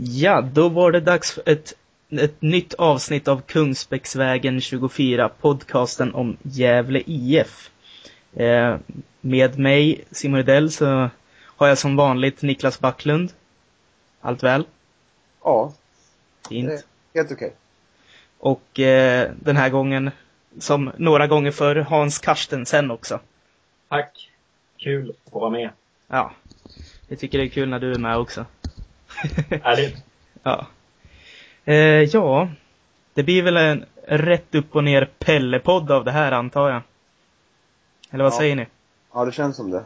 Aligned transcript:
Ja, 0.00 0.40
då 0.40 0.68
var 0.68 0.92
det 0.92 1.00
dags 1.00 1.32
för 1.32 1.42
ett, 1.46 1.74
ett 2.10 2.42
nytt 2.42 2.74
avsnitt 2.74 3.28
av 3.28 3.40
Kungsbäcksvägen 3.40 4.60
24, 4.60 5.28
podcasten 5.28 6.14
om 6.14 6.36
Gävle 6.42 7.02
IF. 7.06 7.70
Eh, 8.34 8.76
med 9.20 9.58
mig, 9.58 10.04
Simon 10.10 10.36
Rydell, 10.36 10.70
så 10.70 11.10
har 11.44 11.68
jag 11.68 11.78
som 11.78 11.96
vanligt 11.96 12.42
Niklas 12.42 12.80
Backlund. 12.80 13.32
Allt 14.20 14.42
väl? 14.42 14.66
Ja. 15.44 15.72
Fint. 16.48 16.86
Helt 17.14 17.32
okej. 17.32 17.46
Okay. 17.46 17.50
Och 18.38 18.80
eh, 18.80 19.30
den 19.40 19.56
här 19.56 19.68
gången, 19.68 20.10
som 20.58 20.90
några 20.96 21.26
gånger 21.26 21.50
förr, 21.50 21.76
Hans 21.76 22.18
Karstensen 22.18 22.90
också. 22.90 23.20
Tack. 23.88 24.30
Kul 24.76 25.14
att 25.26 25.32
vara 25.32 25.50
med. 25.50 25.70
Ja. 26.08 26.32
Jag 27.08 27.18
tycker 27.18 27.38
det 27.38 27.44
är 27.44 27.48
kul 27.48 27.68
när 27.68 27.78
du 27.78 27.92
är 27.92 27.98
med 27.98 28.16
också. 28.16 28.46
Härligt. 29.62 29.96
ja. 30.42 30.66
Eh, 31.64 31.74
ja, 32.02 32.48
det 33.14 33.22
blir 33.22 33.42
väl 33.42 33.56
en 33.56 33.84
rätt 34.06 34.54
upp 34.54 34.76
och 34.76 34.84
ner 34.84 35.08
Pelle-podd 35.18 35.90
av 35.90 36.04
det 36.04 36.10
här 36.10 36.32
antar 36.32 36.70
jag. 36.70 36.82
Eller 38.10 38.24
vad 38.24 38.32
ja. 38.32 38.38
säger 38.38 38.56
ni? 38.56 38.66
Ja, 39.14 39.24
det 39.24 39.32
känns 39.32 39.56
som 39.56 39.70
det. 39.70 39.84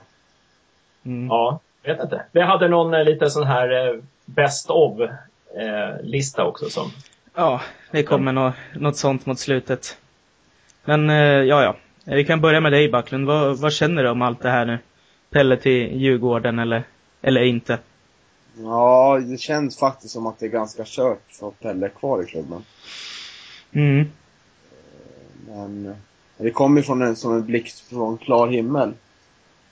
Mm. 1.05 1.27
Ja, 1.27 1.61
vet 1.83 2.01
inte. 2.01 2.25
Vi 2.33 2.41
hade 2.41 2.69
någon 2.69 2.95
eh, 2.95 3.05
lite 3.05 3.31
sån 3.31 3.47
här 3.47 3.89
eh, 3.89 4.01
best 4.25 4.71
of 4.71 5.01
eh, 5.01 6.03
lista 6.03 6.45
också 6.45 6.71
som. 6.71 6.91
Ja, 7.35 7.61
det 7.91 8.03
kommer 8.03 8.33
ja. 8.33 8.53
något 8.75 8.97
sånt 8.97 9.27
mot 9.27 9.39
slutet. 9.39 9.99
Men 10.85 11.11
eh, 11.11 11.17
ja, 11.17 11.63
ja. 11.63 11.77
Vi 12.05 12.25
kan 12.25 12.41
börja 12.41 12.61
med 12.61 12.73
dig 12.73 12.89
Backlund. 12.89 13.27
Vad, 13.27 13.59
vad 13.59 13.73
känner 13.73 14.03
du 14.03 14.09
om 14.09 14.23
allt 14.23 14.43
det 14.43 14.51
här 14.51 14.65
nu? 14.65 14.79
Pelle 15.31 15.57
till 15.57 16.01
Djurgården 16.01 16.59
eller, 16.59 16.83
eller 17.23 17.43
inte? 17.43 17.79
Ja, 18.59 19.21
det 19.27 19.39
känns 19.39 19.77
faktiskt 19.77 20.13
som 20.13 20.27
att 20.27 20.39
det 20.39 20.47
är 20.47 20.51
ganska 20.51 20.83
kört 20.87 21.23
för 21.31 21.51
Pelle 21.51 21.89
kvar 21.89 22.23
i 22.23 22.27
klubben. 22.27 22.65
Mm. 23.73 24.07
Men 25.47 25.95
det 26.37 26.51
kommer 26.51 26.83
från 26.83 27.03
en, 27.03 27.17
som 27.17 27.33
en 27.33 27.47
blixt 27.47 27.81
från 27.81 28.19
klar 28.19 28.49
himmel. 28.49 28.95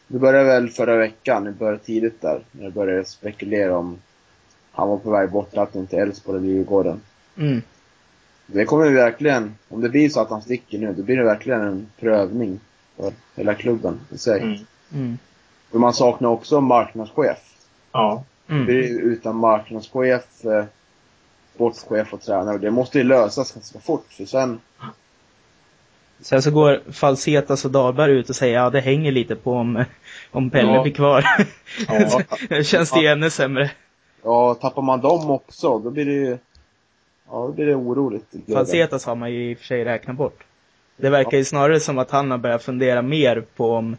Det 0.07 0.19
började 0.19 0.45
väl 0.45 0.71
förra 0.71 0.97
veckan, 0.97 1.45
det 1.45 1.53
började 1.53 1.79
tidigt 1.79 2.21
där, 2.21 2.45
när 2.53 2.65
det 2.65 2.71
började 2.71 3.05
spekulera 3.05 3.79
om 3.79 3.99
han 4.73 4.89
var 4.89 4.97
på 4.97 5.11
väg 5.11 5.31
bort, 5.31 5.57
att 5.57 5.75
inte 5.75 5.97
Elfsborg 5.97 6.39
eller 6.39 6.49
Djurgården. 6.49 7.01
Mm. 7.37 7.63
Det 8.47 8.65
kommer 8.65 8.91
verkligen, 8.91 9.55
om 9.69 9.81
det 9.81 9.89
blir 9.89 10.09
så 10.09 10.21
att 10.21 10.31
han 10.31 10.43
sticker 10.43 10.79
nu, 10.79 10.93
då 10.93 11.03
blir 11.03 11.17
det 11.17 11.25
verkligen 11.25 11.61
en 11.61 11.87
prövning 11.99 12.61
för 12.97 13.13
hela 13.35 13.55
klubben 13.55 14.01
i 14.11 14.19
sig. 14.19 14.43
Mm. 14.43 14.59
Mm. 14.93 15.19
För 15.71 15.79
man 15.79 15.95
saknar 15.95 16.29
också 16.29 16.61
marknadschef. 16.61 17.39
Ja. 17.93 18.25
Mm. 18.51 18.67
Det 18.67 18.73
är 18.73 19.01
utan 19.01 19.37
marknadschef, 19.37 20.45
eh, 20.45 20.65
sportchef 21.55 22.15
och 22.15 22.21
tränare. 22.23 22.59
Det 22.59 22.71
måste 22.71 22.99
ju 22.99 23.05
lösas 23.05 23.53
ganska 23.53 23.81
fort, 23.81 24.07
för 24.11 24.25
sen... 24.25 24.61
Sen 26.21 26.43
så 26.43 26.51
går 26.51 26.81
Falsetas 26.93 27.65
och 27.65 27.71
Dahlberg 27.71 28.13
ut 28.13 28.29
och 28.31 28.37
säger 28.37 28.55
ja 28.55 28.71
det 28.71 28.81
hänger 28.81 29.13
lite 29.13 29.37
på 29.37 29.53
om, 29.53 29.85
om 30.31 30.51
Pelle 30.51 30.73
Ja. 30.73 30.83
blir 30.83 30.93
kvar. 30.93 31.25
Ja. 32.49 32.63
känns 32.63 32.91
det 32.91 33.01
ju 33.01 33.07
ännu 33.07 33.31
sämre. 33.31 33.71
Ja, 34.23 34.55
tappar 34.55 34.83
man 34.83 35.01
dem 35.01 35.31
också, 35.31 35.79
då 35.79 35.91
blir 35.91 36.05
det 36.05 36.13
ju... 36.13 36.39
Ja, 37.31 37.37
då 37.47 37.53
blir 37.53 37.67
det 37.67 37.75
oroligt. 37.75 38.35
Falsetas 38.53 39.05
har 39.07 39.15
man 39.15 39.33
ju 39.33 39.51
i 39.51 39.55
och 39.55 39.59
för 39.59 39.65
sig 39.67 39.85
räknat 39.85 40.17
bort. 40.17 40.45
Det 40.97 41.11
verkar 41.11 41.39
ju 41.39 41.45
snarare 41.45 41.81
som 41.81 41.99
att 41.99 42.11
han 42.11 42.31
har 42.31 42.39
börjat 42.39 42.63
fundera 42.63 43.03
mer 43.03 43.45
på 43.57 43.73
om 43.73 43.97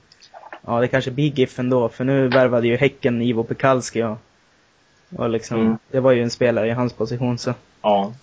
Ja, 0.66 0.80
det 0.80 0.88
kanske 0.88 1.12
blir 1.12 1.32
GIF 1.32 1.60
ändå, 1.60 1.90
för 1.90 2.04
nu 2.04 2.28
värvade 2.28 2.68
ju 2.68 2.78
Häcken 2.78 3.22
Ivo 3.22 3.44
Pekalski 3.44 4.04
och, 4.04 4.18
och 5.17 5.30
liksom, 5.30 5.59
Mm. 5.62 5.78
det 5.92 6.00
var 6.00 6.12
ju 6.12 6.23
en 6.23 6.30
spelare 6.30 6.67
i 6.67 6.72
hans 6.72 6.94
position 6.94 7.38
så. 7.38 7.54
Ja. 7.81 8.14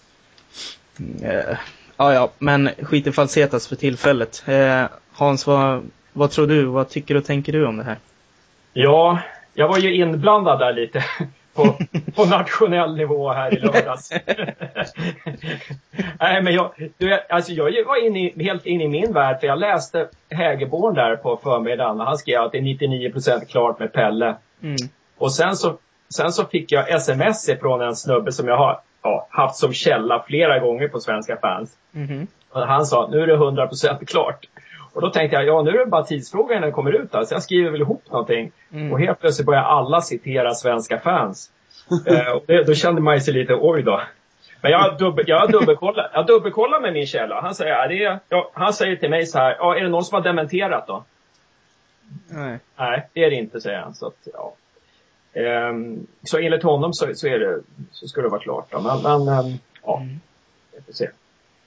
Eh, 1.23 1.57
ja, 1.97 2.15
ja, 2.15 2.31
men 2.39 2.71
skit 2.83 3.07
i 3.07 3.13
Falsetas 3.13 3.67
för 3.69 3.77
tillfället. 3.77 4.43
Eh, 4.47 4.85
Hans, 5.13 5.47
vad, 5.47 5.91
vad 6.13 6.31
tror 6.31 6.47
du? 6.47 6.65
Vad 6.65 6.89
tycker 6.89 7.17
och 7.17 7.25
tänker 7.25 7.53
du 7.53 7.67
om 7.67 7.77
det 7.77 7.85
här? 7.85 7.97
Ja, 8.73 9.19
jag 9.55 9.69
var 9.69 9.79
ju 9.79 9.95
inblandad 9.95 10.59
där 10.59 10.73
lite 10.73 11.05
på, 11.55 11.79
på 12.15 12.25
nationell 12.25 12.97
nivå 12.97 13.33
här 13.33 13.55
i 13.55 13.61
lördags. 13.67 14.13
Nej, 16.21 16.43
men 16.43 16.55
jag, 16.55 16.73
du, 16.99 17.19
alltså 17.29 17.53
jag 17.53 17.85
var 17.87 18.07
inne 18.07 18.27
i, 18.27 18.43
helt 18.45 18.67
inne 18.67 18.85
i 18.85 18.89
min 18.89 19.13
värld, 19.13 19.41
för 19.41 19.47
jag 19.47 19.59
läste 19.59 20.09
Hägerborn 20.31 20.95
där 20.95 21.17
på 21.17 21.37
förmiddagen 21.43 22.01
han 22.01 22.19
skrev 22.19 22.41
att 22.43 22.53
det 22.53 22.59
är 22.59 22.63
99% 22.63 23.45
klart 23.45 23.79
med 23.79 23.93
Pelle. 23.93 24.37
Mm. 24.63 24.77
Och 25.19 25.33
sen 25.33 25.57
så, 25.57 25.79
sen 26.15 26.33
så 26.33 26.45
fick 26.45 26.73
jag 26.73 26.91
sms 26.91 27.49
ifrån 27.49 27.81
en 27.81 27.97
snubbe 27.97 28.33
som 28.33 28.49
jag 28.49 28.57
har 28.57 28.81
ja, 29.03 29.27
haft 29.31 29.57
som 29.57 29.73
källa 29.73 30.25
flera 30.27 30.59
gånger 30.59 30.89
på 30.89 31.01
Svenska 31.01 31.37
fans. 31.37 31.77
Mhm. 31.91 32.27
Och 32.51 32.61
han 32.61 32.87
sa, 32.87 33.09
nu 33.11 33.23
är 33.23 33.27
det 33.27 33.37
100% 33.37 34.05
klart. 34.05 34.47
Och 34.93 35.01
då 35.01 35.11
tänkte 35.11 35.37
jag, 35.37 35.47
ja 35.47 35.63
nu 35.63 35.71
är 35.71 35.79
det 35.79 35.87
bara 35.87 36.05
tidsfråga 36.05 36.55
innan 36.55 36.63
den 36.63 36.73
kommer 36.73 36.93
ut. 36.93 37.15
Alltså 37.15 37.35
jag 37.35 37.43
skriver 37.43 37.71
väl 37.71 37.81
ihop 37.81 38.03
någonting. 38.11 38.53
Mm. 38.73 38.93
Och 38.93 39.01
helt 39.01 39.21
plötsligt 39.21 39.47
börjar 39.47 39.63
alla 39.63 40.01
citera 40.01 40.55
svenska 40.55 40.99
fans. 40.99 41.51
eh, 42.07 42.29
och 42.29 42.45
det, 42.47 42.65
då 42.65 42.75
kände 42.75 43.01
man 43.01 43.21
sig 43.21 43.35
lite, 43.35 43.55
oj 43.55 43.83
då. 43.83 44.01
Men 44.61 44.71
jag 44.71 44.79
har 44.79 44.99
dubbel, 44.99 45.25
jag 45.29 45.39
har 45.39 45.49
dubbelkollat, 45.49 46.11
jag 46.13 46.21
har 46.21 46.27
dubbelkollat 46.27 46.83
med 46.83 46.93
min 46.93 47.07
källa. 47.07 47.41
Han 47.41 47.55
säger, 47.55 47.73
ja, 47.73 47.89
det 47.89 48.05
är, 48.05 48.19
ja, 48.29 48.51
han 48.55 48.73
säger 48.73 48.97
till 48.97 49.11
mig 49.11 49.27
så 49.27 49.39
här, 49.39 49.57
ja, 49.59 49.77
är 49.77 49.81
det 49.81 49.89
någon 49.89 50.05
som 50.05 50.15
har 50.15 50.23
dementerat 50.23 50.87
då? 50.87 51.05
Nej. 52.29 52.59
Nej, 52.77 53.09
det 53.13 53.25
är 53.25 53.31
det 53.31 53.37
inte, 53.37 53.61
säger 53.61 53.79
han. 53.79 53.95
Så, 53.95 54.07
att, 54.07 54.29
ja. 54.35 54.55
Ehm, 55.47 56.07
så 56.23 56.39
enligt 56.39 56.63
honom 56.63 56.93
så, 56.95 57.15
så, 57.15 57.27
är 57.27 57.39
det, 57.39 57.61
så 57.93 58.09
ska 58.09 58.21
det 58.23 58.29
vara 58.29 58.41
klart. 58.41 58.67
Då. 58.71 58.81
Men, 58.81 59.03
men 59.03 59.29
ehm, 59.39 59.59
ja, 59.83 59.97
Mm. 60.01 60.21
vi 60.77 60.83
får 60.83 60.93
se. 60.93 61.09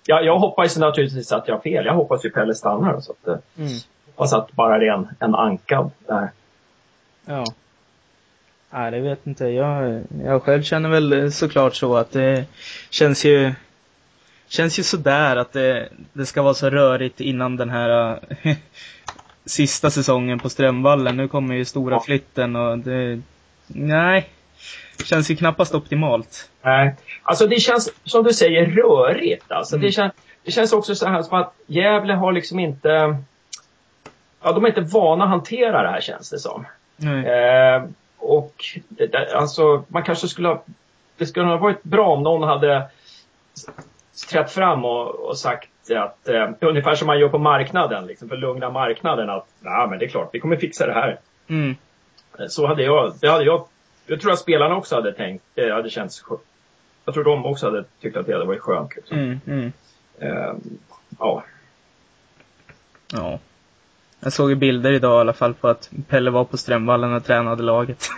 Ja, 0.05 0.21
jag 0.21 0.39
hoppas 0.39 0.77
naturligtvis 0.77 1.31
att 1.31 1.47
jag 1.47 1.55
har 1.55 1.61
fel. 1.61 1.85
Jag 1.85 1.93
hoppas 1.93 2.25
ju 2.25 2.29
Pelle 2.29 2.55
stannar. 2.55 2.99
Så 3.01 3.11
att, 3.11 3.27
eh, 3.27 3.37
Mm. 3.57 3.71
hoppas 4.05 4.33
att 4.33 4.51
bara 4.51 4.77
det 4.79 4.87
är 4.87 4.93
en, 4.93 5.07
en 5.19 5.35
ankad 5.35 5.91
där. 6.07 6.29
Ja. 7.25 7.45
Nej, 8.69 8.91
det 8.91 8.99
vet 8.99 9.27
inte. 9.27 9.45
Jag, 9.47 10.01
jag 10.23 10.43
själv 10.43 10.63
känner 10.63 10.89
väl 10.89 11.31
såklart 11.31 11.75
så 11.75 11.95
att 11.95 12.11
det 12.11 12.45
känns 12.89 13.25
ju 13.25 13.51
Känns 14.47 14.79
ju 14.79 14.83
sådär 14.83 15.35
att 15.35 15.53
det, 15.53 15.89
det 16.13 16.25
ska 16.25 16.41
vara 16.41 16.53
så 16.53 16.69
rörigt 16.69 17.21
innan 17.21 17.57
den 17.57 17.69
här 17.69 18.19
äh, 18.43 18.55
sista 19.45 19.89
säsongen 19.89 20.39
på 20.39 20.49
Strömvallen. 20.49 21.17
Nu 21.17 21.27
kommer 21.27 21.55
ju 21.55 21.65
stora 21.65 21.95
Ja. 21.95 21.99
flytten 22.05 22.55
och 22.55 22.77
det, 22.79 23.21
nej. 23.75 24.29
Känns 25.03 25.31
ju 25.31 25.35
knappast 25.35 25.75
optimalt. 25.75 26.49
Nej, 26.61 26.95
alltså 27.23 27.47
det 27.47 27.59
känns 27.59 27.89
som 28.03 28.23
du 28.23 28.33
säger 28.33 28.65
rörigt. 28.65 29.51
Alltså 29.51 29.75
Mm. 29.75 29.85
det, 29.85 29.91
känns, 29.91 30.13
det 30.43 30.51
känns 30.51 30.73
också 30.73 30.95
så 30.95 31.07
här 31.07 31.21
som 31.21 31.37
att 31.37 31.53
Gävle 31.65 32.13
har 32.13 32.31
liksom 32.31 32.59
inte... 32.59 33.17
Ja, 34.43 34.51
de 34.51 34.63
är 34.65 34.67
inte 34.67 34.81
vana 34.81 35.23
att 35.23 35.29
hantera 35.29 35.83
det 35.83 35.89
här 35.89 36.01
känns 36.01 36.29
det 36.29 36.39
som. 36.39 36.65
Nej. 36.97 37.25
Eh, 37.25 37.83
och 38.17 38.53
det, 38.89 39.33
alltså, 39.33 39.83
man 39.87 40.03
kanske 40.03 40.27
skulle 40.27 40.47
ha... 40.47 40.63
Det 41.17 41.25
skulle 41.25 41.45
ha 41.45 41.57
varit 41.57 41.83
bra 41.83 42.07
om 42.07 42.23
någon 42.23 42.43
hade 42.43 42.83
trätt 44.29 44.51
fram 44.51 44.85
och, 44.85 45.07
och 45.07 45.37
sagt 45.37 45.69
att, 45.95 46.27
eh, 46.29 46.49
ungefär 46.61 46.95
som 46.95 47.07
man 47.07 47.19
gör 47.19 47.29
på 47.29 47.37
marknaden, 47.37 48.05
liksom, 48.07 48.27
för 48.29 48.35
att 48.35 48.41
lugna 48.41 48.69
marknaden, 48.69 49.29
att 49.29 49.47
nej 49.59 49.87
men 49.87 49.99
det 49.99 50.05
är 50.05 50.09
klart, 50.09 50.29
vi 50.33 50.39
kommer 50.39 50.55
fixa 50.57 50.85
det 50.85 50.93
här. 50.93 51.19
Mm. 51.47 51.75
Eh, 52.39 52.47
Så 52.47 52.67
hade 52.67 52.83
jag, 52.83 53.13
det 53.21 53.27
hade 53.27 53.43
jag, 53.43 53.65
jag 54.05 54.21
tror 54.21 54.31
att 54.31 54.39
spelarna 54.39 54.75
också 54.75 54.95
hade 54.95 55.13
tänkt, 55.13 55.43
det 55.53 55.73
hade 55.73 55.89
känts 55.89 56.23
skö- 56.23 56.39
Jag 57.05 57.13
tror 57.13 57.23
de 57.23 57.45
också 57.45 57.65
hade 57.65 57.83
tyckt 58.01 58.17
att 58.17 58.25
det 58.25 58.33
hade 58.33 58.45
varit 58.45 58.59
skönt. 58.61 58.95
Liksom. 58.95 59.17
Mm, 59.17 59.39
mm. 59.47 59.71
Eh, 60.19 60.53
ja, 61.19 61.43
Ja. 63.13 63.39
Jag 64.19 64.33
såg 64.33 64.49
ju 64.49 64.55
bilder 64.55 64.91
idag 64.91 65.17
i 65.17 65.21
alla 65.21 65.33
fall 65.33 65.53
på 65.53 65.67
att 65.67 65.89
Pelle 66.07 66.31
var 66.31 66.43
på 66.43 66.57
Strömvallen 66.57 67.13
och 67.13 67.25
tränade 67.25 67.63
laget. 67.63 68.09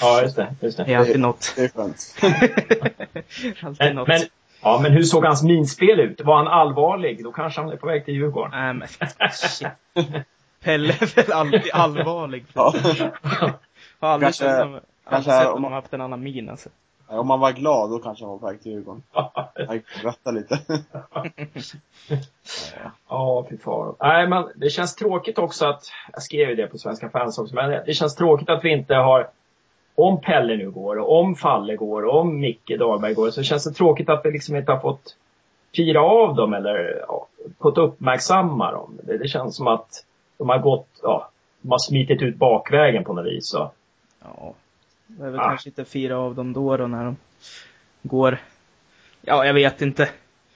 ja, 0.00 0.22
just 0.22 0.36
det. 0.36 0.54
Just 0.60 0.76
det. 0.76 0.84
Det 0.84 0.94
är 0.94 0.98
alltid 0.98 1.20
något. 1.20 1.52
Det 1.56 1.64
är 1.64 1.68
skönt. 1.68 2.14
alltid 3.62 3.76
Men, 3.78 3.94
något. 3.96 4.08
men, 4.08 4.20
ja, 4.62 4.80
men 4.82 4.92
hur 4.92 5.02
såg 5.02 5.24
hans 5.24 5.42
minspel 5.42 6.00
ut? 6.00 6.20
Var 6.20 6.36
han 6.36 6.48
allvarlig? 6.48 7.24
Då 7.24 7.32
kanske 7.32 7.60
han 7.60 7.70
är 7.70 7.76
på 7.76 7.86
väg 7.86 8.04
till 8.04 8.14
Djurgården. 8.14 8.50
Nej 8.52 8.74
men 8.74 8.88
shit. 9.32 9.66
Pelle 10.64 10.92
är 10.92 11.16
väl 11.16 11.32
alltid 11.32 11.70
allvarlig. 11.72 12.44
Ja. 12.52 12.74
Har 14.00 14.08
aldrig 14.08 14.26
Kanske- 14.26 14.44
sett 14.44 14.58
honom, 14.64 14.80
kanske 15.08 15.30
aldrig 15.32 15.46
sett 15.46 15.54
om 15.54 15.62
man- 15.62 15.72
haft 15.72 15.92
en 15.94 16.00
annan 16.00 16.22
min 16.22 16.50
alltså. 16.50 16.68
Om 17.06 17.26
man 17.26 17.40
var 17.40 17.52
glad, 17.52 17.90
då 17.90 17.98
kanske 17.98 18.24
han 18.24 18.30
var 18.32 18.38
på 18.38 18.46
väg 18.46 18.62
till 18.62 18.72
Djurgården. 18.72 19.02
Jag 19.54 19.82
skrattar 19.98 20.32
lite. 20.32 20.58
Ja, 23.08 23.46
fy 23.50 23.58
fan. 23.58 23.94
Nej, 24.00 24.28
men 24.28 24.44
det 24.56 24.70
känns 24.70 24.94
tråkigt 24.96 25.38
också 25.38 25.66
att, 25.66 25.82
jag 26.12 26.22
skrev 26.22 26.48
ju 26.48 26.54
det 26.54 26.66
på 26.66 26.78
Svenska 26.78 27.10
fans 27.10 27.38
också, 27.38 27.54
men 27.54 27.70
det 27.86 27.94
känns 27.94 28.14
tråkigt 28.14 28.48
att 28.50 28.64
vi 28.64 28.72
inte 28.72 28.94
har, 28.94 29.28
om 29.94 30.20
Pelle 30.20 30.56
nu 30.56 30.70
går, 30.70 30.98
och 30.98 31.18
om 31.20 31.36
Falle 31.36 31.76
går, 31.76 32.02
och 32.06 32.20
om 32.20 32.40
Micke 32.40 32.78
Dahlberg 32.78 33.14
går, 33.14 33.30
så 33.30 33.42
känns 33.42 33.64
det 33.64 33.72
tråkigt 33.72 34.08
att 34.08 34.20
vi 34.24 34.30
liksom 34.30 34.56
inte 34.56 34.72
har 34.72 34.80
fått 34.80 35.16
fira 35.76 36.00
av 36.02 36.34
dem 36.34 36.54
eller 36.54 37.04
ja, 37.08 37.26
fått 37.62 37.78
uppmärksamma 37.78 38.72
dem. 38.72 38.98
Det, 39.02 39.18
det 39.18 39.28
känns 39.28 39.56
som 39.56 39.66
att 39.66 40.04
de 40.40 40.48
har 40.48 40.58
gått, 40.58 40.88
ja, 41.02 41.30
de 41.60 41.70
har 41.70 41.78
smitit 41.78 42.22
ut 42.22 42.36
bakvägen 42.36 43.04
på 43.04 43.12
något 43.12 43.26
vis. 43.26 43.48
Så. 43.48 43.70
Ja. 44.22 44.54
Det 45.06 45.24
är 45.26 45.30
väl 45.30 45.40
Ah. 45.40 45.48
kanske 45.48 45.68
inte 45.68 45.84
fyra 45.84 46.18
av 46.18 46.34
dem 46.34 46.52
då, 46.52 46.76
då 46.76 46.86
när 46.86 47.04
de 47.04 47.16
går. 48.02 48.38
Ja, 49.22 49.44
jag 49.46 49.54
vet 49.54 49.82
inte. 49.82 50.08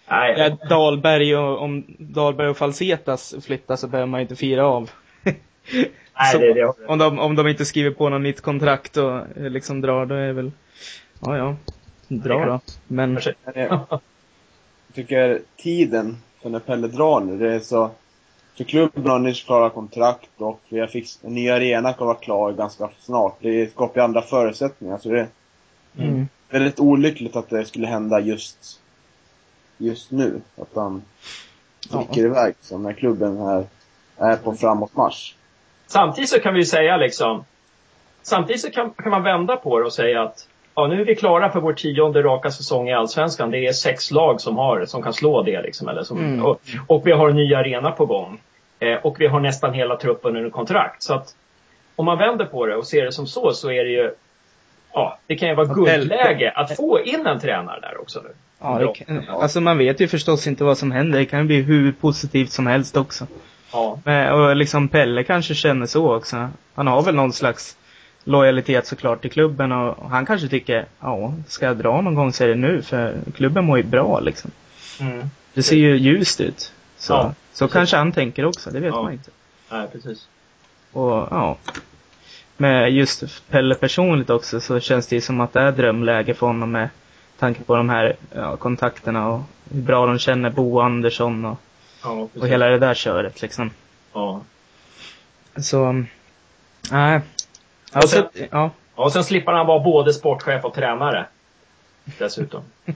Nej, 0.09 0.35
Ja, 0.61 0.69
Dahlberg 0.69 1.37
och, 1.37 1.63
om 1.63 1.85
Dahlberg 1.99 2.49
och 2.49 2.57
Falsetas 2.57 3.35
flyttar 3.43 3.77
så 3.77 3.89
behöver 3.89 4.07
man 4.07 4.21
inte 4.21 4.37
fira 4.37 4.67
av. 4.67 4.91
nej 5.25 6.33
så- 6.33 6.39
det, 6.39 6.53
det, 6.55 6.73
Om 6.89 6.99
de, 6.99 7.19
om 7.19 7.37
de 7.37 7.49
inte 7.49 7.65
skriver 7.65 7.91
på 7.91 8.09
något 8.09 8.21
nytt 8.23 8.41
kontrakt 8.41 8.97
och 8.97 9.13
eh, 9.13 9.51
liksom 9.51 9.81
drar, 9.81 10.07
då 10.07 10.15
är 10.15 10.33
väl, 10.33 10.51
ja 11.21 11.37
ja, 11.37 11.57
dra 12.09 12.45
då. 12.47 12.61
Men, 12.87 13.19
jag 13.55 14.01
tycker 14.95 15.41
tiden 15.57 16.17
för 16.43 16.51
när 16.51 16.59
Pelle 16.59 16.87
drar 16.89 17.21
nu, 17.21 17.39
det 17.39 17.55
är 17.55 17.61
så... 17.61 17.91
För 18.56 18.65
klubben 18.65 19.06
har 19.06 19.19
nyss 19.19 19.43
klara 19.43 19.71
kontrakt 19.71 20.31
och 20.39 20.61
vi 20.69 20.81
har 20.81 20.87
fix, 20.87 21.19
en 21.23 21.35
ny 21.35 21.51
arena 21.51 21.93
kommer 21.93 22.06
vara 22.06 22.23
klar 22.23 22.53
ganska 22.53 22.91
snart. 23.01 23.37
Det 23.41 23.73
skapar 23.73 24.01
ju 24.01 24.05
andra 24.05 24.23
förutsättningar 24.23 24.99
så 24.99 25.09
det 25.09 25.21
är 25.21 25.29
mm, 25.99 26.29
väldigt 26.49 26.81
olyckligt 26.81 27.37
att 27.37 27.51
det 27.51 27.65
skulle 27.65 27.87
hända 27.87 28.21
just, 28.21 28.81
just 29.79 30.11
nu. 30.11 30.41
Att 30.56 30.69
han 30.75 31.03
sticker 31.81 32.25
iväg 32.25 32.55
så 32.61 32.79
när 32.79 32.93
klubben 32.93 33.39
är, 33.39 33.67
är 34.17 34.37
på 34.37 34.55
framåtmarsch. 34.55 35.35
Samtidigt 35.87 36.31
så 36.31 36.41
kan 36.41 36.55
vi 36.55 36.61
ju 36.61 36.67
säga 36.67 36.97
liksom, 36.97 37.45
samtidigt 38.23 38.62
så 38.62 38.71
kan, 38.71 38.91
kan 38.91 39.11
man 39.11 39.23
vända 39.23 39.56
på 39.56 39.79
det 39.79 39.85
och 39.85 39.93
säga 39.93 40.23
att 40.23 40.49
ja, 40.75 40.87
nu 40.87 41.00
är 41.00 41.05
vi 41.05 41.15
klara 41.15 41.50
för 41.50 41.61
vår 41.61 41.73
tionde 41.73 42.23
raka 42.23 42.50
säsong 42.50 42.88
i 42.88 42.93
Allsvenskan. 42.94 43.50
Det 43.50 43.67
är 43.67 43.73
sex 43.73 44.11
lag 44.11 44.41
som, 44.41 44.56
har, 44.56 44.85
som 44.87 45.03
kan 45.03 45.12
slå 45.12 45.43
det 45.43 45.62
liksom. 45.62 45.88
Eller 45.88 46.03
som, 46.03 46.19
Mm. 46.19 46.44
och, 46.47 46.61
och 46.87 47.06
vi 47.06 47.12
har 47.12 47.29
en 47.31 47.37
ny 47.37 47.55
arena 47.55 47.91
på 47.91 48.06
gång. 48.06 48.41
Eh, 48.79 48.97
och 49.03 49.21
vi 49.21 49.26
har 49.26 49.41
nästan 49.41 49.73
hela 49.75 49.97
truppen 49.97 50.37
under 50.37 50.50
kontrakt. 50.50 51.03
Så 51.03 51.15
att 51.15 51.35
om 51.97 52.05
man 52.06 52.19
vänder 52.19 52.44
på 52.44 52.67
det 52.67 52.76
och 52.76 52.87
ser 52.87 53.05
det 53.05 53.12
som 53.12 53.26
så, 53.26 53.53
så 53.53 53.71
är 53.71 53.85
det 53.85 53.91
ju 53.91 54.11
Ja, 54.97 55.19
det 55.26 55.37
kan 55.37 55.49
ju 55.49 55.55
vara 55.55 55.67
guldläge 55.67 56.50
att 56.55 56.77
få 56.77 57.00
in 57.00 57.27
en 57.27 57.41
tränare 57.41 57.81
där 57.81 58.00
också 58.00 58.20
nu. 58.20 58.29
ja, 58.61 58.93
kan, 58.93 59.23
alltså 59.29 59.61
man 59.61 59.79
vet 59.79 60.00
ju 60.00 60.09
förstås 60.09 60.47
inte 60.47 60.65
vad 60.65 60.79
som 60.79 60.93
händer. 60.93 61.19
Det 61.19 61.25
kan 61.25 61.38
ju 61.41 61.44
bli 61.47 61.62
hur 61.62 61.93
positivt 61.93 62.50
som 62.50 62.67
helst 62.67 62.97
också. 62.97 63.27
Ja, 63.73 63.99
Men, 64.05 64.32
och 64.32 64.56
liksom 64.56 64.88
Pelle 64.88 65.25
kanske 65.25 65.55
känner 65.55 65.87
så 65.87 66.17
också. 66.17 66.49
Han 66.75 66.87
har 66.87 67.03
väl 67.03 67.15
någon 67.15 67.32
slags 67.32 67.77
lojalitet 68.25 68.87
såklart 68.87 69.21
till 69.21 69.31
klubben 69.31 69.73
och 69.73 70.11
han 70.11 70.26
kanske 70.26 70.49
tycker, 70.49 70.87
ja, 71.00 71.35
ska 71.49 71.67
jag 71.67 71.76
dra 71.76 72.00
någon 72.00 72.15
gång 72.15 72.32
så 72.32 72.44
är 72.44 72.49
det 72.49 72.55
nu 72.55 72.82
för 72.82 73.17
klubben 73.37 73.65
mår 73.65 73.76
ju 73.76 73.82
bra 73.82 74.21
liksom. 74.21 74.50
mm. 75.00 75.31
Det 75.55 75.62
ser 75.62 75.76
ju 75.76 75.97
ljust 75.97 76.41
ut. 76.41 76.73
Så, 76.97 77.12
Ja, 77.12 77.35
så 77.53 77.69
kanske 77.69 77.97
han 77.97 78.12
tänker 78.12 78.44
också, 78.44 78.71
det 78.71 78.81
vet 78.81 78.94
Ja. 78.94 79.03
man 79.03 79.12
inte. 79.12 79.31
Nej, 79.71 79.88
precis. 79.93 80.29
Och 80.93 81.11
ja. 81.12 81.56
Med 82.56 82.93
just 82.93 83.49
Pelle 83.50 83.75
personligt 83.75 84.31
också 84.31 84.61
så 84.61 84.81
känns 84.81 85.06
det 85.06 85.15
ju 85.17 85.20
som 85.20 85.41
att 85.41 85.53
det 85.53 85.61
är 85.61 85.73
drömläge 85.73 86.35
för 86.35 86.47
honom 86.47 86.70
med 86.73 86.88
tanke 87.38 87.62
på 87.62 87.77
de 87.77 87.88
här 87.88 88.17
ja, 88.35 88.56
kontakterna 88.56 89.29
och 89.29 89.41
hur 89.70 89.81
bra 89.82 90.06
de 90.06 90.19
känner 90.19 90.50
Bo 90.50 90.81
Andersson 90.81 91.44
och, 91.44 91.59
Ja, 92.03 92.29
och 92.41 92.49
hela 92.49 92.67
det 92.67 92.79
där 92.79 92.94
köret 92.94 93.43
liksom. 93.43 93.70
Ja. 94.12 94.41
Så, 95.56 96.05
nej. 96.91 97.20
Och 98.02 98.08
sen- 98.11 98.29
ja. 98.50 98.70
Och 98.94 99.12
sen 99.12 99.25
slipper 99.25 99.52
han 99.52 99.67
vara 99.67 99.81
både 99.81 100.12
sportchef 100.14 100.64
och 100.64 100.75
tränare. 100.75 101.26
Dessutom. 102.19 102.62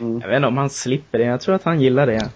Mm. 0.00 0.20
Jag 0.20 0.28
vet 0.28 0.36
inte 0.36 0.46
om 0.48 0.56
han 0.58 0.70
slipper 0.70 1.18
det. 1.18 1.24
Jag 1.24 1.40
tror 1.40 1.54
att 1.54 1.62
han 1.64 1.80
gillar 1.80 2.06
det. 2.06 2.30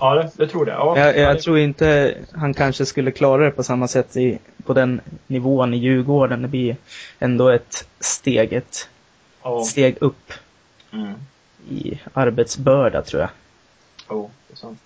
Ja, 0.00 0.14
det, 0.14 0.30
det 0.36 0.48
tror 0.48 0.68
jag. 0.68 0.76
Ja, 0.78 0.98
Jag, 0.98 1.16
ja, 1.16 1.20
jag 1.20 1.36
det- 1.36 1.40
tror 1.40 1.58
inte 1.58 2.14
han 2.32 2.54
kanske 2.54 2.86
skulle 2.86 3.10
klara 3.10 3.44
det 3.44 3.50
på 3.50 3.62
samma 3.62 3.88
sätt 3.88 4.16
i, 4.16 4.38
på 4.64 4.72
den 4.72 5.00
nivån 5.26 5.74
i 5.74 5.76
Djurgården. 5.76 6.42
Det 6.42 6.48
blir 6.48 6.76
ändå 7.18 7.48
ett 7.48 7.88
steg, 8.00 8.52
ett 8.52 8.88
ja. 9.42 9.64
steg 9.64 9.96
upp 10.00 10.32
Mm. 10.92 11.14
i 11.70 12.00
arbetsbörda 12.12 13.02
tror 13.02 13.20
jag. 13.20 13.30
Jo, 14.10 14.30
det 14.48 14.52
är 14.54 14.56
sant. 14.56 14.78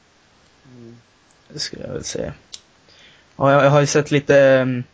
Det 1.48 1.58
skulle 1.58 1.84
jag 1.86 1.92
väl 1.92 2.04
säga. 2.04 2.32
Ja, 3.36 3.52
jag, 3.52 3.64
jag 3.64 3.70
har 3.70 3.80
ju 3.80 3.86
sett 3.86 4.10
lite 4.10 4.58
um, 4.62 4.84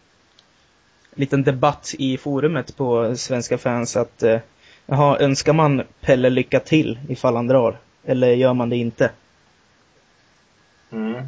liten 1.16 1.42
debatt 1.42 1.94
i 1.98 2.16
forumet 2.18 2.76
på 2.76 3.16
Svenska 3.16 3.58
fans 3.58 3.96
att 3.96 4.22
uh, 4.22 4.38
jaha, 4.86 5.18
önskar 5.18 5.52
man 5.52 5.82
Pelle 6.00 6.30
lycka 6.30 6.60
till 6.60 6.98
ifall 7.08 7.36
han 7.36 7.46
drar? 7.46 7.78
Eller 8.04 8.28
gör 8.32 8.54
man 8.54 8.68
det 8.68 8.76
inte? 8.76 9.10
Mm. 10.90 11.26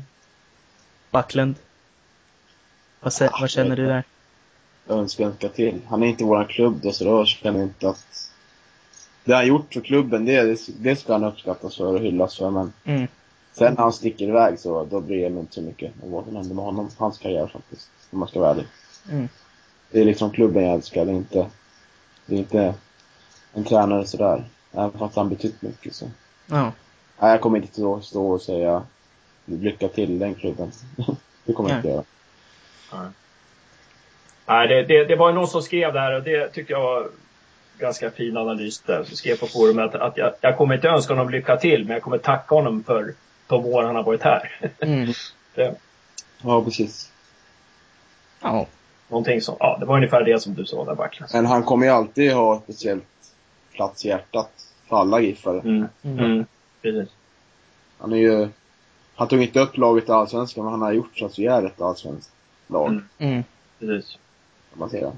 Backlund? 1.11 1.55
Vad, 3.01 3.13
sä- 3.13 3.31
vad 3.41 3.51
känner 3.51 3.77
du 3.77 3.87
där? 3.87 4.03
Jag 4.87 4.99
önskar 4.99 5.25
önska 5.25 5.49
till. 5.49 5.81
Han 5.89 6.03
är 6.03 6.07
inte 6.07 6.25
våran 6.25 6.47
klubb 6.47 6.81
då, 6.83 6.93
så 6.93 7.05
då 7.05 7.25
känner 7.25 7.59
jag 7.59 7.69
inte 7.69 7.89
att... 7.89 8.31
Det 9.25 9.35
han 9.35 9.47
gjort 9.47 9.75
för 9.75 9.81
klubben, 9.81 10.25
det, 10.25 10.43
det, 10.43 10.59
det 10.79 10.97
ska 10.97 11.13
han 11.13 11.25
uppskattas 11.25 11.77
för 11.77 11.85
och 11.87 12.01
hyllas 12.01 12.37
för, 12.39 12.51
men 12.51 12.73
Mm. 12.85 13.07
sen 13.53 13.75
när 13.75 13.83
han 13.83 13.93
sticker 13.93 14.29
iväg 14.29 14.59
så 14.61 14.85
då 14.85 15.01
bryr 15.01 15.23
jag 15.23 15.33
mig 15.33 15.41
inte 15.41 15.55
så 15.55 15.63
mycket 15.63 15.93
om 16.03 16.11
vad 16.11 16.25
som 16.25 16.37
händer 16.37 16.55
med 16.55 16.65
honom, 16.65 16.89
hans 16.99 17.19
karriär 17.19 17.47
faktiskt. 17.47 17.91
Om 18.11 18.19
man 18.19 18.29
ska 18.29 18.41
vara 18.41 18.51
ärlig. 18.51 18.67
Mm. 19.11 19.29
Det 19.91 20.01
är 20.01 20.05
liksom 20.05 20.31
klubben 20.31 20.65
jag 20.65 20.75
älskar, 20.75 21.05
det 21.05 21.11
är 21.11 21.17
inte, 21.17 21.47
det 22.27 22.35
är 22.35 22.39
inte 22.39 22.75
en 23.53 23.65
tränare 23.65 24.07
sådär. 24.07 24.45
Även 24.73 24.99
fast 24.99 25.17
han 25.17 25.29
betytt 25.29 25.63
mycket 25.63 25.95
så. 25.95 26.11
Ja. 26.47 26.73
Nej, 27.19 27.31
jag 27.31 27.41
kommer 27.41 27.59
inte 27.59 27.73
stå, 27.73 28.01
stå 28.01 28.31
och 28.31 28.43
säga 28.43 28.83
lycka 29.45 29.89
till 29.89 30.19
den 30.19 30.35
klubben. 30.35 30.73
det 31.45 31.53
kommer 31.53 31.71
jag 31.71 31.79
inte 31.79 31.89
göra. 31.89 32.05
Nej. 32.93 33.09
Nej, 34.47 34.69
det, 34.69 34.83
det, 34.83 35.05
det 35.05 35.17
var 35.17 35.29
ju 35.29 35.35
någon 35.35 35.49
som 35.49 35.63
skrev 35.63 35.93
där 35.93 36.17
och 36.17 36.23
det 36.23 36.49
tyckte 36.49 36.73
jag 36.73 36.81
var 36.81 37.09
ganska 37.79 38.11
fin 38.11 38.37
analys 38.37 38.81
där. 38.81 39.05
Som 39.05 39.17
skrev 39.17 39.37
på 39.37 39.47
forumet 39.47 39.95
att, 39.95 40.01
att 40.01 40.17
jag, 40.17 40.33
jag 40.41 40.57
kommer 40.57 40.75
inte 40.75 40.89
önska 40.89 41.15
honom 41.15 41.31
lycka 41.31 41.57
till, 41.57 41.85
men 41.85 41.93
jag 41.93 42.03
kommer 42.03 42.19
tacka 42.19 42.55
honom 42.55 42.85
för 42.85 43.15
de 43.47 43.67
år 43.67 43.83
han 43.83 43.97
har 43.97 44.03
varit 44.03 44.23
här. 44.23 44.73
Mm. 44.81 45.13
Ja, 46.43 46.65
precis. 46.65 47.13
Ja. 48.41 48.67
Någonting 49.09 49.41
som, 49.41 49.57
ja, 49.61 49.77
det 49.81 49.87
var 49.87 49.97
ungefär 49.97 50.25
det 50.25 50.43
som 50.43 50.55
du 50.55 50.65
sa 50.65 50.85
där 50.85 50.95
Backlund. 50.95 51.31
Men 51.35 51.47
han 51.47 51.63
kommer 51.63 51.87
ju 51.87 51.93
alltid 51.93 52.33
ha 52.33 52.57
ett 52.57 52.63
speciellt 52.63 53.05
plats 53.73 54.05
i 54.05 54.09
hjärtat 54.09 54.51
för 54.89 54.97
alla 54.97 55.21
giffare. 55.21 55.61
Mm. 55.61 55.89
Mm. 56.03 56.19
Mm. 56.19 56.47
Precis. 56.83 57.09
Han 57.99 58.13
är 58.13 58.17
ju... 58.17 58.49
Han 59.15 59.29
tog 59.29 59.43
inte 59.43 59.61
upp 59.61 59.77
laget 59.77 60.09
i 60.09 60.13
Allsvenskan, 60.13 60.65
men 60.65 60.71
han 60.71 60.83
har 60.83 60.93
gjort 60.93 61.19
så 61.19 61.27
att 61.27 61.39
vi 61.39 61.47
är 61.47 61.67
ett 61.67 61.81
allsvenskt 61.81 62.31
lag, 62.67 62.89
Mm. 62.89 63.05
Mm. 63.19 63.45
Precis. 63.79 64.19
man 64.73 64.91
säga. 64.91 65.13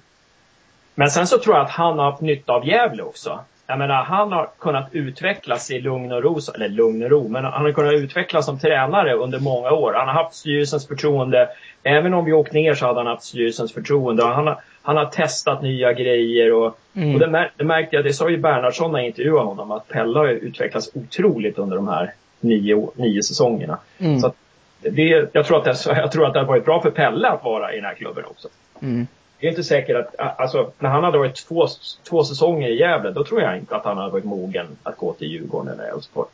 Men 0.95 1.11
sen 1.11 1.27
så 1.27 1.39
tror 1.39 1.57
jag 1.57 1.65
att 1.65 1.71
han 1.71 1.99
har 1.99 2.11
haft 2.11 2.23
nytta 2.23 2.53
av 2.53 2.67
Gävle 2.67 3.03
också. 3.03 3.45
Jag 3.71 3.79
menar, 3.79 4.05
han 4.05 4.33
har 4.33 4.49
kunnat 4.59 4.89
utvecklas 4.93 5.71
i 5.71 5.81
lugn 5.81 6.13
och 6.13 6.23
ro, 6.23 6.39
eller 6.55 6.69
lugn 6.69 7.03
och 7.03 7.11
ro, 7.11 7.29
men 7.29 7.45
han 7.45 7.65
har 7.65 7.73
kunnat 7.73 7.93
utvecklas 7.93 8.47
som 8.47 8.59
tränare 8.59 9.15
under 9.15 9.39
många 9.39 9.71
år. 9.71 9.93
Han 9.93 10.09
har 10.09 10.15
haft 10.23 10.37
styrelsens 10.37 10.89
förtroende. 10.89 11.49
Även 11.83 12.15
om 12.15 12.25
vi 12.25 12.33
åkt 12.33 12.53
ner 12.53 12.75
så 12.75 12.87
hade 12.87 13.01
han 13.01 13.07
haft 13.07 13.23
styrelsens 13.23 13.73
förtroende. 13.73 14.25
Han, 14.25 14.47
har, 14.47 14.61
han 14.83 14.97
har 14.97 15.05
testat 15.05 15.63
nya 15.63 15.93
grejer 15.93 16.53
och, 16.53 16.77
Mm. 16.95 17.15
och 17.15 17.21
det, 17.21 17.27
mär, 17.27 17.53
det 17.57 17.65
märkte 17.65 17.97
jag, 17.97 18.05
det 18.05 18.13
sa 18.13 18.29
ju 18.31 18.37
Bernhardsson 18.37 18.93
när 18.93 18.99
jag 18.99 19.07
intervjuade 19.07 19.47
honom, 19.47 19.71
att 19.71 19.89
Pelle 19.89 20.19
har 20.19 20.29
utvecklats 20.29 20.91
otroligt 20.95 21.59
under 21.59 21.77
de 21.77 21.89
här 21.89 22.13
nio, 22.41 22.91
nio 22.95 23.23
säsongerna. 23.23 23.79
Mm. 23.99 24.21
Så 24.21 24.33
det, 24.81 25.29
jag, 25.33 25.47
tror 25.47 25.59
att 25.59 25.65
det, 25.65 25.77
jag 25.87 26.13
tror 26.13 26.27
att 26.27 26.33
det 26.33 26.41
har 26.41 26.47
varit 26.47 26.65
bra 26.65 26.83
för 26.83 26.91
Pelle 26.91 27.29
att 27.29 27.45
vara 27.45 27.73
i 27.73 27.77
den 27.77 27.85
här 27.85 27.95
klubben 27.95 28.25
också. 28.25 28.49
Mm. 28.83 29.07
Det 29.41 29.47
är 29.47 29.51
inte 29.51 29.65
säkert 29.65 29.97
att, 29.97 30.41
alltså 30.41 30.73
när 30.79 30.91
han 30.91 31.05
hade 31.05 31.19
varit 31.19 31.47
två, 31.47 31.69
två 32.09 32.25
säsonger 32.25 32.69
i 32.69 32.79
Gävle, 32.79 33.11
då 33.11 33.25
tror 33.25 33.43
jag 33.43 33.57
inte 33.57 33.77
att 33.77 33.85
han 33.85 33.99
hade 33.99 34.11
varit 34.11 34.25
mogen 34.25 34.67
att 34.83 34.97
gå 34.97 35.13
till 35.13 35.29
Djurgården 35.29 35.75
eller 35.75 35.85
Elfsborg. 35.85 36.29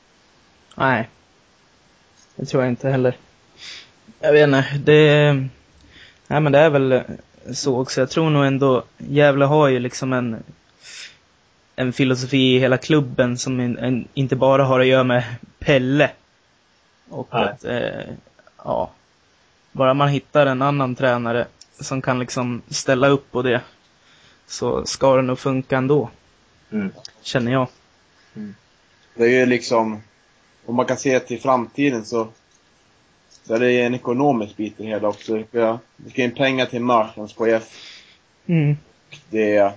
Nej. 0.75 1.09
Det 2.37 2.47
tror 2.47 2.63
jag 2.63 2.73
inte 2.73 2.89
heller. 2.89 3.17
Jag 4.21 4.33
vet 4.33 4.45
inte, 4.45 4.65
det... 4.85 5.33
Nej 6.27 6.41
men 6.41 6.53
det 6.53 6.59
är 6.59 6.71
väl 6.71 7.03
så 7.53 7.81
också. 7.81 8.01
Jag 8.01 8.11
tror 8.11 8.31
nog 8.31 8.47
ändå, 8.47 8.83
Gävle 8.99 9.45
har 9.45 9.69
ju 9.69 9.79
liksom 9.79 10.13
en 10.13 10.43
en 11.77 11.93
filosofi 11.93 12.55
i 12.57 12.59
hela 12.59 12.77
klubben 12.77 13.39
som 13.39 13.61
en, 13.61 13.79
en, 13.79 14.09
inte 14.15 14.37
bara 14.37 14.65
har 14.65 14.81
att 14.81 14.87
göra 14.87 15.05
med 15.05 15.25
Pelle. 15.59 16.11
Och 17.11 17.29
Nej. 17.33 17.45
att, 17.45 17.65
eh, 17.65 18.15
ja. 18.65 18.91
Bara 19.73 19.95
man 19.95 20.09
hittar 20.09 20.47
en 20.47 20.63
annan 20.63 20.95
tränare 20.95 21.47
som 21.81 22.03
kan 22.03 22.19
liksom 22.19 22.63
ställa 22.69 23.09
upp 23.09 23.33
på 23.33 23.43
det. 23.43 23.61
Så 24.47 24.87
ska 24.87 25.17
det 25.17 25.23
nog 25.23 25.39
funka 25.39 25.77
ändå, 25.77 26.11
Mm. 26.71 26.91
känner 27.23 27.53
jag. 27.53 27.69
Det 29.15 29.25
är 29.25 29.29
ju 29.29 29.47
liksom... 29.47 30.03
Om 30.67 30.75
man 30.75 30.87
kan 30.87 30.97
se 30.97 31.21
till 31.21 31.41
framtiden 31.41 32.05
så... 32.05 32.29
Så 33.47 33.55
är 33.55 33.61
det 33.61 33.81
en 33.83 33.95
ekonomisk 33.95 34.57
bit 34.57 34.81
i 34.81 34.83
det 34.83 34.89
hela 34.89 35.09
också. 35.09 35.43
Det 35.51 35.79
ska, 36.11 36.23
in 36.23 36.35
pengar 36.35 36.67
till 36.67 36.83
marknadschef. 36.83 37.63
Mm. 38.47 38.77
Det 39.31 39.73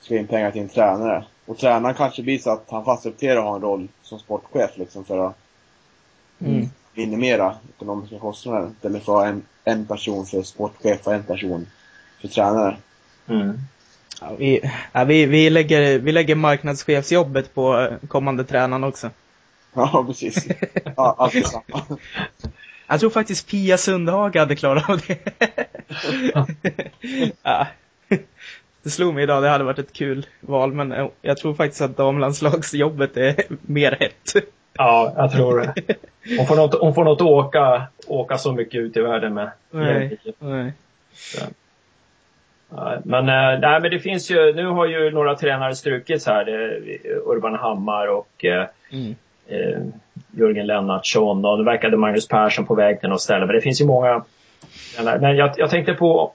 ska 0.00 0.16
in 0.16 0.26
pengar 0.26 0.50
till 0.50 0.60
en 0.62 0.68
tränare. 0.68 1.24
Och 1.46 1.58
tränaren 1.58 1.94
kanske 1.94 2.22
blir 2.22 2.38
så 2.38 2.50
att 2.50 2.64
han 2.70 2.84
får 2.84 2.92
acceptera 2.94 3.38
att 3.38 3.44
ha 3.44 3.54
en 3.56 3.62
roll 3.62 3.88
som 4.02 4.18
sportchef 4.18 4.70
liksom 4.76 5.04
för 5.04 5.18
att 5.26 5.36
Mm. 5.36 5.45
Minimera 6.96 7.54
ekonomiska 7.76 8.18
kostnader. 8.18 8.70
Istället 8.76 9.04
för 9.04 9.12
att 9.12 9.18
ha 9.18 9.26
en, 9.26 9.42
en 9.64 9.86
person 9.86 10.26
för 10.26 10.42
sportchef 10.42 11.06
och 11.06 11.14
en 11.14 11.22
person 11.22 11.66
för 12.20 12.28
tränare. 12.28 12.76
Mm. 13.28 13.58
Ja, 14.20 14.34
vi, 14.38 14.70
ja, 14.92 15.04
vi, 15.04 15.26
vi, 15.26 15.50
lägger, 15.50 15.98
vi 15.98 16.12
lägger 16.12 16.34
marknadschefsjobbet 16.34 17.54
på 17.54 17.78
eh, 17.78 18.08
kommande 18.08 18.44
tränaren 18.44 18.84
också. 18.84 19.10
Ja, 19.74 20.04
precis. 20.06 20.46
Ja, 20.96 21.14
allt 21.18 21.46
samma. 21.46 21.82
Jag 22.86 23.00
tror 23.00 23.10
faktiskt 23.10 23.48
Pia 23.48 23.78
Sundhage 23.78 24.36
hade 24.36 24.56
klarat 24.56 24.90
av 24.90 25.00
det. 25.06 25.18
ja. 27.42 27.66
Det 28.82 28.90
slog 28.90 29.14
mig 29.14 29.22
idag, 29.22 29.42
det 29.42 29.48
hade 29.48 29.64
varit 29.64 29.78
ett 29.78 29.92
kul 29.92 30.26
val, 30.40 30.72
men 30.72 30.92
eh, 30.92 31.08
jag 31.22 31.36
tror 31.36 31.54
faktiskt 31.54 31.80
att 31.80 31.96
damlandslagsjobbet 31.96 33.16
är 33.16 33.44
mer 33.48 33.96
hett. 34.00 34.55
Ja, 34.78 35.12
jag 35.16 35.32
tror 35.32 35.60
det. 35.60 35.74
Hon 36.38 36.46
får 36.46 36.56
något, 36.56 36.80
hon 36.80 36.94
får 36.94 37.04
något 37.04 37.20
att 37.20 37.26
åka, 37.26 37.82
åka 38.06 38.38
så 38.38 38.52
mycket 38.52 38.80
ut 38.80 38.96
i 38.96 39.00
världen 39.00 39.34
med. 39.34 39.50
Nej, 39.70 40.18
nej. 40.38 40.72
Men, 43.04 43.28
äh, 43.28 43.60
nej, 43.60 43.80
men 43.80 43.90
det 43.90 43.98
finns 43.98 44.30
ju, 44.30 44.52
nu 44.54 44.66
har 44.66 44.86
ju 44.86 45.10
några 45.10 45.34
tränare 45.34 45.74
strukits 45.74 46.26
här. 46.26 46.48
Urban 47.26 47.54
Hammar 47.54 48.06
och 48.06 48.44
äh, 48.44 48.66
mm. 48.90 49.14
äh, 49.46 49.82
Jörgen 50.30 50.66
Lennartsson 50.66 51.44
och 51.44 51.58
det 51.58 51.64
verkade 51.64 51.96
Magnus 51.96 52.28
Persson 52.28 52.66
på 52.66 52.74
väg 52.74 53.00
till 53.00 53.08
något 53.08 53.20
ställe. 53.20 53.46
Men 53.46 53.54
det 53.54 53.60
finns 53.60 53.80
ju 53.80 53.86
många. 53.86 54.24
Men 55.20 55.36
jag, 55.36 55.50
jag 55.56 55.70
tänkte 55.70 55.94
på, 55.94 56.32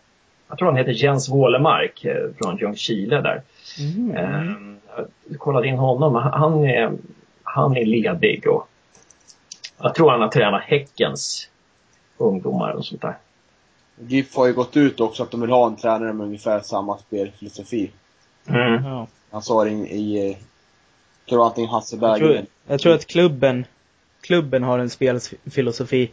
jag 0.50 0.58
tror 0.58 0.68
han 0.68 0.78
heter 0.78 0.92
Jens 0.92 1.30
Wålemark 1.30 2.06
från 2.42 2.58
Ljungskile 2.58 3.22
där. 3.22 3.42
Mm. 3.80 4.78
jag 5.30 5.40
kollade 5.40 5.68
in 5.68 5.78
honom. 5.78 6.16
Han 6.16 6.66
är, 6.66 6.92
han 7.54 7.78
är 7.78 7.86
ledig 7.86 8.48
och 8.48 8.68
jag 9.78 9.96
tror 9.96 10.12
han 10.12 10.22
har 10.22 10.28
tränat 10.28 10.64
Häckens 10.64 11.50
ungdomar 12.18 12.72
och 12.72 12.86
sånt 12.86 13.02
där. 13.02 13.18
GIF 14.08 14.36
har 14.36 14.48
ju 14.48 14.54
gått 14.54 14.78
ut 14.78 15.00
också 15.00 15.24
att 15.24 15.32
de 15.32 15.42
vill 15.42 15.50
ha 15.50 15.68
en 15.68 15.76
tränare 15.76 16.14
med 16.14 16.26
ungefär 16.26 16.60
samma 16.60 16.98
spelfilosofi. 16.98 17.92
Mm. 18.48 18.84
Ja. 18.84 19.08
Han 19.32 19.42
sa 19.42 19.64
det 19.64 19.70
i, 19.70 20.18
i 20.18 20.38
tror 21.30 21.46
antingen 21.46 21.70
Hasse 21.70 21.98
Berg 21.98 22.10
jag 22.10 22.20
tror, 22.20 22.46
jag 22.68 22.80
tror 22.80 22.94
att 22.94 23.08
klubben, 23.08 23.66
klubben 24.22 24.64
har 24.64 24.80
en 24.80 24.90
spelfilosofi. 24.90 26.12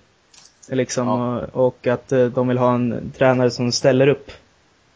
Liksom, 0.68 1.07
ja. 1.07 1.38
och, 1.38 1.66
och, 1.66 1.87
att 1.87 2.12
eh, 2.12 2.26
de 2.26 2.49
vill 2.49 2.59
ha 2.59 2.75
en 2.75 3.12
tränare 3.16 3.50
som 3.50 3.73
ställer 3.73 4.09
upp 4.09 4.30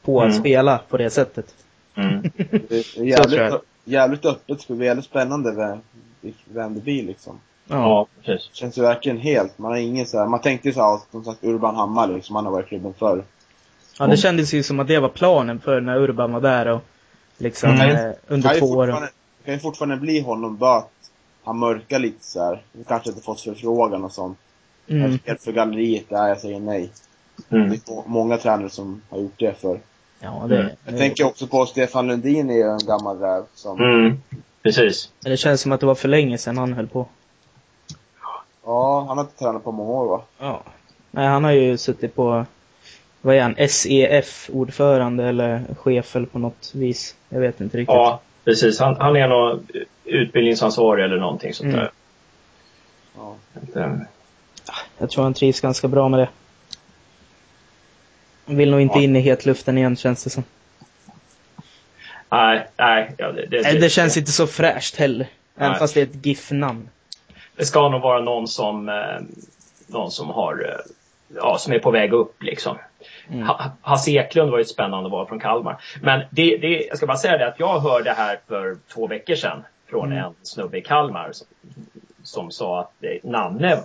på 0.02 0.20
mm. 0.20 0.30
att 0.30 0.36
spela 0.36 0.78
på 0.88 0.96
det 0.96 1.10
sättet. 1.10 1.54
Mm. 1.94 2.22
det 2.68 2.96
är 2.96 3.02
jävligt, 3.04 3.62
jävligt 3.84 4.24
öppet, 4.24 4.58
det 4.58 4.62
ska 4.62 4.74
bli 4.74 4.86
jävligt 4.86 5.04
spännande 5.04 5.52
blir 6.68 7.02
liksom. 7.02 7.40
Ja, 7.66 8.06
precis. 8.24 8.50
Känns 8.52 8.78
ju 8.78 8.82
verkligen 8.82 9.18
helt, 9.18 9.58
man 9.58 9.70
har 9.70 9.78
ingen 9.78 10.06
så 10.06 10.18
här, 10.18 10.26
man 10.26 10.40
tänkte 10.40 10.68
ju 10.68 10.74
såhär, 10.74 10.98
som 11.10 11.24
sagt 11.24 11.44
Urban 11.44 11.76
Hammar 11.76 12.08
liksom, 12.08 12.36
han 12.36 12.44
har 12.44 12.52
varit 12.52 12.66
i 12.66 12.68
klubben 12.68 12.94
förr. 12.98 13.24
Ja, 13.98 14.06
det 14.06 14.16
kändes 14.16 14.54
ju 14.54 14.62
som 14.62 14.80
att 14.80 14.88
det 14.88 14.98
var 14.98 15.08
planen 15.08 15.60
för 15.60 15.80
när 15.80 15.96
Urban 15.96 16.32
var 16.32 16.40
där 16.40 16.66
och 16.66 16.80
liksom 17.38 17.70
mm. 17.70 17.96
eh, 17.96 18.12
under 18.26 18.58
två 18.58 18.66
år. 18.66 18.86
Det 18.86 19.44
kan 19.44 19.54
ju 19.54 19.60
fortfarande 19.60 19.96
bli 19.96 20.20
honom 20.20 20.56
bara 20.56 20.78
att 20.78 20.90
han 21.44 21.58
mörkar 21.58 21.98
lite 21.98 22.24
så 22.24 22.40
här. 22.44 22.62
kanske 22.88 23.10
inte 23.10 23.22
fått 23.22 23.40
förfrågan 23.40 24.04
och 24.04 24.12
sånt. 24.12 24.38
Mm. 24.88 25.18
Jag 25.24 25.40
för 25.40 25.52
galleriet, 25.52 26.08
där 26.08 26.28
jag 26.28 26.40
säger 26.40 26.60
nej. 26.60 26.90
Mm. 27.50 27.70
Det 27.70 27.74
är 27.74 28.08
många 28.08 28.36
tränare 28.36 28.70
som 28.70 29.02
har 29.08 29.18
gjort 29.18 29.38
det 29.38 29.60
för. 29.60 29.80
Ja, 30.20 30.44
det, 30.48 30.76
Jag 30.84 30.94
det, 30.94 30.98
tänker 30.98 31.24
också 31.24 31.46
på 31.46 31.66
Stefan 31.66 32.06
Lundin 32.06 32.50
är 32.50 32.54
ju 32.54 32.62
en 32.62 32.86
gammal 32.86 33.18
räv 33.18 33.44
som... 33.54 33.80
Mm. 33.80 34.20
Precis. 34.62 35.10
Det 35.20 35.36
känns 35.36 35.60
som 35.60 35.72
att 35.72 35.80
det 35.80 35.86
var 35.86 35.94
för 35.94 36.08
länge 36.08 36.38
sedan 36.38 36.58
han 36.58 36.72
höll 36.72 36.88
på. 36.88 37.06
Ja, 38.64 39.04
han 39.08 39.18
har 39.18 39.24
inte 39.24 39.38
tränat 39.38 39.64
på 39.64 39.72
många 39.72 39.90
år 39.90 40.06
va? 40.06 40.22
Ja. 40.38 40.62
Nej, 41.10 41.26
han 41.26 41.44
har 41.44 41.50
ju 41.50 41.76
suttit 41.76 42.14
på, 42.14 42.46
vad 43.20 43.36
är 43.36 43.42
han, 43.42 43.68
SEF-ordförande 43.68 45.24
eller 45.24 45.64
chef 45.78 46.16
eller 46.16 46.26
på 46.26 46.38
något 46.38 46.70
vis. 46.74 47.16
Jag 47.28 47.40
vet 47.40 47.60
inte 47.60 47.78
riktigt. 47.78 47.94
Ja, 47.94 48.20
precis. 48.44 48.80
Han, 48.80 48.96
han 48.96 49.16
är 49.16 49.28
nog 49.28 49.60
utbildningsansvarig 50.04 51.04
eller 51.04 51.18
någonting 51.18 51.54
sånt 51.54 51.74
mm. 51.74 51.80
där. 51.80 51.90
Ja. 53.16 53.36
Jag 54.98 55.10
tror 55.10 55.24
han 55.24 55.34
trivs 55.34 55.60
ganska 55.60 55.88
bra 55.88 56.08
med 56.08 56.20
det. 56.20 56.28
Han 58.44 58.56
vill 58.56 58.70
nog 58.70 58.80
inte 58.80 58.98
ja. 58.98 59.04
in 59.04 59.16
i 59.16 59.20
hetluften 59.20 59.78
igen 59.78 59.96
känns 59.96 60.24
det 60.24 60.30
som. 60.30 60.44
Nej, 62.32 62.66
nej. 62.76 63.14
Ja, 63.18 63.32
det, 63.32 63.46
det, 63.46 63.78
det, 63.80 63.88
känns 63.88 64.16
inte 64.16 64.32
så 64.32 64.46
fräscht 64.46 64.96
heller. 64.96 65.26
Nej. 65.54 65.66
Även 65.68 65.78
fast 65.78 65.94
det 65.94 66.00
är 66.00 66.04
ett 66.04 66.26
GIF-namn 66.26 66.88
det 67.56 67.66
ska 67.66 67.88
nog 67.88 68.00
vara 68.00 68.20
någon 68.20 68.48
som, 68.48 68.88
eh, 68.88 69.20
någon 69.86 70.10
som 70.10 70.30
har, 70.30 70.64
eh, 70.68 70.92
ja, 71.36 71.58
som 71.58 71.72
är 71.72 71.78
på 71.78 71.90
väg 71.90 72.12
upp 72.12 72.42
liksom. 72.42 72.78
Mm. 73.30 73.48
Hasse 73.80 74.10
Eklund 74.10 74.50
var 74.50 74.58
ju 74.58 74.62
ett 74.62 74.68
spännande 74.68 75.10
val 75.10 75.26
från 75.26 75.40
Kalmar. 75.40 75.76
Men 76.00 76.20
det, 76.30 76.56
det, 76.56 76.86
jag 76.88 76.96
ska 76.96 77.06
bara 77.06 77.16
säga 77.16 77.38
det 77.38 77.46
att 77.46 77.60
jag 77.60 77.80
hörde 77.80 78.12
här 78.12 78.38
för 78.48 78.76
två 78.94 79.06
veckor 79.06 79.34
sedan 79.34 79.64
från 79.90 80.12
mm. 80.12 80.24
en 80.24 80.34
snubbe 80.42 80.78
i 80.78 80.80
Kalmar 80.80 81.30
som, 81.32 81.46
som 82.22 82.50
sa 82.50 82.80
att 82.80 83.04
eh, 83.04 83.30
Nanne, 83.30 83.78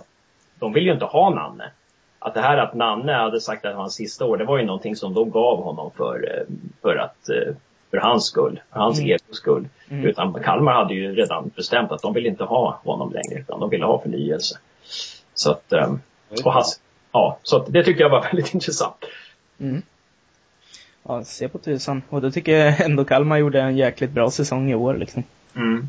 de 0.58 0.72
vill 0.72 0.86
ju 0.86 0.92
inte 0.92 1.04
ha 1.04 1.30
Nanne. 1.30 1.70
Att 2.18 2.34
det 2.34 2.40
här 2.40 2.56
att 2.56 2.74
Nanne 2.74 3.12
hade 3.12 3.40
sagt 3.40 3.64
att 3.64 3.70
det 3.70 3.74
var 3.74 3.80
hans 3.80 3.94
sista 3.94 4.24
år, 4.24 4.36
det 4.36 4.44
var 4.44 4.58
ju 4.58 4.64
någonting 4.64 4.96
som 4.96 5.14
de 5.14 5.30
gav 5.30 5.62
honom 5.62 5.90
för, 5.96 6.44
för 6.82 6.96
att 6.96 7.28
för 7.90 7.98
hans 7.98 8.24
skull, 8.26 8.60
för 8.72 8.80
hans 8.80 8.98
mm. 8.98 9.10
egos 9.10 9.36
skull. 9.36 9.68
Mm. 9.88 10.04
Utan 10.06 10.42
Kalmar 10.44 10.72
hade 10.72 10.94
ju 10.94 11.14
redan 11.14 11.50
bestämt 11.56 11.92
att 11.92 12.02
de 12.02 12.12
vill 12.12 12.26
inte 12.26 12.44
ha 12.44 12.80
honom 12.84 13.12
längre, 13.12 13.40
utan 13.40 13.60
de 13.60 13.70
ville 13.70 13.84
ha 13.84 14.02
förnyelse. 14.02 14.58
Så 15.34 15.50
att, 15.50 15.72
um, 15.72 16.00
och 16.44 16.52
hans, 16.52 16.80
ja, 17.12 17.38
så 17.42 17.56
att 17.56 17.72
det 17.72 17.84
tycker 17.84 18.00
jag 18.00 18.10
var 18.10 18.22
väldigt 18.32 18.54
intressant. 18.54 19.04
Mm. 19.60 19.82
Ja, 21.02 21.24
se 21.24 21.48
på 21.48 21.58
tusan. 21.58 22.02
Och 22.08 22.20
då 22.20 22.30
tycker 22.30 22.52
jag 22.52 22.80
ändå 22.80 23.04
Kalmar 23.04 23.36
gjorde 23.36 23.60
en 23.60 23.76
jäkligt 23.76 24.10
bra 24.10 24.30
säsong 24.30 24.70
i 24.70 24.74
år 24.74 24.94
liksom. 24.94 25.22
Mm. 25.56 25.88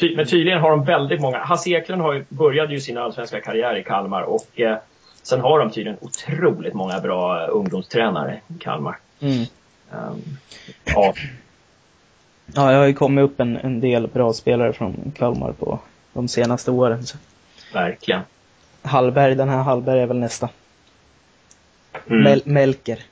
Ty 0.00 0.16
men 0.16 0.26
tydligen 0.26 0.60
har 0.60 0.70
de 0.70 0.84
väldigt 0.84 1.20
många, 1.20 1.38
Hasse 1.38 1.70
Eklund 1.70 2.02
har 2.02 2.12
ju, 2.12 2.24
började 2.28 2.74
ju 2.74 2.80
sin 2.80 2.98
allsvenska 2.98 3.40
karriär 3.40 3.76
i 3.76 3.84
Kalmar 3.84 4.22
och 4.22 4.60
eh, 4.60 4.76
sen 5.22 5.40
har 5.40 5.58
de 5.58 5.70
tydligen 5.70 5.98
otroligt 6.00 6.74
många 6.74 7.00
bra 7.00 7.46
ungdomstränare 7.46 8.40
i 8.48 8.58
Kalmar. 8.58 8.98
Mm. 9.20 9.44
Um, 9.90 10.38
ja. 10.84 11.14
Ja, 12.54 12.72
jag 12.72 12.78
har 12.78 12.86
ju 12.86 12.94
kommit 12.94 13.24
upp 13.24 13.40
en, 13.40 13.56
en 13.56 13.80
del 13.80 14.06
bra 14.06 14.32
spelare 14.32 14.72
från 14.72 15.12
Kalmar 15.16 15.52
på 15.52 15.78
de 16.12 16.28
senaste 16.28 16.70
åren. 16.70 17.06
Så. 17.06 17.18
Verkligen. 17.72 18.20
Hallberg, 18.82 19.34
den 19.34 19.48
här 19.48 19.62
Hallberg 19.62 20.00
är 20.00 20.06
väl 20.06 20.18
nästa. 20.18 20.48
Mm. 22.06 22.22
Mel 22.22 22.42
Melker. 22.44 23.04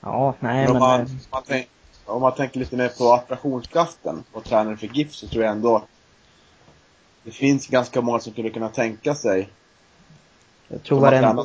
Ja, 0.00 0.34
nej 0.40 0.66
om 0.66 0.72
men... 0.72 0.80
Man, 0.80 1.00
men... 1.00 1.18
Man 1.30 1.42
tänk, 1.46 1.68
om 2.04 2.22
man 2.22 2.34
tänker 2.34 2.58
lite 2.60 2.76
mer 2.76 2.88
på 2.88 3.12
attraktionskraften 3.12 4.24
på 4.32 4.40
tränaren 4.40 4.78
för 4.78 4.86
GIF 4.86 5.14
så 5.14 5.28
tror 5.28 5.44
jag 5.44 5.52
ändå 5.52 5.84
det 7.24 7.30
finns 7.30 7.66
ganska 7.66 8.00
många 8.00 8.20
som 8.20 8.32
skulle 8.32 8.50
kunna 8.50 8.68
tänka 8.68 9.14
sig 9.14 9.48
Jag 10.68 10.82
tror 10.82 11.00
varenda, 11.00 11.44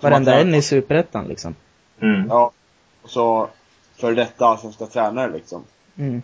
varenda 0.00 0.40
en 0.40 0.54
i 0.54 0.62
Superettan 0.62 1.28
liksom. 1.28 1.54
Mm. 2.00 2.26
Ja. 2.28 2.52
Och 3.02 3.10
så 3.10 3.48
för 3.96 4.14
detta 4.14 4.46
allsvenska 4.46 4.86
tränare 4.86 5.32
liksom. 5.32 5.64
Mm. 5.96 6.22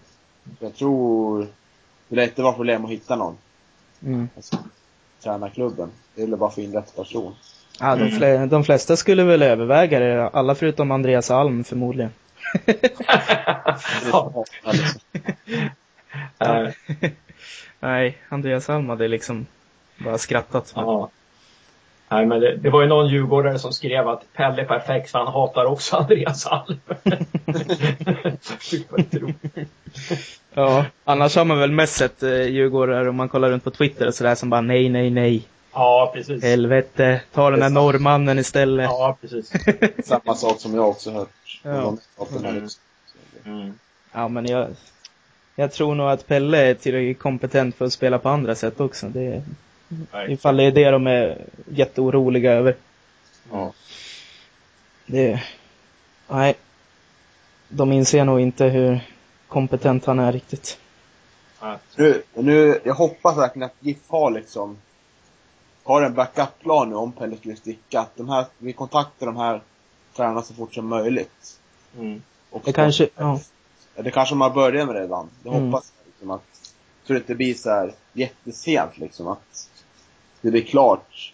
Jag 0.58 0.74
tror 0.74 1.46
det 2.08 2.16
lär 2.16 2.22
inte 2.22 2.42
vara 2.42 2.52
problem 2.52 2.84
att 2.84 2.90
hitta 2.90 3.16
någon. 3.16 3.36
Mm. 4.02 4.28
Alltså, 4.36 4.58
tränarklubben. 5.22 5.90
Det 6.14 6.20
gäller 6.20 6.36
bara 6.36 6.48
att 6.48 6.54
få 6.54 6.60
in 6.60 6.72
rätt 6.72 6.96
person. 6.96 7.34
Ja, 7.80 7.96
de, 7.96 8.10
fl 8.10 8.48
de 8.48 8.64
flesta 8.64 8.96
skulle 8.96 9.24
väl 9.24 9.42
överväga 9.42 10.00
det. 10.00 10.28
Alla 10.28 10.54
förutom 10.54 10.90
Andreas 10.90 11.30
Alm 11.30 11.64
förmodligen. 11.64 12.10
ja. 14.12 14.44
Nej, 17.80 18.18
Andreas 18.28 18.70
Alm 18.70 18.88
hade 18.88 19.08
liksom 19.08 19.46
bara 19.98 20.18
skrattat. 20.18 20.72
Ja. 20.76 21.10
Nej, 22.08 22.26
men 22.26 22.40
det, 22.40 22.56
det, 22.56 22.70
var 22.70 22.82
ju 22.82 22.88
någon 22.88 23.08
djurgårdare 23.08 23.58
som 23.58 23.72
skrev 23.72 24.08
att 24.08 24.32
Pelle 24.32 24.62
är 24.62 24.66
perfekt 24.66 25.10
för 25.10 25.18
han 25.18 25.28
hatar 25.28 25.64
också 25.64 25.96
Andreas 26.00 26.46
Alm. 26.46 26.80
ja, 30.54 30.84
annars 31.04 31.36
har 31.36 31.44
man 31.44 31.58
väl 31.58 31.72
mest 31.72 31.94
sett 31.94 32.22
eh, 32.22 32.42
djurgårdare 32.42 33.08
om 33.08 33.16
man 33.16 33.28
kollar 33.28 33.50
runt 33.50 33.64
på 33.64 33.70
Twitter 33.70 34.06
och 34.06 34.14
sådär 34.14 34.34
som 34.34 34.50
bara 34.50 34.60
nej, 34.60 34.88
nej, 34.88 35.10
nej. 35.10 35.46
Ja, 35.72 36.10
precis. 36.14 36.42
Helvete, 36.42 37.20
ta 37.32 37.50
den 37.50 37.60
där 37.60 37.70
norrmannen 37.70 38.38
istället. 38.38 38.84
Ja, 38.84 39.16
precis. 39.20 39.52
Samma 40.04 40.34
sak 40.34 40.60
som 40.60 40.74
jag 40.74 40.88
också 40.88 41.10
hört. 41.10 41.60
Ja. 41.62 41.96
Mm. 43.44 43.78
Ja, 44.12 44.28
men 44.28 44.46
jag, 44.46 44.68
jag 45.54 45.72
tror 45.72 45.94
nog 45.94 46.10
att 46.10 46.26
Pelle 46.26 46.58
är 46.58 46.74
tillräckligt 46.74 47.18
kompetent 47.18 47.76
för 47.76 47.84
att 47.84 47.92
spela 47.92 48.18
på 48.18 48.28
andra 48.28 48.54
sätt 48.54 48.80
också. 48.80 49.06
Det, 49.06 49.42
Nej. 49.88 50.32
Ifall 50.32 50.56
det 50.56 50.62
är 50.62 50.72
det 50.72 50.90
de 50.90 51.06
är 51.06 51.44
jätteoroliga 51.68 52.52
över. 52.52 52.76
Ja. 53.52 53.72
Det, 55.06 55.42
nej. 56.28 56.54
De 57.68 57.92
inser 57.92 58.24
nog 58.24 58.40
inte 58.40 58.64
hur 58.64 59.00
kompetent 59.48 60.04
han 60.04 60.18
är 60.18 60.32
riktigt. 60.32 60.78
Nu, 61.96 62.22
nu, 62.34 62.80
jag 62.84 62.94
hoppas 62.94 63.36
verkligen 63.36 63.66
att 63.66 63.74
GIF 63.80 63.98
har 64.06 64.30
liksom, 64.30 64.76
har 65.84 66.02
en 66.02 66.14
backup-plan 66.14 66.88
nu 66.88 66.94
om 66.94 67.12
Pelle 67.12 67.36
skulle 67.36 67.56
sticka. 67.56 68.00
Att 68.00 68.16
de 68.16 68.28
här, 68.28 68.46
vi 68.58 68.72
kontaktar 68.72 69.26
de 69.26 69.36
här 69.36 69.60
tränarna 70.16 70.42
så 70.42 70.54
fort 70.54 70.74
som 70.74 70.86
möjligt. 70.86 71.60
Mm. 71.98 72.22
Och 72.50 72.62
det 72.64 72.72
kanske, 72.72 73.08
ja. 73.16 73.40
det 73.94 74.10
kanske 74.10 74.34
man 74.34 74.52
börjar 74.54 74.86
med 74.86 74.94
redan. 74.94 75.30
Det 75.42 75.48
Mm. 75.48 75.64
hoppas 75.64 75.92
jag 75.98 76.06
liksom 76.06 76.30
att, 76.30 76.72
så 77.04 77.12
det 77.12 77.18
inte 77.18 77.34
blir 77.34 77.54
så 77.54 77.70
här 77.70 77.92
jättesent 78.12 78.98
liksom 78.98 79.28
att 79.28 79.68
det 80.46 80.50
blir 80.52 80.62
klart 80.62 81.32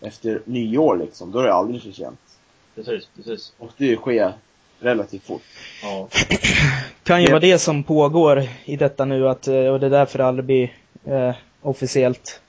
efter 0.00 0.40
nyår 0.44 0.96
liksom. 0.96 1.32
Då 1.32 1.38
är 1.38 1.42
det 1.44 1.54
aldrig 1.54 1.82
för 1.82 1.90
sent. 1.90 2.18
Precis, 2.74 3.08
precis. 3.16 3.52
Och 3.58 3.70
det 3.76 3.84
ju 3.86 3.96
ske 3.96 4.32
relativt 4.80 5.26
fort. 5.26 5.42
Ja. 5.82 6.08
Kan 7.02 7.20
ju 7.20 7.26
Det- 7.26 7.32
vara 7.32 7.40
det 7.40 7.58
som 7.58 7.82
pågår 7.82 8.42
i 8.64 8.76
detta 8.76 9.04
nu 9.04 9.28
att, 9.28 9.48
eh, 9.48 9.54
och 9.66 9.80
det 9.80 9.86
är 9.86 9.90
därför 9.90 10.18
det 10.18 10.24
aldrig 10.26 10.44
blir 10.44 10.72
eh, 11.06 11.34
officiellt. 11.62 12.40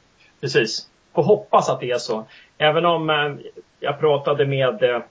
Precis. 0.41 0.87
Får 1.13 1.23
hoppas 1.23 1.69
att 1.69 1.79
det 1.79 1.91
är 1.91 1.97
så. 1.97 2.25
Även 2.57 2.85
om 2.85 3.09
eh, 3.09 3.35
jag 3.79 3.99
pratade 3.99 4.45
med 4.45 4.83
eh, 4.83 5.01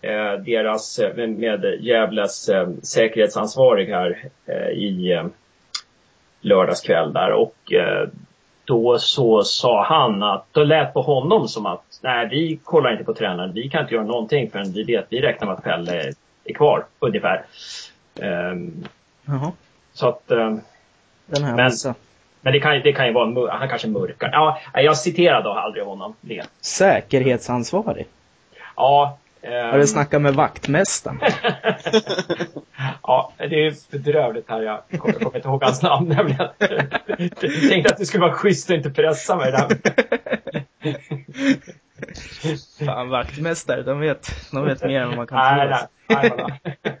eh, 0.00 0.32
deras, 0.40 0.98
eh, 0.98 1.26
med 1.28 1.64
Gävles 1.80 2.48
eh, 2.48 2.68
säkerhetsansvarig 2.82 3.88
här 3.88 4.28
eh, 4.46 4.68
i 4.68 5.12
eh, 5.12 5.26
lördagskväll 6.40 7.12
där 7.12 7.32
och 7.32 7.72
eh, 7.72 8.08
då 8.64 8.98
så 8.98 9.42
sa 9.44 9.84
han 9.84 10.22
att, 10.22 10.46
då 10.52 10.64
lät 10.64 10.94
på 10.94 11.02
honom 11.02 11.48
som 11.48 11.66
att 11.66 11.98
nej 12.02 12.28
vi 12.28 12.60
kollar 12.64 12.92
inte 12.92 13.04
på 13.04 13.14
tränaren, 13.14 13.52
vi 13.52 13.68
kan 13.68 13.82
inte 13.82 13.94
göra 13.94 14.04
någonting 14.04 14.50
förrän 14.50 14.72
vi 14.72 14.82
vet, 14.84 15.06
vi 15.08 15.20
räknar 15.20 15.46
med 15.46 15.56
att 15.56 15.64
Pelle 15.64 16.12
är 16.44 16.52
kvar 16.54 16.84
ungefär. 16.98 17.44
Ehm, 18.20 18.84
Jaha, 19.26 19.52
så 19.92 20.08
att 20.08 20.30
eh, 20.30 20.56
den 21.26 21.44
här 21.44 21.56
Men- 21.56 21.94
men 22.40 22.52
det 22.52 22.60
kan, 22.60 22.80
det 22.84 22.92
kan 22.92 23.06
ju 23.06 23.12
vara 23.12 23.52
han 23.52 23.68
kanske 23.68 23.88
mörkar. 23.88 24.30
Ja, 24.32 24.58
jag 24.74 24.96
citerade 24.98 25.52
aldrig 25.52 25.84
honom 25.84 26.14
det. 26.20 26.42
Säkerhetsansvarig. 26.60 28.06
Ja. 28.76 29.18
Ehm, 29.44 29.70
Har 29.70 29.78
du 29.78 29.86
snackat 29.86 30.22
med 30.22 30.34
vaktmästaren? 30.34 31.20
ja, 33.02 33.32
det 33.38 33.66
är 33.66 33.90
bedrövligt 33.90 34.48
här. 34.50 34.62
Jag 34.62 34.82
kommer, 35.00 35.14
kommer 35.18 35.36
inte 35.36 35.48
ihåg 35.48 35.62
hans 35.64 35.82
namn 35.82 36.08
nämligen. 36.08 36.48
Jag 36.58 37.70
tänkte 37.70 37.92
att 37.92 37.98
det 37.98 38.06
skulle 38.06 38.20
vara 38.26 38.34
schysst 38.34 38.70
att 38.70 38.76
inte 38.76 38.90
pressa 38.90 39.36
mig 39.36 39.52
där. 39.52 39.78
Fan, 42.84 43.08
vaktmästare, 43.08 43.82
de 43.82 44.00
vet, 44.00 44.30
de 44.52 44.64
vet 44.64 44.82
mer 44.84 45.00
än 45.00 45.16
man 45.16 45.26
kan 45.26 45.38
Nej, 45.38 45.68
tro. 45.68 45.76
nej, 46.08 46.32
nej, 46.36 46.60
nej. 46.82 46.98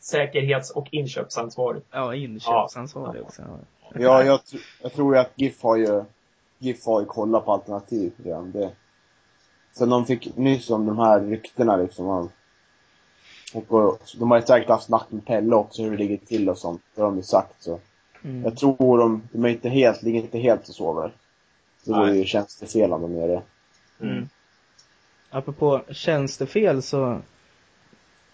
Säkerhets 0.00 0.70
och 0.70 0.88
inköpsansvarig. 0.90 1.82
Ja, 1.90 2.14
inköpsansvarig 2.14 3.22
också. 3.22 3.42
Ja. 3.42 3.58
Ja, 4.00 4.22
jag, 4.24 4.40
tr- 4.40 4.60
jag 4.82 4.92
tror 4.92 5.16
att 5.16 5.30
GIF 5.34 5.62
har 5.62 5.76
ju, 5.76 6.04
GIF 6.58 6.86
har 6.86 7.00
ju 7.00 7.06
kollat 7.06 7.44
på 7.44 7.52
alternativ 7.52 8.12
redan. 8.24 8.52
Det. 8.52 8.70
Sen 9.74 9.90
de 9.90 10.06
fick 10.06 10.36
nyss 10.36 10.70
om 10.70 10.86
de 10.86 10.98
här 10.98 11.20
ryktena 11.20 11.76
liksom. 11.76 12.30
Och, 13.54 13.72
och 13.72 13.98
de 14.18 14.30
har 14.30 14.38
ju 14.38 14.46
säkert 14.46 14.68
haft 14.68 14.86
snack 14.86 15.06
med 15.08 15.26
Pelle 15.26 15.56
också 15.56 15.82
hur 15.82 15.90
det 15.90 15.96
ligger 15.96 16.16
till 16.16 16.48
och 16.48 16.58
sånt. 16.58 16.82
Det 16.94 17.00
har 17.00 17.08
de 17.08 17.16
ju 17.16 17.22
sagt 17.22 17.62
så. 17.62 17.80
Mm. 18.24 18.44
Jag 18.44 18.56
tror 18.56 18.98
de, 18.98 19.22
de 19.32 19.44
är 19.44 19.48
inte 19.48 19.68
helt, 19.68 20.02
ligger 20.02 20.20
inte 20.20 20.38
helt 20.38 20.68
och 20.68 20.74
sover. 20.74 21.12
Så 21.82 21.96
Nej. 21.96 22.10
är 22.10 22.14
ju 22.14 22.24
tjänstefel 22.24 22.92
om 22.92 23.02
de 23.02 23.14
gör 23.14 23.28
det. 23.28 23.42
Mm. 24.00 24.28
Apropå 25.30 25.82
tjänstefel 25.90 26.82
så 26.82 27.20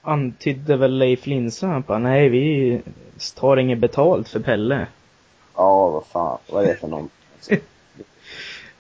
antydde 0.02 0.76
väl 0.76 0.98
Leif 0.98 1.26
Lindström 1.26 1.84
att 1.86 2.02
nej 2.02 2.28
vi 2.28 2.80
tar 3.34 3.56
inget 3.56 3.78
betalt 3.78 4.28
för 4.28 4.40
Pelle. 4.40 4.86
Ja, 5.54 5.88
vad 5.88 6.06
fan, 6.06 6.38
vad 6.50 6.64
är 6.64 6.68
det 6.68 6.76
för 6.76 6.88
någon? 6.88 7.08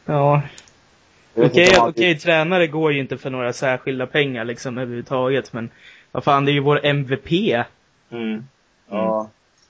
Ja, 0.04 0.42
okej, 1.34 1.68
okej, 1.78 2.08
han- 2.12 2.18
tränare 2.20 2.66
går 2.66 2.92
ju 2.92 3.00
inte 3.00 3.18
för 3.18 3.30
några 3.30 3.52
särskilda 3.52 4.06
pengar 4.06 4.44
liksom 4.44 4.78
överhuvudtaget 4.78 5.52
men 5.52 5.70
vad 6.12 6.24
fan, 6.24 6.44
det 6.44 6.50
är 6.50 6.54
ju 6.54 6.60
vår 6.60 6.80
MVP. 6.86 7.64
Mm. 8.10 8.44
Ja. 8.90 9.28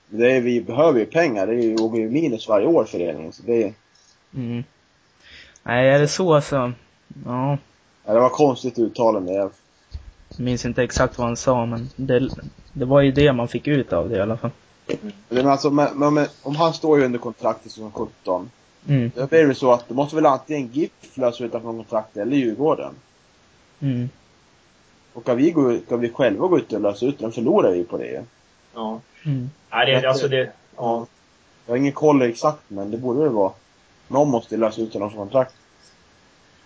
Det 0.09 0.31
är, 0.31 0.41
vi 0.41 0.61
behöver 0.61 0.99
ju 0.99 1.05
pengar. 1.05 1.47
Det 1.47 1.53
är 1.53 1.61
ju, 1.61 1.75
går 1.75 1.97
ju 1.97 2.09
minus 2.09 2.47
varje 2.47 2.67
år 2.67 2.83
föreningen. 2.85 3.31
Så 3.31 3.43
det, 3.45 3.63
är- 3.63 3.73
Mm. 4.35 4.63
Nej, 5.63 5.89
är 5.89 5.99
det 5.99 6.07
så 6.07 6.41
så, 6.41 6.55
ja, 7.25 7.57
ja, 8.05 8.13
det 8.13 8.19
var 8.19 8.29
konstigt 8.29 8.79
uttalande. 8.79 9.33
Jag, 9.33 9.51
minns 10.37 10.65
inte 10.65 10.83
exakt 10.83 11.17
vad 11.17 11.27
han 11.27 11.37
sa 11.37 11.65
men 11.65 11.89
det, 11.95 12.29
det 12.73 12.85
var 12.85 13.01
ju 13.01 13.11
det 13.11 13.33
man 13.33 13.47
fick 13.47 13.67
ut 13.67 13.93
av 13.93 14.09
det 14.09 14.17
i 14.17 14.21
alla 14.21 14.37
fall. 14.37 14.51
men 15.29 15.47
alltså, 15.47 15.69
men, 15.69 16.13
men, 16.13 16.27
om 16.41 16.55
han 16.55 16.73
står 16.73 16.99
ju 16.99 17.05
under 17.05 17.19
kontrakt 17.19 17.61
till 17.61 17.71
säsong 17.71 17.91
17. 17.91 18.49
Mm. 18.87 19.11
Då 19.15 19.27
blir 19.27 19.47
det 19.47 19.55
så 19.55 19.71
att 19.71 19.87
det 19.87 19.93
måste 19.93 20.15
väl 20.15 20.25
antingen 20.25 20.71
GIF 20.73 20.91
lösa 21.13 21.43
utanför 21.43 21.67
kontrakt 21.67 22.17
eller 22.17 22.37
Djurgården. 22.37 22.93
Mm. 23.79 24.09
Och 25.13 25.21
ska 25.21 25.33
vi, 25.33 25.51
gå, 25.51 25.77
ska 25.85 25.97
vi 25.97 26.09
själva 26.09 26.47
gå 26.47 26.57
ut 26.57 26.73
och 26.73 26.81
lösa 26.81 27.05
ut 27.05 27.19
den 27.19 27.31
förlorar 27.31 27.71
vi 27.71 27.83
på 27.83 27.97
det. 27.97 28.23
Ja. 28.73 28.99
Mm. 29.25 29.49
Nej, 29.71 30.01
det, 30.01 30.09
alltså 30.09 30.27
det, 30.27 30.51
ja. 30.77 31.07
Jag 31.65 31.73
har 31.73 31.77
ingen 31.77 31.91
koll 31.91 32.21
exakt 32.21 32.61
men 32.67 32.91
det 32.91 32.97
borde 32.97 33.19
väl 33.19 33.29
vara. 33.29 33.51
Någon 34.07 34.29
måste 34.29 34.57
lösa 34.57 34.81
ut 34.81 34.93
den 34.93 35.09
från 35.09 35.11
kontrakt. 35.11 35.55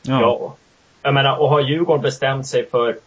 Ja. 0.01 0.21
Ja. 0.21 0.56
Jag 1.01 1.13
menar, 1.13 1.38
och 1.38 1.49
har 1.49 1.62
Djurgården 1.62 2.01
bestämt 2.01 2.47
sig 2.47 2.69
för, 2.69 2.97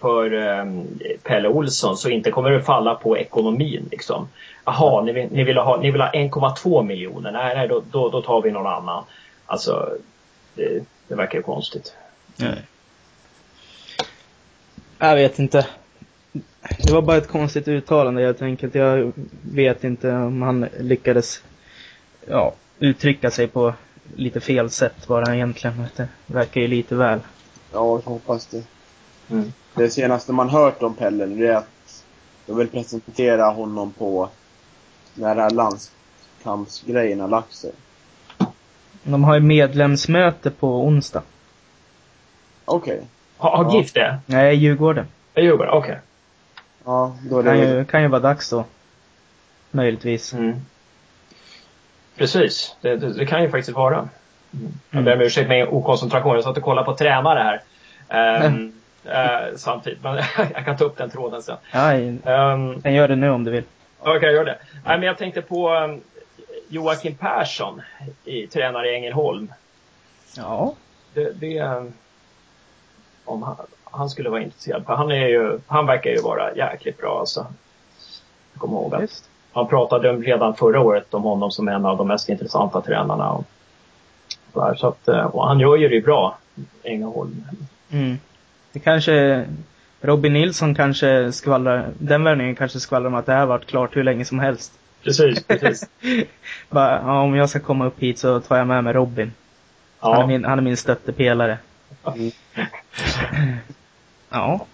för 0.00 0.32
ehm, 0.32 0.86
Pelle 1.22 1.48
Olsson 1.48 1.96
så 1.96 2.08
inte 2.08 2.30
kommer 2.30 2.50
det 2.50 2.62
falla 2.62 2.94
på 2.94 3.18
ekonomin 3.18 3.88
liksom. 3.90 4.28
Jaha, 4.64 5.02
ni 5.02 5.12
vill, 5.12 5.28
ni 5.30 5.44
vill 5.44 5.56
ha, 5.56 5.80
ni 5.80 5.90
vill 5.90 6.00
ha 6.00 6.10
1,2 6.10 6.82
miljoner. 6.82 7.32
Nej, 7.32 7.56
nej, 7.56 7.68
då, 7.68 7.82
då, 7.90 8.08
då 8.08 8.22
tar 8.22 8.42
vi 8.42 8.50
någon 8.50 8.66
annan. 8.66 9.04
Alltså, 9.46 9.88
det, 10.54 10.84
det 11.08 11.14
verkar 11.14 11.38
ju 11.38 11.42
konstigt. 11.42 11.94
Nej. 12.36 12.62
Jag 14.98 15.14
vet 15.14 15.38
inte. 15.38 15.66
Det 16.78 16.92
var 16.92 17.02
bara 17.02 17.16
ett 17.16 17.28
konstigt 17.28 17.68
uttalande 17.68 18.22
helt 18.22 18.42
enkelt. 18.42 18.74
Jag 18.74 19.12
vet 19.52 19.84
inte 19.84 20.12
om 20.12 20.42
han 20.42 20.68
lyckades 20.80 21.42
ja, 22.28 22.54
uttrycka 22.78 23.30
sig 23.30 23.46
på 23.48 23.74
lite 24.16 24.40
fel 24.40 24.70
sätt 24.70 25.06
bara 25.06 25.34
egentligen. 25.34 25.86
Det 25.96 26.08
verkar 26.26 26.60
ju 26.60 26.68
lite 26.68 26.94
väl. 26.94 27.20
Ja, 27.72 28.00
jag 28.04 28.10
hoppas 28.10 28.46
det. 28.46 28.62
Mm. 29.30 29.52
Det 29.76 29.90
senaste 29.90 30.32
man 30.32 30.48
hört 30.48 30.82
om 30.82 30.94
Pelle 30.94 31.26
det 31.26 31.46
är 31.46 31.54
att 31.56 32.04
de 32.46 32.56
vill 32.56 32.68
presentera 32.68 33.44
honom 33.44 33.92
på 33.92 34.28
när 35.14 35.34
det 35.34 35.42
här 35.42 35.50
landskampsgrejen 35.50 37.20
har 37.20 37.28
lagt 37.28 37.52
sig. 37.52 37.72
De 39.02 39.24
har 39.24 39.34
ju 39.34 39.40
medlemsmöte 39.40 40.50
på 40.50 40.84
onsdag. 40.86 41.22
Okej. 42.64 43.02
Har, 43.36 43.56
har 43.56 43.64
Ja. 43.64 43.78
GIF 43.78 43.92
det? 43.92 44.18
Nej, 44.26 44.54
Djurgården. 44.56 45.06
Det 45.32 45.40
är 45.40 45.44
Djurgården, 45.44 45.72
okej. 45.74 45.98
Ja, 46.84 47.16
då 47.30 47.38
är 47.38 47.42
Kan 47.42 47.56
det 47.56 47.64
ju, 47.64 47.84
kan 47.84 48.02
ju 48.02 48.08
vara 48.08 48.20
dags 48.20 48.50
då. 48.50 48.64
Möjligtvis. 49.70 50.32
Mm. 50.32 50.54
Precis, 52.16 52.76
det, 52.80 52.96
det, 52.96 53.12
det 53.12 53.26
kan 53.26 53.42
ju 53.42 53.50
faktiskt 53.50 53.76
vara. 53.76 53.96
Mm. 53.98 54.72
Jag 54.90 55.04
ber 55.04 55.14
om 55.14 55.20
ursäkt 55.20 55.48
med 55.48 55.68
okoncentration. 55.68 56.34
Jag 56.34 56.44
satt 56.44 56.56
och 56.56 56.62
kollade 56.62 56.84
på 56.84 56.96
tränare 56.96 57.38
här. 57.38 57.62
Ehm, 58.08 58.72
eh, 59.12 59.56
samtidigt, 59.56 60.02
men 60.02 60.16
jag 60.54 60.64
kan 60.64 60.76
ta 60.76 60.84
upp 60.84 60.96
den 60.96 61.10
tråden 61.10 61.42
sen. 61.42 61.56
Ja, 61.72 61.98
jag 61.98 62.54
Um, 62.54 62.82
kan 62.82 62.94
göra 62.94 63.06
det 63.06 63.16
nu 63.16 63.30
om 63.30 63.44
du 63.44 63.50
vill. 63.50 63.64
Okej, 64.00 64.34
gör 64.34 64.44
det. 64.44 64.58
Nej, 64.84 64.98
men 64.98 65.02
jag 65.02 65.18
tänkte 65.18 65.42
på 65.42 65.74
um, 65.74 66.00
Joakim 66.68 67.14
Persson, 67.14 67.82
i, 68.24 68.46
tränare 68.46 68.90
i 68.90 68.94
Ängelholm. 68.94 69.52
Ja. 70.36 70.74
Det, 71.14 71.40
det, 71.40 71.84
om 73.24 73.42
han, 73.42 73.56
han 73.84 74.10
skulle 74.10 74.30
vara 74.30 74.42
intresserad. 74.42 74.86
För 74.86 74.94
han, 74.94 75.10
är 75.10 75.26
ju, 75.26 75.58
han 75.66 75.86
verkar 75.86 76.10
ju 76.10 76.20
vara 76.20 76.56
jäkligt 76.56 76.98
bra 76.98 77.18
alltså. 77.20 77.46
Jag 78.52 78.60
kommer 78.60 78.76
ihåg 78.76 78.94
att 78.94 79.28
han 79.56 79.68
pratade 79.68 80.10
om 80.10 80.22
redan 80.22 80.54
förra 80.54 80.80
året 80.80 81.14
om 81.14 81.22
honom 81.22 81.50
som 81.50 81.68
en 81.68 81.86
av 81.86 81.96
de 81.96 82.08
mest 82.08 82.28
intressanta 82.28 82.80
tränarna. 82.80 83.32
Och, 83.32 83.44
så 84.52 84.64
här, 84.64 84.74
så 84.74 84.88
att, 84.88 85.08
eh, 85.08 85.24
och 85.24 85.46
han 85.46 85.60
gör 85.60 85.76
ju 85.76 85.88
det 85.88 86.00
bra, 86.00 86.38
Ängelholm. 86.82 87.44
Mm. 87.90 88.18
Det 88.76 88.80
kanske, 88.80 89.46
Robin 90.00 90.32
Nilsson 90.32 90.74
kanske 90.74 91.32
skvallrar, 91.32 91.90
den 91.98 92.24
värvningen 92.24 92.56
kanske 92.56 92.80
skvallrar 92.80 93.06
om 93.06 93.14
att 93.14 93.26
det 93.26 93.32
här 93.32 93.46
varit 93.46 93.66
klart 93.66 93.96
hur 93.96 94.04
länge 94.04 94.24
som 94.24 94.38
helst. 94.38 94.72
Precis, 95.02 95.44
precis. 95.44 95.88
Bara, 96.70 96.90
ja, 96.90 97.20
om 97.20 97.34
jag 97.34 97.50
ska 97.50 97.60
komma 97.60 97.86
upp 97.86 97.98
hit 97.98 98.18
så 98.18 98.40
tar 98.40 98.56
jag 98.56 98.66
med 98.66 98.84
mig 98.84 98.92
Robin. 98.92 99.32
Han, 99.98 100.14
är 100.14 100.20
Ja, 100.20 100.26
min, 100.26 100.44
han 100.44 100.58
är 100.58 100.62
min 100.62 100.76
stöttepelare. 100.76 101.58
Mm. 102.04 102.30
Ja. 104.30 104.66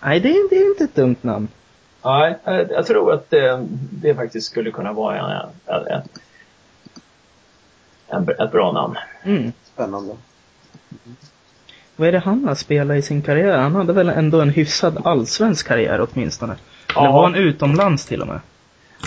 Nej, 0.00 0.20
det 0.20 0.28
är, 0.28 0.50
det 0.50 0.56
är 0.56 0.70
inte 0.70 0.84
ett 0.84 0.94
dumt 0.94 1.16
namn. 1.20 1.48
nej, 2.04 2.38
jag, 2.44 2.70
jag 2.70 2.86
tror 2.86 3.12
att 3.12 3.30
det, 3.30 3.66
det 3.90 4.14
faktiskt 4.14 4.46
skulle 4.46 4.70
kunna 4.70 4.92
vara 4.92 5.18
en, 5.18 5.50
en, 5.66 5.86
en, 5.86 6.02
en, 8.08 8.28
ett 8.28 8.52
bra 8.52 8.72
namn. 8.72 8.94
Mm. 9.24 9.52
spännande. 9.64 10.16
Vad 12.00 12.08
är 12.08 12.12
det 12.12 12.18
han 12.18 12.44
har 12.44 12.54
spelat 12.54 12.96
i 12.96 13.02
sin 13.02 13.22
karriär? 13.22 13.58
Han 13.58 13.74
hade 13.74 13.92
väl 13.92 14.08
ändå 14.08 14.40
en 14.40 14.50
hyfsad 14.50 15.06
allsvensk 15.06 15.68
karriär 15.68 16.06
åtminstone? 16.10 16.56
Eller 16.96 17.12
var 17.12 17.22
han 17.22 17.34
utomlands 17.34 18.06
till 18.06 18.20
och 18.20 18.26
med? 18.26 18.40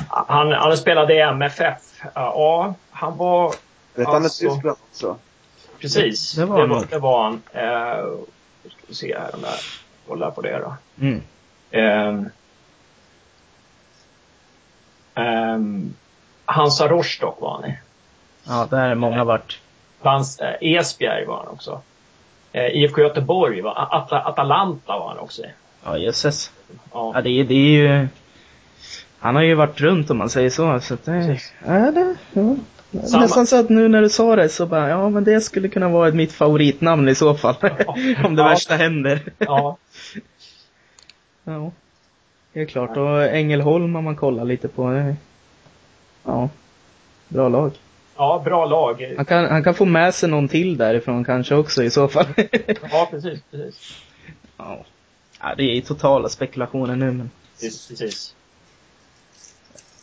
Han, 0.08 0.52
han 0.52 0.78
spelade 0.78 1.14
i 1.14 1.20
MFF. 1.20 2.02
Ja, 2.14 2.74
han 2.92 3.18
var... 3.18 3.54
Vet 3.96 4.08
han 4.08 4.24
alltså, 4.24 4.46
med 4.46 4.54
Tyskland 4.54 4.78
också? 4.92 5.18
Precis, 5.80 6.34
det, 6.34 6.42
det 6.42 6.46
var, 6.46 6.62
det 6.62 6.68
var, 6.68 6.86
det 6.90 7.00
var 7.00 7.24
han. 7.24 7.42
Eh, 7.52 8.06
ska 8.70 8.82
vi 8.88 8.94
se 8.94 9.18
här 9.20 9.36
om 9.36 9.42
jag 9.44 9.54
kollar 10.08 10.32
på 10.32 10.42
det 10.42 10.60
då. 10.60 10.76
Mm. 11.02 11.22
Eh, 11.72 12.26
eh, 15.26 15.60
Hansa 16.46 16.88
Rostock 16.88 17.42
var 17.42 17.62
han 17.62 17.72
i. 17.72 17.78
Ja, 18.44 18.68
där 18.70 18.90
är 18.90 18.96
många 18.96 19.24
vart. 19.24 19.60
Hans, 20.00 20.40
eh, 20.40 20.56
Esbjerg 20.62 21.26
var 21.26 21.38
han 21.38 21.48
också. 21.48 21.82
Eh, 22.54 22.68
IFK 22.84 23.02
Göteborg 23.02 23.62
var 23.62 23.88
At 23.92 24.12
Atalanta 24.14 25.00
var 25.00 25.08
han 25.10 25.18
också. 25.20 25.42
Ja, 25.84 25.98
jösses. 25.98 26.52
Ja. 26.94 27.12
Ja, 27.16 27.22
det, 27.22 27.30
är- 27.30 27.44
det 27.44 27.54
är 27.56 28.00
ju... 28.00 28.08
Han 29.20 29.36
har 29.36 29.42
ju 29.44 29.56
varit 29.56 29.82
runt 29.82 30.10
om 30.10 30.18
man 30.18 30.30
säger 30.30 30.50
så, 30.50 30.80
så 30.80 30.94
att 30.94 31.06
det... 31.06 31.40
Ja, 31.66 31.92
det... 31.92 32.16
Ja. 32.34 32.56
Samma. 33.08 33.22
Nästan 33.24 33.48
så 33.48 33.60
att 33.60 33.70
nu 33.70 33.88
när 33.88 34.02
du 34.02 34.10
sa 34.10 34.36
det 34.36 34.50
så 34.50 34.66
bara, 34.66 34.90
ja 34.90 35.10
men 35.10 35.24
det 35.24 35.42
skulle 35.42 35.68
kunna 35.68 35.90
vara 35.90 36.12
mitt 36.12 36.34
favoritnamn 36.34 37.10
i 37.10 37.16
så 37.16 37.34
fall. 37.36 37.56
om 38.26 38.36
det 38.36 38.42
Ja. 38.42 38.50
värsta 38.50 38.76
händer. 38.76 39.20
ja. 39.38 39.78
Ja. 41.44 41.72
Det 42.54 42.62
är 42.62 42.66
klart. 42.66 42.98
Och 42.98 43.24
Ängelholm 43.24 43.96
har 43.96 44.02
man 44.02 44.16
kollat 44.16 44.48
lite 44.48 44.68
på. 44.68 44.90
Det- 44.90 45.16
Ja. 46.26 46.50
Bra 47.28 47.50
lag. 47.50 47.72
Ja, 48.18 48.42
bra 48.46 48.66
lag. 48.66 49.14
Han 49.18 49.26
kan, 49.26 49.46
han 49.46 49.64
kan 49.64 49.74
få 49.74 49.86
med 49.86 50.16
sig 50.16 50.30
någon 50.30 50.48
till 50.48 50.78
därifrån 50.78 51.26
kanske 51.26 51.56
också 51.56 51.84
i 51.84 51.90
så 51.90 52.08
fall. 52.08 52.26
Ja, 52.92 53.08
precis, 53.12 53.40
precis. 53.52 53.94
ja. 54.58 54.86
ja. 55.42 55.56
Det 55.58 55.64
är 55.64 55.82
totala 55.82 56.30
spekulationer 56.30 56.96
nu 56.96 57.12
men 57.12 57.30
Precis, 57.60 57.88
precis. 57.88 58.36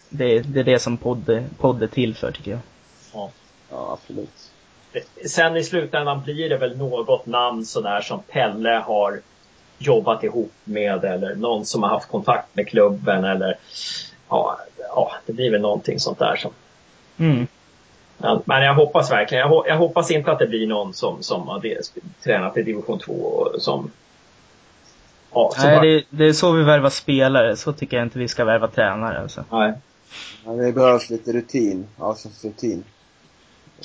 det, 0.08 0.24
är- 0.36 0.42
det 0.42 0.60
är 0.60 0.64
det 0.64 0.78
som 0.78 0.96
podd, 0.96 1.44
podd 1.58 1.82
är 1.82 1.86
till 1.86 2.14
för 2.14 2.32
tycker 2.32 2.50
jag. 2.50 2.60
Ja. 3.14 3.30
Ja, 3.70 3.92
absolut. 4.00 4.50
Sen 5.26 5.56
i 5.56 5.64
slutändan 5.64 6.22
blir 6.22 6.48
det 6.48 6.56
väl 6.56 6.76
något 6.78 7.26
namn 7.26 7.64
sådär 7.66 8.00
som 8.00 8.22
Pelle 8.22 8.82
har 8.86 9.20
jobbat 9.78 10.24
ihop 10.24 10.52
med 10.64 11.04
eller 11.04 11.34
någon 11.34 11.66
som 11.66 11.82
har 11.82 11.90
haft 11.90 12.08
kontakt 12.08 12.56
med 12.56 12.68
klubben 12.68 13.24
eller 13.24 13.58
ja, 14.28 14.58
ja 14.78 15.12
det 15.26 15.32
blir 15.32 15.50
väl 15.50 15.60
någonting 15.60 16.00
sånt 16.00 16.18
där 16.18 16.36
som 16.36 16.50
Mm. 17.18 17.46
Men, 18.20 18.42
men 18.44 18.62
jag 18.62 18.74
hoppas 18.74 19.10
verkligen, 19.10 19.40
jag, 19.48 19.50
ho- 19.50 19.64
jag 19.66 19.76
hoppas 19.76 20.10
inte 20.10 20.32
att 20.32 20.38
det 20.38 20.46
blir 20.46 20.66
någon 20.66 20.94
som, 20.94 21.22
som 21.22 21.48
har 21.48 21.62
tränat 22.22 22.56
i 22.56 22.62
division 22.62 22.98
2 22.98 23.12
och 23.12 23.62
som 23.62 23.90
ja, 25.32 25.52
som 25.54 25.64
Nej, 25.64 25.76
bara, 25.76 25.86
det, 25.86 26.04
det 26.10 26.24
är 26.24 26.32
så 26.32 26.52
vi 26.52 26.62
värvar 26.62 26.90
spelare. 26.90 27.56
Så 27.56 27.72
tycker 27.72 27.96
jag 27.96 28.06
inte 28.06 28.18
vi 28.18 28.28
ska 28.28 28.44
värva 28.44 28.68
tränare 28.68 29.20
alltså. 29.20 29.44
nej. 29.50 29.72
Men 30.44 30.56
det 30.56 30.72
behövs 30.72 31.10
lite 31.10 31.32
rutin. 31.32 31.86
Alltså 31.98 32.28
rutin. 32.44 32.84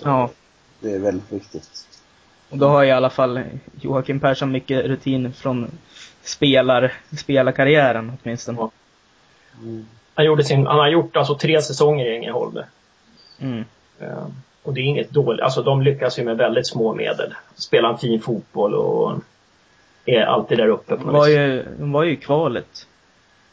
Ja. 0.03 0.29
Det 0.79 0.91
är 0.91 0.99
väldigt 0.99 1.31
viktigt. 1.31 1.87
Och 2.49 2.57
då 2.57 2.67
har 2.67 2.83
i 2.83 2.91
alla 2.91 3.09
fall 3.09 3.43
Joakim 3.81 4.19
Persson 4.19 4.51
mycket 4.51 4.85
rutin 4.85 5.33
från 5.33 5.71
spelar, 6.23 6.93
spelarkarriären 7.17 8.17
åtminstone. 8.23 8.57
Ja. 8.57 8.71
Han, 10.15 10.25
gjorde 10.25 10.43
sin, 10.43 10.67
han 10.67 10.79
har 10.79 10.87
gjort 10.87 11.15
alltså 11.15 11.35
tre 11.37 11.61
säsonger 11.61 12.05
i 12.05 12.15
Ängelholm. 12.15 12.57
Mm. 13.39 13.65
Eh, 13.99 14.27
Och 14.63 14.73
det 14.73 14.79
är 14.81 14.83
inget 14.83 15.09
dåligt, 15.09 15.41
alltså 15.41 15.61
de 15.63 15.81
lyckas 15.81 16.19
ju 16.19 16.23
med 16.23 16.37
väldigt 16.37 16.67
små 16.67 16.93
medel. 16.93 17.33
Spelar 17.55 17.89
en 17.89 17.97
fin 17.97 18.21
fotboll 18.21 18.73
och 18.75 19.13
är 20.05 20.21
alltid 20.25 20.57
där 20.57 20.67
uppe 20.67 20.95
på 20.97 21.03
De 21.03 21.05
något 21.05 21.13
var 21.13 21.25
vis. 21.27 21.35
ju, 21.37 21.65
de 21.79 21.91
var 21.91 22.03
ju 22.03 22.11
i 22.11 22.15
kvalet. 22.15 22.87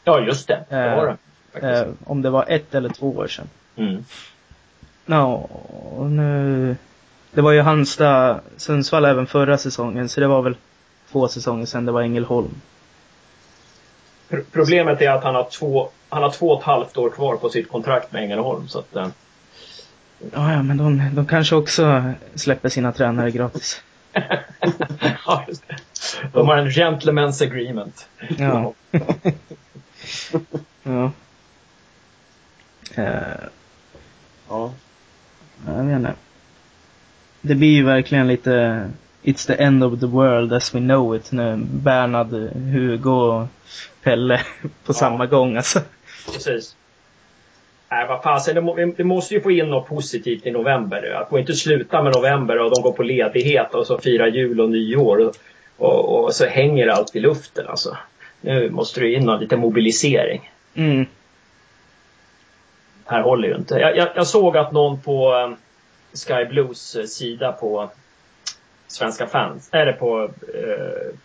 Ja, 0.03 0.19
just 0.19 0.47
det. 0.47 0.63
Det 0.69 0.95
var 0.95 1.05
det. 1.07 1.17
faktiskt. 1.51 1.85
Eh, 1.85 2.09
om 2.11 2.21
det 2.21 2.29
var 2.29 2.45
ett 2.47 2.75
eller 2.75 2.89
två 2.89 3.09
år 3.09 3.27
sedan. 3.27 3.49
Mm. 3.75 4.05
Ja, 5.05 5.33
och 5.97 6.05
nu... 6.11 6.75
Det 7.31 7.41
var 7.41 7.51
ju 7.51 7.61
Halmstad, 7.61 8.39
Sundsvall 8.57 9.05
även 9.05 9.27
förra 9.27 9.57
säsongen, 9.57 10.09
så 10.09 10.19
det 10.21 10.27
var 10.27 10.41
väl 10.41 10.55
två 11.11 11.27
säsonger 11.27 11.65
sedan 11.65 11.85
det 11.85 11.91
var 11.91 12.01
Ängelholm. 12.01 12.61
Pro- 14.29 14.43
Problemet 14.51 15.01
är 15.01 15.09
att 15.11 15.23
han 15.23 15.35
har, 15.35 15.43
två, 15.43 15.89
han 16.09 16.23
har 16.23 16.29
två 16.29 16.47
och 16.49 16.59
ett 16.59 16.65
halvt 16.65 16.97
år 16.97 17.09
kvar 17.09 17.35
på 17.35 17.49
sitt 17.49 17.69
kontrakt 17.69 18.11
med 18.11 18.23
Ängelholm. 18.23 18.67
Så 18.67 18.79
att, 18.79 18.95
eh, 18.95 19.07
Ja, 20.31 20.53
ja, 20.53 20.63
men 20.63 20.77
de, 20.77 21.15
de 21.15 21.25
kanske 21.25 21.55
också 21.55 22.13
släpper 22.35 22.69
sina 22.69 22.91
tränare 22.91 23.31
gratis. 23.31 23.81
ja, 25.25 25.45
just 25.47 25.67
det. 25.67 25.75
De 26.33 26.47
har 26.47 26.57
en 26.57 26.69
gentleman's 26.69 27.43
agreement. 27.43 28.07
Ja. 28.37 28.73
ja. 30.83 31.11
Eh, 32.95 33.13
Ja. 34.49 34.73
jag 35.67 35.83
vet 35.83 35.95
inte. 35.95 36.13
Det 37.41 37.55
blir 37.55 37.71
ju 37.73 37.83
verkligen 37.83 38.27
lite 38.27 38.89
It's 39.23 39.47
the 39.47 39.53
end 39.63 39.83
of 39.83 39.99
the 39.99 40.05
world 40.05 40.53
as 40.53 40.75
we 40.75 40.79
know 40.79 41.15
it 41.15 41.31
nu. 41.31 41.57
Bernhard, 41.57 42.33
Hugo 42.53 43.11
och 43.11 43.47
Pelle 44.03 44.41
på 44.85 44.93
samma 44.93 45.25
gång 45.25 45.57
alltså. 45.57 45.81
Precis. 46.33 46.75
Nej, 47.93 48.07
vad 48.07 48.23
fasen, 48.23 48.65
det, 48.65 48.85
det 48.97 49.03
måste 49.03 49.33
ju 49.33 49.41
få 49.41 49.51
in 49.51 49.69
något 49.69 49.87
positivt 49.87 50.45
i 50.45 50.51
november. 50.51 51.13
Att 51.21 51.29
få 51.29 51.39
inte 51.39 51.53
sluta 51.53 52.03
med 52.03 52.13
november 52.15 52.59
och 52.59 52.71
de 52.75 52.81
går 52.81 52.91
på 52.91 53.03
ledighet 53.03 53.73
och 53.73 53.87
så 53.87 53.97
firar 53.97 54.27
jul 54.27 54.61
och 54.61 54.69
nyår. 54.69 55.19
Och, 55.19 55.35
och, 55.77 56.23
och 56.23 56.35
så 56.35 56.45
hänger 56.45 56.87
allt 56.87 57.15
i 57.15 57.19
luften 57.19 57.67
alltså. 57.67 57.97
Nu 58.41 58.69
måste 58.69 58.99
det 58.99 59.11
in 59.13 59.25
någon 59.25 59.39
lite 59.39 59.57
mobilisering. 59.57 60.51
Mm. 60.75 61.05
här 63.05 63.21
håller 63.21 63.47
ju 63.47 63.55
inte. 63.55 63.75
Jag, 63.75 63.97
jag, 63.97 64.09
jag 64.15 64.27
såg 64.27 64.57
att 64.57 64.71
någon 64.71 65.01
på 65.01 65.33
eh, 65.33 65.55
Sky 66.13 66.45
Blues 66.45 66.95
eh, 66.95 67.05
sida 67.05 67.51
på 67.51 67.89
Svenska 68.87 69.27
fans, 69.27 69.69
eller 69.71 69.93
på 69.93 70.23
eh, 70.53 71.15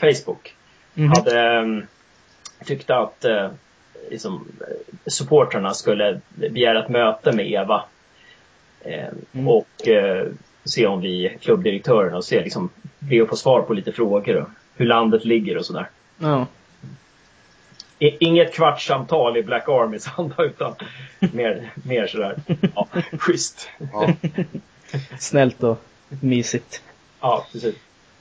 Facebook, 0.00 0.54
Mhm. 0.94 1.12
hade 1.12 1.56
eh, 1.56 2.66
tyckte 2.66 2.96
att 2.96 3.24
liksom, 4.10 4.48
supportrarna 5.06 5.74
skulle 5.74 6.20
begära 6.34 6.82
ett 6.84 6.88
möte 6.88 7.32
med 7.32 7.50
Eva. 7.52 7.84
Eh, 8.80 9.08
Mm. 9.32 9.48
Och 9.48 9.88
eh, 9.88 10.26
se 10.64 10.86
om 10.86 11.00
vi, 11.00 11.36
klubbdirektören, 11.40 12.14
och 12.14 12.24
se 12.24 12.40
liksom, 12.44 12.70
be 12.98 13.22
att 13.22 13.28
få 13.28 13.36
svar 13.36 13.62
på 13.62 13.74
lite 13.74 13.92
frågor 13.92 14.36
och 14.36 14.48
hur 14.76 14.86
landet 14.86 15.24
ligger 15.24 15.56
och 15.56 15.66
sådär. 15.66 15.90
Ja. 16.18 16.46
I- 17.98 18.24
Inget 18.24 18.52
kvartssamtal 18.54 19.36
i 19.36 19.42
Black 19.42 19.68
Armys 19.68 20.08
anda 20.16 20.42
utan 20.44 20.74
mer, 21.32 21.70
mer 21.74 22.06
sådär, 22.06 22.36
ja, 22.74 22.88
schysst. 23.18 23.68
Ja. 23.92 24.10
Snällt 25.18 25.62
och 25.62 25.78
mysigt. 26.08 26.82
Ja, 27.20 27.46
precis. 27.52 27.74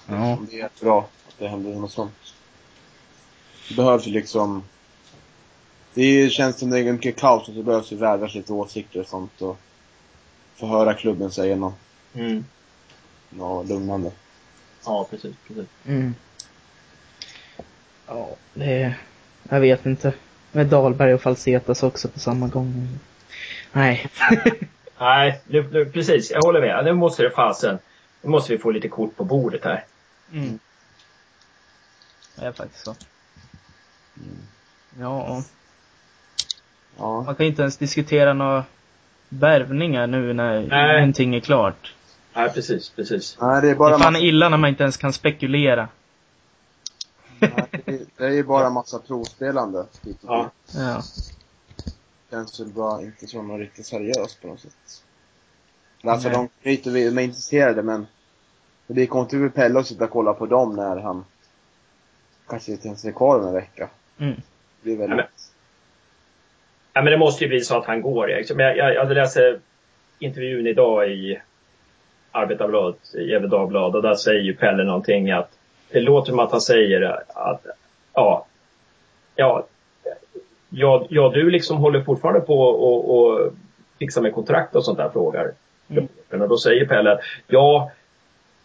Ja. 0.08 0.38
Det 0.50 0.56
är 0.56 0.60
jättebra 0.60 1.00
att 1.00 1.36
det 1.38 1.48
händer 1.48 1.72
något 1.80 1.92
sånt. 1.92 2.34
Det 3.70 3.76
behövs 3.76 4.08
ju 4.08 4.12
liksom... 4.12 4.64
Det 5.98 6.30
känns 6.30 6.60
som 6.60 6.70
det 6.70 6.80
är 6.80 6.92
mycket 6.94 7.16
kaos 7.20 7.48
och 7.48 7.54
det 7.54 7.64
behövs 7.64 7.92
ju 7.92 7.96
värvas 7.96 8.34
lite 8.36 8.54
åsikter 8.54 9.00
och 9.00 9.08
sånt 9.08 9.42
och 9.42 9.58
få 10.56 10.68
höra 10.68 10.94
klubben 10.94 11.32
säga 11.32 11.56
något, 11.56 11.74
Mm. 12.14 12.46
något 13.30 13.68
lugnande. 13.68 14.12
Ja, 14.86 15.08
precis, 15.10 15.36
precis. 15.48 15.66
Mm. 15.88 16.16
Ja, 18.08 18.30
det 18.54 18.82
är... 18.82 18.98
Jag 19.50 19.60
vet 19.60 19.86
inte. 19.86 20.14
Med 20.52 20.68
Dahlberg 20.68 21.14
och 21.14 21.22
Falsetas 21.22 21.84
också 21.84 22.08
på 22.08 22.20
samma 22.20 22.48
gång. 22.48 23.00
Nej. 23.72 24.10
Nej, 25.00 25.42
nu, 25.48 25.70
nu, 25.72 25.86
precis. 25.86 26.32
Jag 26.32 26.42
håller 26.42 26.62
med. 26.62 26.86
Nu 26.86 26.94
måste 26.94 27.24
det 27.24 27.32
fasen, 27.32 27.80
nu 28.22 28.30
måste 28.30 28.52
vi 28.52 28.58
få 28.60 28.72
lite 28.72 28.90
kort 28.90 29.16
på 29.16 29.24
bordet 29.24 29.64
här. 29.64 29.86
Mm. 30.34 30.60
Det 32.36 32.46
är 32.46 32.52
faktiskt 32.52 32.86
så. 32.86 32.96
Mm. 34.18 34.38
Ja, 35.00 35.44
Ja. 36.98 37.22
man 37.24 37.36
kan 37.36 37.46
ju 37.46 37.50
inte 37.50 37.62
ens 37.62 37.78
diskutera 37.78 38.34
några 38.34 38.64
värvningar 39.30 40.08
nu 40.08 40.34
när 40.34 40.62
Nej. 40.68 40.98
ingenting 40.98 41.36
är 41.36 41.40
klart. 41.40 41.94
Nej, 42.34 42.50
precis, 42.50 42.90
precis. 42.90 43.38
Nej, 43.42 43.62
det 43.62 43.68
är 43.68 43.72
Det 43.72 43.78
bara 43.78 43.96
är 43.96 44.00
fan 44.00 44.14
massa, 44.14 44.26
illa 44.26 44.50
när 44.50 44.58
man 44.58 44.70
inte 44.70 44.84
ens 44.84 44.98
kan 44.98 45.14
spekulera. 45.14 45.88
nej, 47.40 47.52
det 47.86 47.92
är- 47.92 48.06
det 48.18 48.26
är 48.26 48.30
ju 48.32 48.44
bara 48.44 48.70
massa 48.70 49.00
provspelande. 49.00 49.86
Ja. 50.22 50.52
Ja. 50.76 51.02
känns 52.32 52.60
väl 52.60 52.68
bara 52.68 53.02
inte 53.02 53.28
som 53.28 53.48
något 53.48 53.60
riktigt 53.60 53.86
seriöst 53.86 54.42
på 54.42 54.48
något 54.48 54.60
sätt. 54.60 55.04
Alltså 56.04 56.28
Nej. 56.30 56.38
de 56.38 56.50
knyter 56.64 56.92
vi, 56.92 57.10
de 57.10 57.18
är 57.18 57.22
intresserade 57.24 57.84
men 57.84 58.08
det 58.88 58.94
blir 58.94 59.06
konstigt 59.06 59.40
för 59.40 59.50
Pelle 59.50 59.80
att 59.80 59.88
sitta 59.88 60.04
och 60.04 60.10
kolla 60.10 60.34
på 60.34 60.46
dem 60.46 60.76
när 60.76 60.98
han 60.98 61.26
kanske 62.48 62.72
inte 62.72 62.88
ens 62.88 63.06
är 63.06 63.12
kvar 63.12 63.40
om 63.40 63.48
en 63.48 63.54
vecka. 63.54 63.90
Mm. 64.18 64.36
Det 64.36 64.42
blir 64.84 64.98
men- 64.98 65.10
väldigt... 65.10 65.52
Ja, 66.98 67.04
men 67.04 67.12
det 67.12 67.18
måste 67.18 67.44
ju 67.44 67.48
bli 67.48 67.62
så 67.62 67.78
att 67.78 67.86
han 67.86 68.02
går. 68.02 68.30
Jag, 68.30 68.44
jag, 68.50 68.78
jag, 68.78 68.94
jag 68.94 69.12
läser 69.12 69.60
intervjun 70.20 70.68
idag 70.68 71.12
i 71.12 71.40
Arbetarbladet, 72.32 73.16
i 73.16 73.24
Gefle 73.24 73.48
Dagblad, 73.48 73.96
och 73.96 74.02
där 74.02 74.16
säger 74.16 74.42
ju 74.42 74.56
Pelle 74.56 74.84
någonting 74.84 75.32
att 75.32 75.50
det 75.92 76.00
låter 76.00 76.30
som 76.30 76.40
att 76.40 76.52
han 76.52 76.62
säger 76.62 77.02
att 77.28 77.66
ja, 78.14 78.46
ja, 79.36 79.66
ja, 80.70 81.06
ja 81.10 81.32
du 81.34 81.50
liksom 81.50 81.78
håller 81.78 82.02
fortfarande 82.02 82.42
på 82.42 82.62
och, 82.62 83.18
och 83.18 83.52
fixar 84.00 84.22
med 84.22 84.34
kontrakt 84.34 84.76
och 84.76 84.86
sånt 84.86 84.98
där, 84.98 85.10
frågar 85.10 85.52
Mm. 85.90 86.08
Och 86.30 86.50
då 86.50 86.58
säger 86.58 86.86
Pelle, 86.86 87.20
ja, 87.48 87.92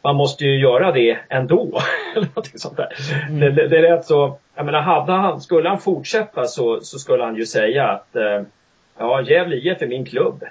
man 0.02 0.16
måste 0.16 0.44
ju 0.44 0.60
göra 0.60 0.92
det 0.92 1.18
ändå. 1.28 1.80
Eller 2.16 2.26
någonting 2.26 2.58
sånt 2.58 2.76
där. 2.76 2.88
Mm. 3.28 3.40
Det, 3.40 3.50
det, 3.50 3.68
det 3.68 3.78
är 3.78 3.82
rätt 3.96 4.06
så, 4.06 4.38
jag 4.54 4.66
menar, 4.66 4.80
hade 4.80 5.12
han, 5.12 5.40
skulle 5.40 5.68
han 5.68 5.80
fortsätta 5.80 6.46
så, 6.46 6.80
så 6.80 6.98
skulle 6.98 7.24
han 7.24 7.36
ju 7.36 7.46
säga 7.46 7.88
att 7.88 8.16
eh, 8.16 8.42
ja, 8.98 9.22
Gävle 9.22 9.56
IF 9.56 9.82
är 9.82 9.86
min 9.86 10.04
klubb. 10.04 10.44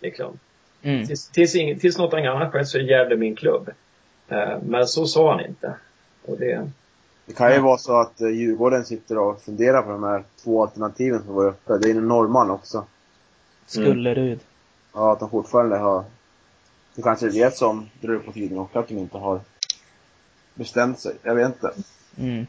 Liksom. 0.00 0.38
Mm. 0.82 1.06
Tills, 1.06 1.28
tills, 1.28 1.54
ing, 1.54 1.78
tills 1.78 1.98
något 1.98 2.14
annat 2.14 2.52
skett 2.52 2.68
så 2.68 2.78
är 2.78 2.82
Gävle 2.82 3.16
min 3.16 3.36
klubb. 3.36 3.70
Eh, 4.28 4.58
men 4.62 4.86
så 4.86 5.06
sa 5.06 5.30
han 5.30 5.44
inte. 5.44 5.74
Och 6.26 6.38
det, 6.38 6.70
Det 7.26 7.34
kan 7.34 7.50
ju 7.50 7.56
Ja. 7.56 7.62
vara 7.62 7.78
så 7.78 8.00
att 8.00 8.20
eh, 8.20 8.28
Djurgården 8.28 8.84
sitter 8.84 9.18
och 9.18 9.42
funderar 9.42 9.82
på 9.82 9.90
de 9.90 10.04
här 10.04 10.22
två 10.44 10.62
alternativen 10.62 11.22
som 11.22 11.34
var 11.34 11.46
uppe. 11.48 11.78
Det 11.78 11.90
är 11.90 11.94
en 11.94 12.08
norrman 12.08 12.50
också. 12.50 12.84
Skullerud. 13.66 14.40
Ja, 14.94 15.12
att 15.12 15.20
de 15.20 15.30
fortfarande 15.30 15.76
har... 15.76 16.04
Det 17.00 17.04
kanske 17.04 17.26
är 17.26 17.30
det 17.30 17.56
som 17.56 17.90
drar 18.00 18.12
ut 18.14 18.26
på 18.26 18.32
tiden 18.32 18.58
och 18.58 18.76
att 18.76 18.88
de 18.88 18.94
inte 18.98 19.18
har 19.18 19.40
bestämt 20.54 21.00
sig. 21.00 21.12
Jag 21.22 21.34
vet 21.34 21.46
inte. 21.46 21.72
Mm. 22.18 22.46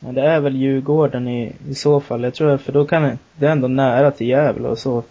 Ja, 0.00 0.12
det 0.12 0.22
är 0.22 0.40
väl 0.40 0.56
Djurgården 0.56 1.28
i, 1.28 1.52
i 1.68 1.74
så 1.74 2.00
fall. 2.00 2.22
Jag 2.22 2.34
tror, 2.34 2.58
för 2.58 2.72
då 2.72 2.84
kan 2.86 3.02
det, 3.02 3.18
det 3.36 3.46
är 3.46 3.50
ändå 3.50 3.68
nära 3.68 4.10
till 4.10 4.28
Gävle 4.28 4.68
och 4.68 4.78
så. 4.78 5.02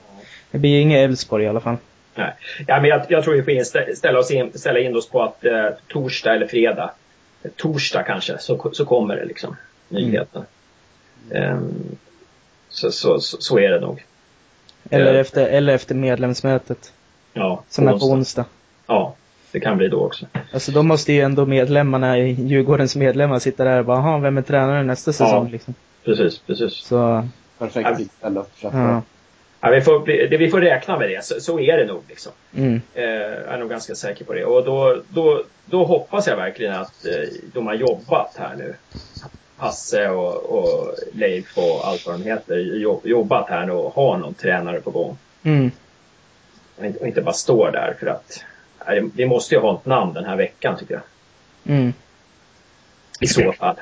Det 0.52 0.58
blir 0.58 0.80
inget 0.82 0.98
Elfsborg 1.10 1.44
i 1.44 1.48
alla 1.48 1.60
fall. 1.60 1.78
nej. 2.16 2.34
Ja, 2.68 2.82
men 2.82 2.90
jag, 2.90 3.06
jag 3.10 3.24
tror 3.24 3.34
vi 3.34 3.44
får 3.44 3.94
ställa, 3.96 4.20
oss 4.20 4.32
in, 4.32 4.52
ställa 4.56 4.80
in 4.80 4.96
oss 4.96 5.10
på 5.10 5.24
att 5.24 5.46
eh, 5.46 5.70
torsdag 5.88 6.36
eller 6.36 6.48
fredag, 6.48 6.92
eh, 7.44 7.52
torsdag 7.56 8.04
kanske, 8.04 8.38
så, 8.38 8.72
så 8.74 8.86
kommer 8.86 9.16
det 9.16 9.26
liksom. 9.26 9.56
Nyheten. 9.90 10.44
Ehm, 11.32 11.98
så, 12.70 12.92
så, 12.92 13.20
så, 13.20 13.38
så 13.40 13.60
är 13.60 13.70
det 13.70 13.80
nog. 13.80 14.04
Eller, 14.90 15.14
Ja. 15.14 15.20
efter, 15.20 15.48
eller 15.48 15.74
efter 15.74 15.96
medlemsmötet. 15.96 16.94
Ja, 17.38 17.64
Som 17.70 17.88
är 17.88 17.92
på 17.92 17.96
onsdag. 17.96 18.14
onsdag. 18.14 18.46
Ja, 18.88 19.14
det 19.52 19.60
kan 19.60 19.78
bli 19.78 19.88
då 19.88 20.00
också. 20.00 20.26
Alltså 20.54 20.72
då 20.72 20.84
måste 20.84 21.14
ju 21.14 21.22
ändå 21.22 21.46
medlemmarna, 21.46 22.18
i 22.20 22.32
Djurgårdens 22.32 22.96
medlemmar 22.96 23.40
sitta 23.40 23.64
där 23.64 23.80
och 23.80 23.86
bara, 23.86 23.98
"Jaha, 23.98 24.18
vem 24.20 24.38
är 24.38 24.42
tränare 24.42 24.84
nästa 24.84 25.14
säsong 25.14 25.50
liksom? 25.52 25.74
Precis, 26.06 26.40
precis. 26.40 26.74
Så, 26.74 27.28
Perfekt 27.60 27.98
tillfälle 27.98 28.40
att 28.40 28.52
ja. 28.60 29.02
Ja, 29.62 29.70
vi, 29.70 29.82
får, 29.82 30.06
det, 30.30 30.38
vi 30.38 30.50
får 30.50 30.62
räkna 30.62 31.00
med 31.00 31.10
det, 31.10 31.26
så, 31.26 31.40
så 31.40 31.60
är 31.60 31.78
det 31.78 31.86
nog. 31.86 32.02
Liksom. 32.10 32.32
Mm. 32.56 32.82
Eh, 32.94 33.04
jag 33.04 33.54
är 33.54 33.58
nog 33.58 33.70
ganska 33.70 33.96
säker 33.96 34.26
på 34.26 34.34
det. 34.34 34.46
Och 34.46 34.66
då, 34.66 35.02
då, 35.10 35.44
då 35.66 35.84
hoppas 35.86 36.28
jag 36.28 36.36
verkligen 36.36 36.74
att 36.74 37.06
eh, 37.06 37.12
de 37.54 37.68
har 37.68 37.74
jobbat 37.74 38.36
här 38.40 38.56
nu. 38.58 38.74
Hasse 39.58 40.10
och, 40.10 40.36
och 40.60 40.96
Leif 41.14 41.58
och 41.58 41.88
allt 41.88 42.06
vad 42.06 42.20
de 42.20 42.24
heter. 42.24 42.56
jobb- 42.58 43.02
Jobbat 43.08 43.50
här 43.50 43.66
nu 43.66 43.72
och 43.72 43.94
har 43.94 44.18
någon 44.18 44.34
tränare 44.34 44.82
på 44.82 44.92
gång. 44.92 45.18
Mm. 45.44 45.72
Och 46.78 47.08
inte, 47.08 47.22
bara 47.22 47.34
står 47.34 47.72
där 47.72 47.96
för 48.00 48.08
att 48.08 48.44
nej, 48.88 49.10
vi 49.14 49.26
måste 49.26 49.56
ju 49.56 49.62
ha 49.62 49.76
ett 49.76 49.86
namn 49.86 50.14
den 50.14 50.26
här 50.26 50.36
veckan 50.36 50.78
tycker 50.78 50.94
jag. 50.94 51.04
Mm. 51.76 51.94
I 53.20 53.28
så 53.28 53.54
fall. 53.54 53.76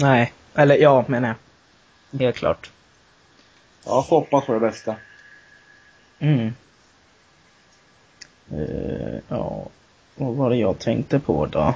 Nej. 0.00 0.32
Eller 0.54 0.76
ja, 0.76 1.04
menar 1.08 1.28
jag. 1.28 2.20
Helt 2.20 2.36
klart. 2.36 2.70
Ja, 3.84 4.02
får 4.02 4.16
hoppas 4.16 4.44
på 4.44 4.52
det 4.52 4.60
bästa. 4.60 4.96
Mm. 6.18 6.54
Eh, 8.52 9.20
ja, 9.28 9.66
vad 10.14 10.34
var 10.34 10.50
det 10.50 10.56
jag 10.56 10.78
tänkte 10.78 11.18
på 11.18 11.46
då? 11.46 11.74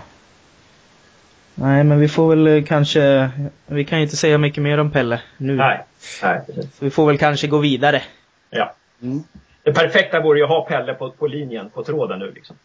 Nej, 1.54 1.84
men 1.84 2.00
vi 2.00 2.08
får 2.08 2.28
väl 2.28 2.46
eh, 2.46 2.64
kanske, 2.64 3.30
vi 3.66 3.84
kan 3.84 3.98
ju 3.98 4.04
inte 4.04 4.16
säga 4.16 4.38
mycket 4.38 4.62
mer 4.62 4.78
om 4.78 4.90
Pelle 4.90 5.20
nu. 5.36 5.56
Nej, 5.56 5.84
nej 6.22 6.40
precis. 6.46 6.64
Så 6.64 6.84
vi 6.84 6.90
får 6.90 7.06
väl 7.06 7.18
kanske 7.18 7.46
gå 7.46 7.58
vidare. 7.58 8.02
Ja. 8.50 8.74
Mm. 9.02 9.22
Det 9.62 9.72
perfekta 9.72 10.20
vore 10.20 10.38
ju 10.38 10.44
att 10.44 10.50
ha 10.50 10.66
Pelle 10.66 10.94
på, 10.94 11.10
på 11.10 11.26
linjen, 11.26 11.70
på 11.70 11.84
tråden 11.84 12.18
nu 12.18 12.32
liksom. 12.32 12.56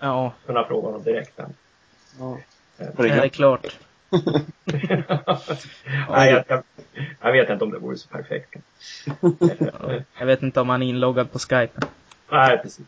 Ja, 0.00 0.32
Kunna 0.46 0.64
fråga 0.64 0.86
honom 0.86 1.02
direkt. 1.02 1.40
Ja. 2.18 2.38
det 2.96 3.08
är 3.08 3.28
klart. 3.28 3.66
Nej, 6.10 6.30
jag, 6.32 6.44
jag, 6.48 6.62
jag 7.20 7.32
vet 7.32 7.50
inte 7.50 7.64
om 7.64 7.70
det 7.70 7.78
vore 7.78 7.96
så 7.96 8.08
perfekt. 8.08 8.54
Ja, 9.20 10.00
Jag 10.18 10.26
vet 10.26 10.42
inte 10.42 10.60
om 10.60 10.68
han 10.68 10.82
är 10.82 10.86
inloggad 10.86 11.32
på 11.32 11.38
Skype. 11.38 11.80
Nej, 12.30 12.58
precis. 12.58 12.86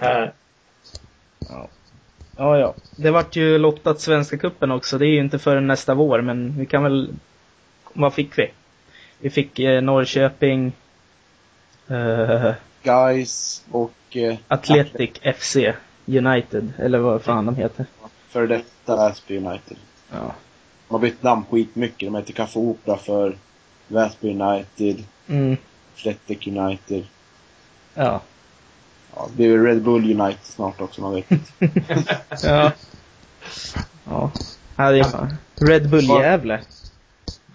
Eh, 0.00 0.28
Ja. 1.48 1.68
Ja, 2.36 2.58
ja. 2.58 2.74
Det 2.96 3.10
vart 3.10 3.36
ju 3.36 3.58
lottat 3.58 4.00
Svenska 4.00 4.38
Kuppen 4.38 4.70
också. 4.70 4.98
Det 4.98 5.06
är 5.06 5.10
ju 5.10 5.18
inte 5.20 5.38
förrän 5.38 5.66
nästa 5.66 5.94
vår, 5.94 6.20
men 6.20 6.58
vi 6.58 6.66
kan 6.66 6.82
väl... 6.82 7.08
Vad 7.92 8.14
fick 8.14 8.38
vi? 8.38 8.50
Vi 9.18 9.30
fick 9.30 9.58
eh, 9.58 9.82
Norrköping, 9.82 10.72
eh, 11.90 12.52
Guys 12.82 13.64
och 13.70 13.92
eh, 14.16 14.36
Athletic 14.48 15.10
FC 15.38 15.56
United, 16.06 16.72
eller 16.78 16.98
vad 16.98 17.22
fan 17.22 17.46
de 17.46 17.56
heter. 17.56 17.86
För 18.28 18.46
detta 18.46 18.96
Väsby 18.96 19.36
United. 19.36 19.76
Ja. 20.10 20.34
De 20.88 20.94
har 20.94 20.98
bytt 20.98 21.22
namn 21.22 21.44
skitmycket. 21.50 22.08
De 22.08 22.14
heter 22.14 22.32
Café 22.32 22.58
Opera 22.58 22.96
för 22.96 23.36
Väsby 23.88 24.30
United, 24.40 25.04
Mm. 25.28 25.56
Athletic 25.94 26.46
United. 26.46 27.04
Ja. 27.94 28.20
Ja, 29.16 29.26
det 29.30 29.36
blir 29.36 29.58
Red 29.58 29.82
Bull 29.82 30.20
United 30.20 30.44
snart 30.44 30.80
också, 30.80 31.00
man 31.00 31.14
vet 31.14 31.30
Ja. 32.42 32.72
Ja. 34.04 34.30
ja 34.76 34.90
det 34.90 34.98
är 34.98 35.04
fan. 35.04 35.34
Red 35.54 35.90
Bull 35.90 36.04
Gävle. 36.04 36.60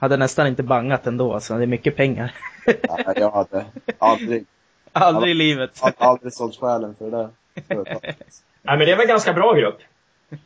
Hade 0.06 0.18
nästan 0.18 0.48
inte 0.48 0.64
bangat 0.64 1.08
ändå, 1.08 1.34
alltså. 1.34 1.58
Det 1.58 1.64
är 1.64 1.68
mycket 1.68 1.96
pengar. 1.96 2.34
Nej, 2.66 2.78
jag 3.16 3.32
hade 3.32 3.66
aldrig, 3.98 4.46
Aldrig 4.92 5.32
i 5.32 5.34
livet. 5.34 5.82
aldrig 5.98 6.34
sålt 6.34 6.56
själen 6.60 6.96
för 6.96 7.06
det 7.06 7.18
där 7.18 7.30
nej, 8.62 8.78
men 8.78 8.80
det 8.80 8.92
är 8.92 8.96
väl 8.96 9.02
en 9.02 9.08
ganska 9.08 9.34
bra 9.34 9.54
grupp. 9.54 9.78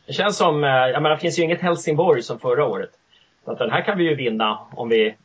Det 0.05 0.13
känns 0.13 0.37
som, 0.37 0.63
eh, 0.63 0.69
jag 0.69 1.01
menar, 1.03 1.15
det 1.15 1.21
finns 1.21 1.39
ju 1.39 1.43
inget 1.43 1.61
Helsingborg 1.61 2.23
som 2.23 2.39
förra 2.39 2.65
året. 2.65 2.89
Så 3.45 3.51
att 3.51 3.57
den 3.57 3.71
här 3.71 3.81
kan 3.81 3.97
vi 3.97 4.03
ju 4.03 4.15
vinna 4.15 4.59
om 4.71 4.89
vi, 4.89 5.15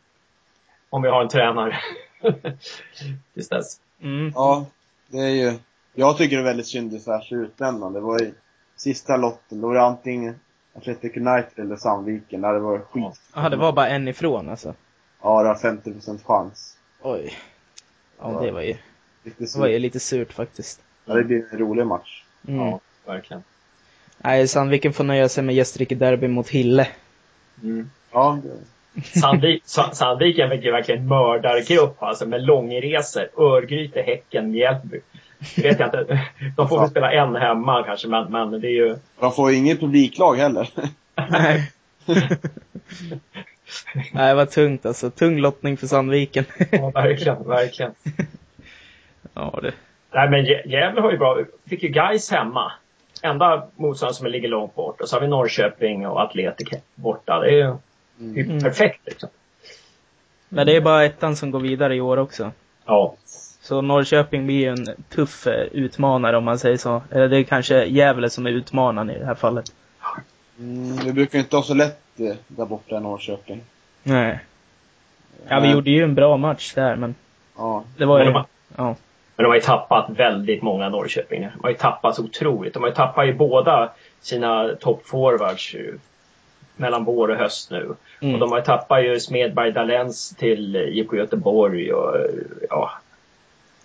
om 0.90 1.03
vi 1.03 1.09
har 1.09 1.23
en 1.23 1.29
tränare. 1.29 1.77
Tills 3.35 3.49
dess. 3.49 3.81
Mm. 4.03 4.33
Ja, 4.35 4.66
det 5.09 5.18
är 5.18 5.29
ju, 5.29 5.53
jag 5.94 6.16
tycker 6.16 6.37
det 6.37 6.42
är 6.42 6.44
väldigt 6.44 6.66
synd 6.66 6.94
i 6.94 6.99
så 6.99 7.12
här 7.12 7.20
slutändan. 7.20 7.92
Det 7.92 8.01
var 8.01 8.18
ju 8.20 8.35
sista 8.77 9.16
lotten, 9.16 9.61
då 9.61 9.68
var 9.68 9.75
det 9.75 9.83
antingen 9.83 10.40
Athletic 10.77 11.17
United 11.17 11.65
eller 11.65 11.77
Sandviken. 11.77 12.41
Där 12.41 12.53
det 12.53 12.59
var 12.61 12.79
skit. 12.79 13.21
Ja, 13.35 13.49
det 13.49 13.57
var 13.57 13.73
bara 13.73 13.89
en 13.89 14.09
ifrån 14.09 14.49
alltså. 14.49 14.75
Ja, 15.23 15.43
det 15.43 15.49
var 15.49 15.55
50% 15.55 16.25
chans. 16.25 16.77
Oj. 17.03 17.33
Ja, 18.21 18.41
det 18.43 18.51
var 18.51 18.61
ju, 18.63 18.75
det 19.23 19.57
var 19.57 19.67
ju 19.67 19.79
lite 19.79 20.01
surt 20.01 20.33
faktiskt. 20.33 20.81
Ja, 21.05 21.15
det 21.15 21.25
blir 21.25 21.45
en 21.53 21.59
rolig 21.59 21.87
match. 21.87 22.25
Mm. 22.49 22.61
Ja, 22.61 22.81
verkligen. 23.07 23.43
Nej, 24.19 24.49
Sandviken 24.49 24.93
får 24.93 25.05
nöja 25.05 25.29
sig 25.29 25.45
med 25.45 25.55
Gästrike 25.55 25.95
Derby 25.95 26.29
mot 26.29 26.49
Hille. 26.49 26.89
Mm. 27.63 27.91
Ja, 28.13 28.39
det, 28.43 29.21
Sandvik, 29.21 29.63
Sa- 29.67 29.91
Sandviken 29.95 30.51
fick 30.51 30.65
ju 30.65 30.73
verkligen 30.73 31.09
mördargrupp 31.09 32.03
alltså 32.03 32.27
med 32.27 32.43
långresor. 32.43 33.29
Örgryte, 33.39 34.03
Häcken, 34.03 34.51
Mjällby. 34.51 35.01
Vet 35.57 35.78
jag 35.80 35.87
inte. 35.88 36.20
De 36.57 36.68
får 36.68 36.80
väl 36.80 36.88
spela 36.90 37.12
en 37.12 37.37
hemma 37.37 37.83
kanske, 37.83 38.09
men, 38.09 38.33
men 38.33 38.50
det 38.61 38.66
är 38.68 38.70
ju... 38.70 38.96
de 39.20 39.33
får 39.33 39.50
ju 39.50 39.57
inget 39.57 39.80
publiklag 39.80 40.35
heller. 40.37 40.68
Nej. 41.30 41.70
Nej, 44.12 44.35
var 44.35 44.46
tungt 44.46 44.87
alltså. 44.87 45.11
Tung 45.11 45.38
lottning 45.38 45.76
för 45.76 45.87
Sandviken. 45.87 46.44
Ja, 46.72 46.90
verkligen, 46.90 47.48
verkligen. 47.48 47.92
ja, 49.35 49.59
det. 49.62 49.72
Nej, 50.14 50.30
men 50.30 50.44
Gä- 50.46 50.66
Gävle 50.68 51.00
har 51.00 51.12
ju 51.12 51.18
bra. 51.18 51.38
Fick 51.68 51.83
ju 51.83 51.88
Gais 51.88 52.30
hemma. 52.30 52.72
Enda 53.22 53.68
motståndare 53.76 54.14
som 54.14 54.26
ligger 54.26 54.48
långt 54.48 54.74
bort. 54.74 55.00
Och 55.00 55.09
så 55.09 55.16
har 55.16 55.20
vi 55.20 55.28
Norrköping 55.28 56.07
och 56.07 56.20
Atletic 56.22 56.68
borta. 56.94 57.40
Det 57.40 57.46
är 57.48 57.52
ju 57.52 57.76
det 58.16 58.40
är 58.40 58.44
ju 58.44 58.50
Mm. 58.50 58.62
perfekt 58.62 59.00
liksom. 59.04 59.28
Men 60.48 60.66
det 60.66 60.76
är 60.76 60.80
bara 60.80 61.04
ettan 61.04 61.37
som 61.37 61.50
går 61.50 61.61
vidare 61.61 61.94
i 61.96 62.00
år 62.00 62.16
också. 62.16 62.50
Ja. 62.85 63.14
Så 63.64 63.81
Norrköping 63.81 64.46
blir 64.46 64.57
ju 64.61 64.68
en 64.68 64.87
tuff 65.09 65.46
eh, 65.46 65.53
utmanare 65.72 66.37
om 66.37 66.44
man 66.44 66.59
säger 66.59 66.77
så. 66.77 67.03
Eller 67.11 67.29
det 67.29 67.38
är 67.38 67.42
kanske 67.42 67.85
Gävle 67.85 68.31
som 68.31 68.46
är 68.46 68.50
utmanaren 68.50 69.11
i 69.11 69.18
det 69.18 69.24
här 69.27 69.35
fallet. 69.35 69.64
Mm, 70.59 70.96
vi 71.05 71.12
brukar 71.12 71.38
inte 71.38 71.57
ha 71.57 71.62
så 71.62 71.74
lätt 71.74 72.00
eh, 72.20 72.35
där 72.48 72.66
borta 72.66 72.96
i 72.96 73.00
Norrköping. 73.00 73.61
Nej. 74.03 74.38
Ja, 75.48 75.61
vi 75.61 75.66
Men- 75.66 75.70
gjorde 75.70 75.90
ju 75.90 76.03
en 76.05 76.14
bra 76.14 76.37
match 76.37 76.74
där, 76.74 76.96
men 76.96 77.14
Ja. 77.57 77.85
det 77.96 78.05
var 78.05 78.18
Men 78.18 78.27
ju... 78.27 78.33
de 78.33 78.37
har- 78.38 78.46
Ja. 78.77 78.96
Men 79.37 79.44
de 79.44 79.48
har 79.48 79.55
ju 79.55 79.61
tappat 79.61 80.11
väldigt 80.11 80.62
många 80.62 80.88
Norrköpingar. 80.88 81.50
De 81.57 81.62
har 81.62 81.70
ju 81.70 81.77
tappat 81.77 82.14
så 82.16 82.24
otroligt. 82.24 82.74
De 82.74 82.83
har 82.83 82.90
ju 82.90 82.94
tappat 82.94 83.27
ju 83.27 83.35
båda 83.35 83.90
sina 84.20 84.68
toppforwards 84.81 85.74
mellan 86.77 87.05
vår 87.05 87.29
och 87.31 87.37
höst 87.37 87.70
nu. 87.70 87.94
Mm. 88.20 88.35
Och 88.35 88.40
de 88.40 88.50
har 88.50 88.59
ju 88.59 88.64
tappat 88.64 89.05
ju 89.05 89.20
Smedberg 89.20 89.72
Dalens 89.72 90.37
till 90.37 90.77
IFK 90.77 91.16
Göteborg 91.16 91.92
och 91.92 92.16
ja, 92.70 92.90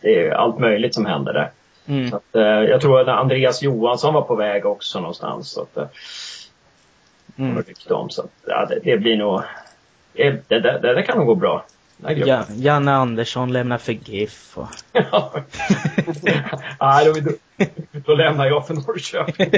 det 0.02 0.28
är 0.28 0.32
allt 0.32 0.60
möjligt 0.60 0.94
som 0.94 1.06
händer 1.06 1.34
där. 1.34 1.52
Mm. 1.88 2.10
Så 2.10 2.16
att, 2.16 2.36
eh, 2.36 2.42
jag 2.42 2.82
tror 2.82 3.02
att 3.02 3.08
Andreas 3.08 3.62
Johansson 3.62 4.14
var 4.14 4.22
på 4.22 4.36
väg 4.36 4.66
också 4.66 5.00
någonstans. 5.00 5.52
Så 5.52 5.62
att, 5.62 5.78
eh, 5.78 5.88
Mm. 7.40 7.64
om. 7.90 8.10
Så 8.10 8.22
att, 8.22 8.32
ja, 8.48 8.66
det, 8.66 8.80
det 8.84 8.98
blir 8.98 9.18
nog, 9.18 9.42
det, 10.14 10.44
det, 10.48 10.60
det, 10.60 10.94
det 10.94 11.04
kan 11.04 11.18
nog 11.18 11.28
gå 11.28 11.36
bra. 11.36 11.66
Ja, 12.08 12.46
Janne 12.56 12.92
Andersson 12.92 13.54
lämnar 13.54 13.78
för 13.78 13.92
GIF 13.94 14.58
och... 14.58 14.68
Då, 17.06 17.14
då, 17.14 17.32
då 18.06 18.16
lämnar 18.16 18.46
jag 18.46 18.68
för 18.68 18.74
Norrköping. 18.74 19.52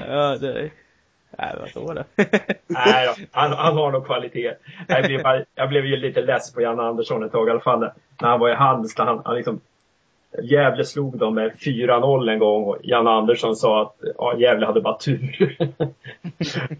ja, 0.08 0.36
det... 0.36 0.70
Nej, 1.38 1.54
vadå 1.74 1.92
då? 1.92 2.04
Nej 2.66 3.06
då, 3.06 3.24
han, 3.32 3.52
han 3.52 3.76
har 3.76 3.92
nog 3.92 4.06
kvalitet. 4.06 4.54
Jag 4.88 5.04
blev, 5.04 5.22
bara, 5.22 5.44
jag 5.54 5.68
blev 5.68 5.86
ju 5.86 5.96
lite 5.96 6.22
less 6.22 6.52
på 6.52 6.60
Janne 6.60 6.82
Andersson 6.82 7.22
ett 7.22 7.32
tag 7.32 7.48
i 7.48 7.50
alla 7.50 7.60
fall. 7.60 7.80
När 8.20 8.28
han 8.28 8.40
var 8.40 8.50
i 8.50 8.54
Halmstad. 8.54 9.06
Han, 9.06 9.22
han 9.24 9.36
liksom, 9.36 9.60
Gävle 10.42 10.84
slog 10.84 11.18
dem 11.18 11.34
med 11.34 11.52
4-0 11.52 12.30
en 12.30 12.38
gång 12.38 12.64
och 12.64 12.78
Janne 12.82 13.10
Andersson 13.10 13.56
sa 13.56 13.82
att 13.82 13.94
ja, 14.18 14.38
Gävle 14.38 14.66
hade 14.66 14.80
bara 14.80 14.98
tur. 14.98 15.56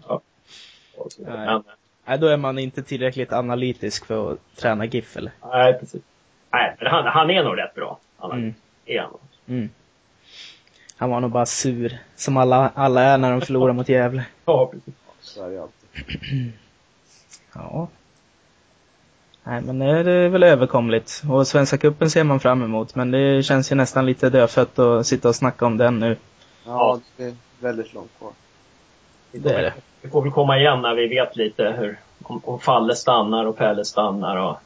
ja. 0.07 0.21
Nej. 1.17 1.61
nej, 2.05 2.17
då 2.19 2.27
är 2.27 2.37
man 2.37 2.59
inte 2.59 2.83
tillräckligt 2.83 3.33
analytisk 3.33 4.05
för 4.05 4.31
att 4.31 4.55
träna 4.55 4.85
GIF 4.85 5.17
eller? 5.17 5.31
Nej, 5.51 5.79
precis. 5.79 6.01
Nej, 6.51 6.75
men 6.79 6.87
han, 6.87 7.05
han 7.05 7.29
är 7.29 7.43
nog 7.43 7.57
rätt 7.57 7.75
bra. 7.75 7.99
Han 8.17 8.31
mm. 8.31 8.53
är 8.85 8.99
han. 8.99 9.17
Mm. 9.47 9.69
Han 10.97 11.09
var 11.09 11.19
nog 11.19 11.31
bara 11.31 11.45
sur, 11.45 11.97
som 12.15 12.37
alla, 12.37 12.71
alla 12.75 13.01
är 13.01 13.17
när 13.17 13.31
de 13.31 13.41
förlorar 13.41 13.73
mot 13.73 13.89
Gävle. 13.89 14.25
Ja, 14.45 14.71
precis. 14.71 14.93
Så 15.21 15.45
är 15.45 15.49
det 15.49 15.61
alltid. 15.61 16.51
Ja. 17.53 17.87
Nej, 19.43 19.61
men 19.61 19.79
det 19.79 19.85
är 19.85 20.29
väl 20.29 20.43
överkomligt. 20.43 21.23
Och 21.29 21.47
Svenska 21.47 21.77
Cupen 21.77 22.09
ser 22.09 22.23
man 22.23 22.39
fram 22.39 22.63
emot, 22.63 22.95
men 22.95 23.11
det 23.11 23.43
känns 23.43 23.71
ju 23.71 23.75
nästan 23.75 24.05
lite 24.05 24.29
dödfött 24.29 24.79
att 24.79 25.07
sitta 25.07 25.29
och 25.29 25.35
snacka 25.35 25.65
om 25.65 25.77
den 25.77 25.99
nu. 25.99 26.17
Ja, 26.65 26.99
det 27.17 27.23
är 27.23 27.35
väldigt 27.59 27.93
långt 27.93 28.11
kvar. 28.17 28.31
Det 29.31 29.53
är 29.53 29.61
det. 29.61 29.73
Vi 30.01 30.09
får 30.09 30.21
väl 30.21 30.31
komma 30.31 30.57
igen 30.57 30.81
när 30.81 30.95
vi 30.95 31.07
vet 31.07 31.35
lite 31.35 31.75
hur, 31.77 31.99
om, 32.23 32.41
om 32.43 32.59
Falle 32.59 32.95
stannar 32.95 33.45
och 33.45 33.57
Pelle 33.57 33.85
stannar 33.85 34.37
och... 34.37 34.57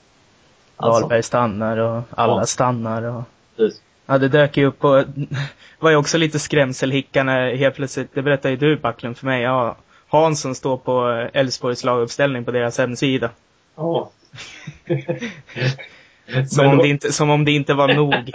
Dahlberg 0.78 1.24
stannar 1.24 1.78
och 1.78 2.04
alla 2.10 2.38
ja. 2.38 2.46
stannar 2.46 3.04
och... 3.04 3.24
Precis. 3.56 3.82
Ja, 4.10 4.18
det 4.18 4.28
dök 4.28 4.58
ju 4.58 4.66
upp 4.66 4.84
och 4.84 5.04
var 5.80 5.90
ju 5.90 5.96
också 5.96 6.18
lite 6.18 6.40
skrämselhicka 6.40 7.24
när 7.24 7.56
helt 7.56 7.76
plötsligt, 7.76 8.10
det 8.14 8.22
berättade 8.22 8.50
ju 8.50 8.58
du 8.58 8.76
Backlund 8.76 9.18
för 9.18 9.26
mig, 9.26 9.42
ja, 9.42 9.78
Hansson 10.08 10.56
står 10.56 10.78
på 10.78 11.28
Elfsborgs 11.34 11.84
laguppställning 11.84 12.46
på 12.46 12.52
deras 12.52 12.78
hemsida. 12.78 13.30
Ja. 13.76 14.10
som, 16.50 16.68
om 16.68 16.78
det 16.78 16.88
inte, 16.88 17.14
som 17.14 17.30
om 17.30 17.46
det 17.46 17.52
inte 17.52 17.74
var 17.74 17.94
nog. 17.94 18.32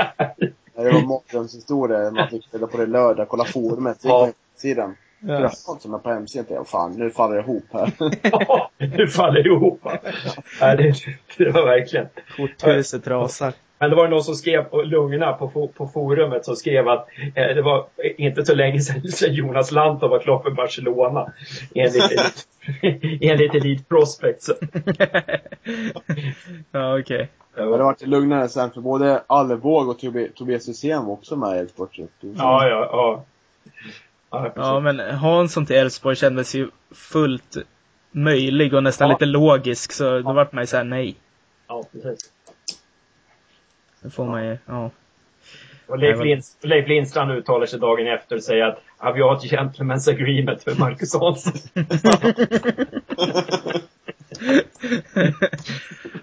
det 0.77 0.93
var 0.93 1.07
mardrömshistoria. 1.07 2.11
Man 2.11 2.29
fick 2.29 2.49
reda 2.53 2.67
på 2.67 2.77
det 2.77 2.87
lördag, 2.87 3.29
kolla 3.29 3.45
forumet, 3.45 4.05
man 4.05 4.33
sidan. 4.57 4.97
Ja. 5.21 5.51
Som 5.51 5.95
är 5.95 5.99
på 5.99 6.11
hemsidan. 6.11 6.47
Jag 6.49 6.69
fan, 6.69 6.93
nu 6.93 7.11
faller 7.11 7.37
det 7.37 7.43
ihop 7.43 7.65
här. 7.73 7.93
ja, 8.23 8.71
nu 8.79 9.09
faller 9.09 9.43
det 9.43 9.49
ihop. 9.49 9.81
Ja, 10.61 10.77
det, 10.77 10.95
det 11.39 11.51
var 11.51 11.67
verkligen. 11.67 12.07
Korthuset 12.37 13.07
rasar. 13.07 13.53
Men 13.85 13.91
det 13.91 13.97
var 13.97 14.09
någon 14.09 14.25
som 14.25 14.35
skrev, 14.35 14.65
Lugna 14.85 15.33
på, 15.33 15.69
på 15.77 15.89
forumet, 15.89 16.45
som 16.45 16.57
skrev 16.57 16.89
att 16.89 17.09
eh, 17.35 17.47
det 17.47 17.63
var 17.63 17.87
inte 18.17 18.45
så 18.45 18.55
länge 18.55 18.81
sedan 18.81 19.03
Jonas 19.35 19.73
Lantov 19.73 20.11
var 20.11 20.19
klar 20.19 20.39
för 20.39 20.51
Barcelona. 20.51 21.33
Enligt, 21.75 22.47
enligt 23.21 23.55
Elite 23.55 23.85
Prospects. 23.85 24.51
ja, 26.71 26.99
okej. 26.99 27.01
Okay. 27.01 27.27
Det 27.55 27.63
har 27.63 27.79
varit 27.79 28.07
lugnare 28.07 28.49
sen 28.49 28.71
för 28.71 28.81
både 28.81 29.23
Allevåg 29.27 29.89
och 29.89 29.99
Tobias 30.35 30.69
Hysén 30.69 31.05
var 31.05 31.13
också 31.13 31.37
med 31.37 31.57
i 31.57 31.59
Elfsborg. 31.59 32.09
Ja, 32.21 32.69
ja, 32.69 32.89
ja. 32.93 33.25
Ja, 34.31 34.53
ja, 34.57 34.81
men 34.81 35.01
Hansson 35.01 35.67
till 35.67 35.77
Elfsborg 35.77 36.17
kändes 36.17 36.55
ju 36.55 36.69
fullt 36.95 37.57
möjlig 38.11 38.75
och 38.75 38.83
nästan 38.83 39.09
ja. 39.09 39.15
lite 39.15 39.27
logisk, 39.27 39.93
så 39.93 40.05
då 40.05 40.21
ja. 40.25 40.33
vart 40.33 40.53
man 40.53 40.63
ju 40.63 40.67
såhär 40.67 40.85
nej. 40.85 41.17
Ja, 41.69 41.85
precis. 41.93 42.34
Det 44.05 44.11
får 44.11 44.25
man 44.25 44.45
ju, 44.47 44.59
ja. 44.67 44.91
Och 45.87 45.99
Leif, 45.99 46.25
Linds, 46.25 46.57
Leif 46.61 46.89
Lindstrand 46.89 47.31
uttalar 47.31 47.67
sig 47.67 47.81
dagen 47.81 48.07
efter 48.07 48.37
och 48.37 48.43
säger 48.43 48.65
att 48.65 48.83
ja, 49.01 49.13
vi 49.13 49.23
har 49.23 49.37
ett 49.37 49.53
gentleman's 49.53 50.11
agreement 50.11 50.63
för 50.63 50.75
Marcus 50.75 51.15
Hansson. 51.15 51.53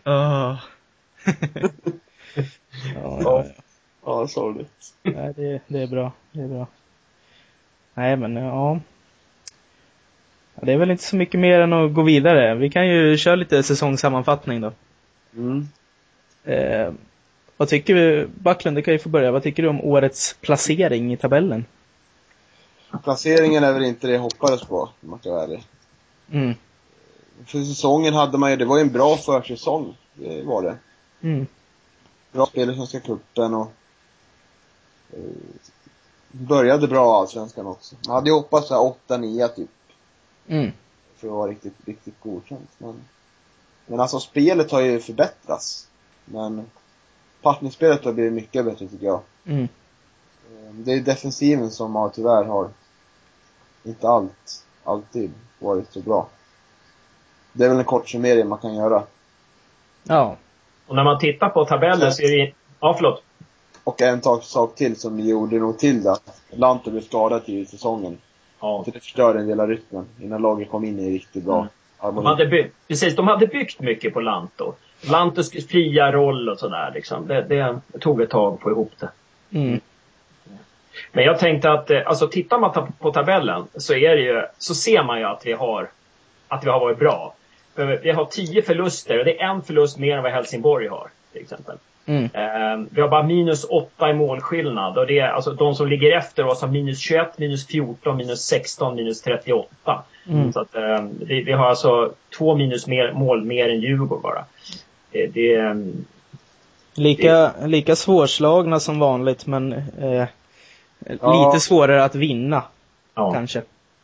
oh. 0.04 0.56
ja, 2.96 3.22
ja, 3.24 3.46
ja. 4.06 4.28
sorgligt. 4.28 4.94
Nej, 5.04 5.34
det, 5.36 5.62
det 5.68 5.82
är 5.82 5.88
bra. 5.88 6.12
Det 6.32 6.42
är 6.42 6.48
bra. 6.48 6.68
Nej, 7.94 8.18
men 8.18 8.36
ja. 8.36 8.80
Det 10.56 10.74
är 10.74 10.78
väl 10.78 10.92
inte 10.92 11.04
så 11.04 11.16
mycket 11.16 11.40
mer 11.40 11.60
än 11.60 11.74
att 11.74 11.94
gå 11.94 12.02
vidare. 12.02 12.56
Vi 12.56 12.70
kan 12.70 12.88
ju 12.88 13.18
köra 13.18 13.36
lite 13.36 13.64
säsongssammanfattning 13.64 14.62
då. 14.62 14.72
Mm. 15.36 15.68
Eh, 16.44 16.94
vad 17.62 17.70
tycker 17.70 17.96
du, 17.96 18.28
Backlund, 18.28 18.78
du 18.78 18.82
kan 18.82 18.94
ju 18.94 19.00
få 19.00 19.10
börja. 19.10 19.32
Vad 19.32 19.44
tycker 19.44 19.64
du 19.64 19.70
om 19.70 19.82
årets 19.82 20.36
placering 20.42 21.14
i 21.14 21.18
tabellen? 21.18 21.66
Placeringen 23.04 23.64
är 23.64 23.74
väl 23.74 23.84
inte 23.84 24.08
det 24.08 24.14
jag 24.14 24.20
hoppades 24.20 24.64
på, 24.64 24.82
om 24.82 25.10
man 25.10 25.20
ska 25.20 25.32
vara 25.32 25.44
ärlig. 25.44 25.68
Mm. 26.32 26.54
För 27.46 27.64
säsongen 27.64 28.14
hade 28.14 28.38
man 28.38 28.52
ju, 28.52 28.58
det 28.58 28.66
var 28.66 28.78
ju 28.78 28.82
en 28.82 28.92
bra 28.92 29.18
försäsong, 29.18 29.98
det 30.14 30.44
var 30.44 30.62
det. 30.62 30.78
Mm. 31.22 31.48
Bra 32.32 32.46
spel 32.46 32.72
i 32.72 32.76
Svenska 32.76 33.00
cupen 33.00 33.54
och 33.54 33.72
eh, 35.14 35.20
började 36.32 36.88
bra 36.88 37.20
allsvenskan 37.20 37.68
också. 37.68 37.96
Man 38.08 38.16
hade 38.16 38.30
ju 38.30 38.36
hoppats 38.36 38.68
såhär 38.68 38.94
8-9 39.08 39.48
typ. 39.48 39.70
Mm. 40.48 40.72
För 41.16 41.28
att 41.28 41.34
vara 41.34 41.52
riktigt, 41.52 41.76
riktigt 41.86 42.20
godkänt. 42.20 42.70
Men, 42.78 43.02
men 43.86 44.00
alltså 44.00 44.20
spelet 44.20 44.72
har 44.72 44.82
ju 44.82 45.00
förbättrats. 45.00 45.88
Men 46.26 46.66
passningsspelet 47.42 48.06
har 48.06 48.14
blivit 48.14 48.34
mycket 48.34 48.66
bättre 48.66 48.88
tycker 48.88 49.06
jag. 49.06 49.22
Mm. 49.46 49.68
Ehm, 50.52 50.84
det 50.84 50.94
är 50.94 51.00
defensiven 51.00 51.72
som 51.72 51.96
har, 51.96 52.10
tyvärr 52.10 52.44
har 52.44 52.70
inte 53.84 54.08
allt, 54.08 54.66
alltid 54.84 55.32
varit 55.60 55.94
så 55.94 56.00
bra. 56.00 56.28
Det 57.54 57.66
är 57.66 57.70
väl 57.70 57.78
en 57.78 57.86
kort 57.86 58.10
summering 58.10 58.48
man 58.48 58.60
kan 58.60 58.76
göra. 58.76 59.04
Ja. 60.04 60.36
Och 60.88 60.96
när 60.96 61.04
man 61.04 61.20
tittar 61.20 61.50
på 61.50 61.66
tabellen 61.66 62.14
så 62.14 62.24
är 62.24 62.38
det 62.38 62.54
Ja, 62.80 62.94
förlåt. 62.94 63.24
Och 63.84 64.02
en 64.02 64.22
sak 64.42 64.76
till 64.76 64.96
som 64.96 65.20
gjorde 65.20 65.60
nog 65.60 65.80
till 65.80 66.04
det. 66.04 66.18
Lanto 66.50 66.92
blev 66.92 67.02
skadad 67.02 67.42
i 67.46 67.66
säsongen. 67.66 68.18
Ja. 68.60 68.84
Så 68.86 68.92
det 68.92 69.00
förstörde 69.00 69.40
en 69.40 69.48
del 69.48 69.60
av 69.60 69.68
rytmen 69.68 70.06
innan 70.20 70.42
laget 70.42 70.70
kom 70.70 70.86
in 70.86 71.00
i 71.00 71.14
riktigt 71.14 71.44
bra 71.44 71.58
mm. 71.58 71.70
de 72.16 72.26
hade 72.26 72.46
byggt, 72.46 72.76
Precis, 72.88 73.16
de 73.16 73.28
hade 73.28 73.48
byggt 73.48 73.80
mycket 73.80 74.14
på 74.14 74.20
Lanto. 74.20 74.74
Lantos 75.10 75.68
fria 75.68 76.12
roll 76.12 76.50
och 76.50 76.60
sådär 76.60 76.92
liksom. 76.94 77.28
Det, 77.28 77.42
det, 77.42 77.82
tog 78.00 78.22
ett 78.22 78.30
tag 78.30 78.54
att 78.54 78.62
få 78.62 78.72
ihop 78.72 78.92
det. 79.00 79.10
Mm. 79.60 79.80
Men 81.12 81.24
jag 81.24 81.40
tänkte 81.40 81.72
att, 81.72 81.90
eh, 81.90 82.02
alltså 82.06 82.28
tittar 82.28 82.60
man 82.60 82.92
på 83.00 83.12
tabellen 83.12 83.68
så 83.76 83.94
är 83.94 84.16
det 84.16 84.22
ju, 84.22 84.44
så 84.58 84.76
ser 84.76 85.04
man 85.04 85.20
ju 85.20 85.26
att 85.26 85.46
vi 85.46 85.54
har, 85.54 85.90
att 86.48 86.66
vi 86.66 86.70
har 86.70 86.80
varit 86.80 87.00
bra. 87.00 87.34
För 87.76 88.00
vi 88.04 88.12
har 88.12 88.26
tio 88.26 88.62
förluster 88.62 89.20
och 89.20 89.26
det 89.26 89.42
är 89.42 89.48
en 89.48 89.62
förlust 89.62 89.98
mer 89.98 90.18
än 90.18 90.24
vad 90.24 90.32
Helsingborg 90.32 90.88
har, 90.88 91.08
till 91.32 91.42
exempel. 91.42 91.78
Mm. 92.06 92.24
Eh, 92.24 92.88
vi 92.92 93.02
har 93.02 93.08
bara 93.08 93.24
minus 93.24 93.64
8 93.64 94.10
i 94.10 94.14
målskillnad 94.14 94.98
och 94.98 95.08
det 95.08 95.20
är 95.20 95.28
alltså 95.28 95.52
de 95.52 95.76
som 95.76 95.88
ligger 95.88 96.18
efter 96.18 96.46
oss 96.46 96.62
har 96.62 96.68
minus 96.68 97.00
21, 97.00 97.38
minus 97.38 97.68
14, 97.68 98.18
minus 98.18 98.42
16, 98.42 98.96
minus 98.96 99.22
38. 99.22 100.04
Mm. 100.30 100.54
Så 100.54 100.60
att 100.60 100.76
eh, 100.76 101.04
vi, 101.20 101.44
vi, 101.44 101.52
har 101.52 101.66
alltså 101.66 102.14
två 102.38 102.56
minus 102.56 102.88
mer, 102.88 103.12
mål 103.14 103.44
mer 103.44 103.70
än 103.70 103.82
Djurgården 103.82 104.22
bara. 104.22 104.46
Det, 105.12 105.28
det, 105.28 105.56
ehm, 105.56 106.06
lika, 106.94 107.34
det... 107.34 107.68
lika 107.68 107.96
svårslagna 107.96 108.80
som 108.80 109.00
vanligt 109.00 109.46
men 109.46 109.74
eh, 109.74 110.28
ja. 111.00 111.46
lite 111.46 111.60
svårare 111.60 112.04
att 112.04 112.16
vinna. 112.16 112.64
Ja. 113.16 113.34
Kanske. 113.34 113.62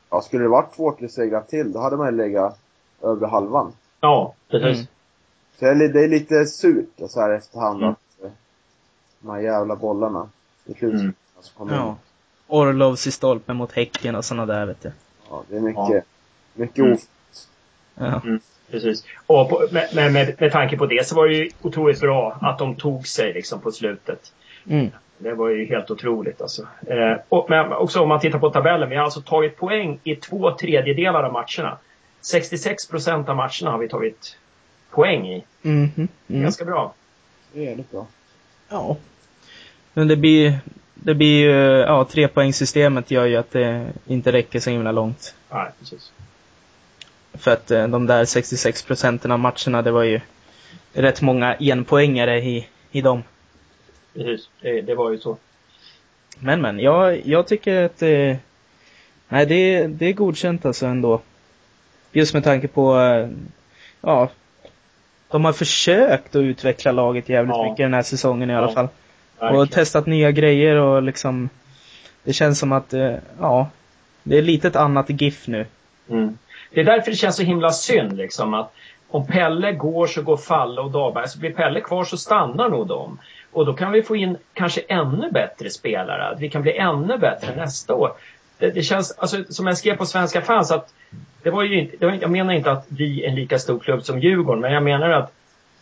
Ja, 0.10 0.22
skulle 0.22 0.44
det 0.44 0.50
varit 0.50 0.76
två, 0.76 0.92
tre 0.92 1.10
segrar 1.10 1.42
till, 1.42 1.72
då 1.72 1.80
hade 1.80 1.98
man 1.98 2.08
ju 2.08 2.18
legat 2.18 2.60
över 3.02 3.28
halvan. 3.28 3.74
Ja, 4.00 4.34
precis. 4.50 4.78
Mm. 4.78 4.88
Så 5.60 5.66
det 5.94 6.04
är 6.04 6.08
lite 6.08 6.46
surt 6.46 6.94
så 7.10 7.22
här 7.22 7.30
efterhand 7.30 7.82
mm. 7.82 7.90
att 7.90 8.24
eh, 8.24 8.32
de 9.20 9.30
här 9.30 9.40
jävla 9.40 9.76
bollarna 9.76 10.30
i 10.66 10.74
slutet 10.74 11.00
mm. 11.00 11.14
alltså, 11.38 11.52
ja. 11.70 11.96
Orlovs 12.48 13.08
i 13.08 13.12
stolpen 13.12 13.56
mot 13.56 13.72
Häcken 13.72 14.16
och 14.16 14.26
sådana 14.26 14.46
där 14.46 14.66
vet 14.66 14.82
du. 14.82 14.92
Ja, 15.30 15.44
det 15.50 15.58
är 15.58 15.62
mycket, 15.62 15.90
ja. 15.90 16.02
mycket 16.54 16.86
mm. 16.86 16.98
Ja. 17.98 18.22
Mm. 18.24 18.40
Precis. 18.72 19.04
Och 19.28 19.50
på, 19.50 19.68
med, 19.72 20.14
med, 20.14 20.36
med 20.40 20.52
tanke 20.52 20.78
på 20.78 20.86
det 20.86 21.08
så 21.08 21.16
var 21.16 21.28
det 21.28 21.36
ju 21.36 21.50
otroligt 21.62 22.00
bra 22.00 22.38
att 22.42 22.60
de 22.60 22.76
tog 22.76 23.08
sig 23.08 23.34
liksom 23.34 23.62
på 23.62 23.72
slutet. 23.72 24.34
Mm. 24.70 24.92
Det 25.18 25.34
var 25.34 25.50
ju 25.50 25.66
helt 25.66 25.92
otroligt 25.92 26.42
alltså. 26.42 26.68
Eh, 26.88 27.18
och, 27.30 27.50
men 27.50 27.74
också 27.74 28.02
om 28.02 28.10
man 28.10 28.20
tittar 28.20 28.40
på 28.40 28.50
tabellen. 28.50 28.90
Vi 28.90 28.96
har 28.96 29.04
alltså 29.04 29.22
tagit 29.22 29.58
poäng 29.58 30.00
i 30.04 30.16
två 30.16 30.52
tredjedelar 30.52 31.24
av 31.24 31.34
matcherna. 31.34 31.78
66 32.22 32.88
procent 32.88 33.30
av 33.30 33.36
matcherna 33.36 33.72
har 33.72 33.78
vi 33.78 33.90
tagit 33.90 34.38
poäng 34.90 35.28
i. 35.28 35.44
Mm, 35.64 35.92
mm. 35.98 36.08
Ganska 36.28 36.66
bra. 36.66 36.94
Det 37.54 37.60
är 37.60 37.64
jävligt 37.64 37.92
bra. 37.92 38.08
Ja. 38.70 38.98
Men 39.94 40.08
det 40.08 40.16
blir, 40.16 40.60
det 40.94 41.14
blir 41.14 41.40
ju, 41.40 41.80
ja, 41.80 42.06
trepoängssystemet 42.06 43.12
gör 43.12 43.26
ju 43.26 43.36
att 43.36 43.52
det 43.52 43.88
inte 44.06 44.32
räcker 44.32 44.60
så 44.60 44.70
himla 44.70 44.92
långt. 44.92 45.36
Nej, 45.52 45.68
precis. 45.80 46.12
För 47.40 47.52
att 47.52 47.72
eh, 47.72 47.88
de 47.88 48.06
där 48.08 48.26
66 48.26 48.82
procenten 48.84 49.32
av 49.32 49.40
matcherna, 49.40 49.82
det 49.82 49.92
var 49.92 50.04
ju 50.04 50.20
rätt 50.94 51.22
många 51.22 51.56
enpoängare 51.60 52.40
i, 52.40 52.68
i 52.92 53.02
dem. 53.02 53.24
Precis, 54.14 54.50
det, 54.62 54.82
det 54.82 54.96
var 54.96 55.12
ju 55.12 55.20
så. 55.20 55.38
Men 56.40 56.62
men, 56.62 56.80
jag, 56.80 57.26
jag 57.26 57.48
tycker 57.48 57.84
att 57.84 57.98
det, 58.00 58.38
Nej, 59.30 59.46
det 59.46 59.88
det 59.88 60.06
är 60.06 60.14
godkänt 60.14 60.66
alltså 60.66 60.86
ändå. 60.86 61.22
Just 62.12 62.34
med 62.34 62.44
tanke 62.44 62.68
på, 62.68 63.00
eh, 63.00 63.30
ja, 64.02 64.30
de 65.32 65.46
har 65.46 65.54
försökt 65.54 66.36
att 66.36 66.42
utveckla 66.42 66.92
laget 66.92 67.30
jävligt 67.30 67.56
Ja. 67.56 67.64
mycket 67.64 67.78
den 67.86 67.94
här 67.94 68.02
säsongen 68.02 68.50
i 68.50 68.56
alla 68.56 68.68
Ja, 68.68 68.74
fall. 68.74 68.88
Verkligen. 69.40 69.62
Och 69.62 69.72
testat 69.72 70.06
nya 70.06 70.32
grejer 70.32 70.76
och 70.76 71.04
liksom, 71.04 71.50
det 72.24 72.34
känns 72.34 72.60
som 72.60 72.72
att, 72.72 72.94
eh, 72.94 73.16
ja, 73.40 73.70
det 74.24 74.38
är 74.38 74.42
lite 74.42 74.68
ett 74.68 74.76
annat 74.76 75.22
GIF 75.22 75.48
nu. 75.48 75.66
Mm. 76.10 76.38
Det 76.72 76.80
är 76.80 76.86
därför 76.86 77.12
det 77.12 77.18
känns 77.18 77.36
så 77.36 77.44
himla 77.44 77.72
synd 77.72 78.18
liksom 78.18 78.54
att 78.54 78.74
om 79.10 79.28
Pelle 79.28 79.72
går 79.72 80.08
så 80.08 80.22
går 80.22 80.38
Falle 80.38 80.82
och 80.82 80.92
Dahlberg. 80.92 81.28
Så 81.28 81.40
blir 81.40 81.54
Pelle 81.54 81.82
kvar 81.82 82.04
så 82.04 82.18
stannar 82.18 82.70
nog 82.70 82.88
de. 82.88 83.20
Och 83.52 83.66
då 83.66 83.74
kan 83.74 83.92
vi 83.92 84.04
få 84.04 84.16
in 84.16 84.38
kanske 84.54 84.82
ännu 84.82 85.32
bättre 85.32 85.70
spelare. 85.70 86.28
Att 86.28 86.40
vi 86.40 86.50
kan 86.50 86.62
bli 86.62 86.78
ännu 86.78 87.18
bättre 87.18 87.56
nästa 87.56 87.94
år. 87.94 88.12
Det, 88.58 88.70
det 88.70 88.84
känns, 88.84 89.12
alltså, 89.12 89.44
som 89.50 89.68
jag 89.68 89.78
skrev 89.78 89.98
på 89.98 90.06
Svenska 90.06 90.42
fans, 90.42 90.72
att 90.72 90.94
det 91.44 91.50
var 91.50 91.64
ju 91.64 91.80
inte, 91.80 91.98
det 92.00 92.06
var, 92.06 92.18
jag 92.22 92.32
menar 92.32 92.54
inte 92.54 92.72
att 92.72 92.86
vi 92.88 93.24
är 93.24 93.30
en 93.30 93.36
lika 93.36 93.60
stor 93.60 93.80
klubb 93.80 94.04
som 94.04 94.20
Djurgården, 94.20 94.62
men 94.62 94.74
jag 94.74 94.84
menar 94.84 95.10
att 95.10 95.34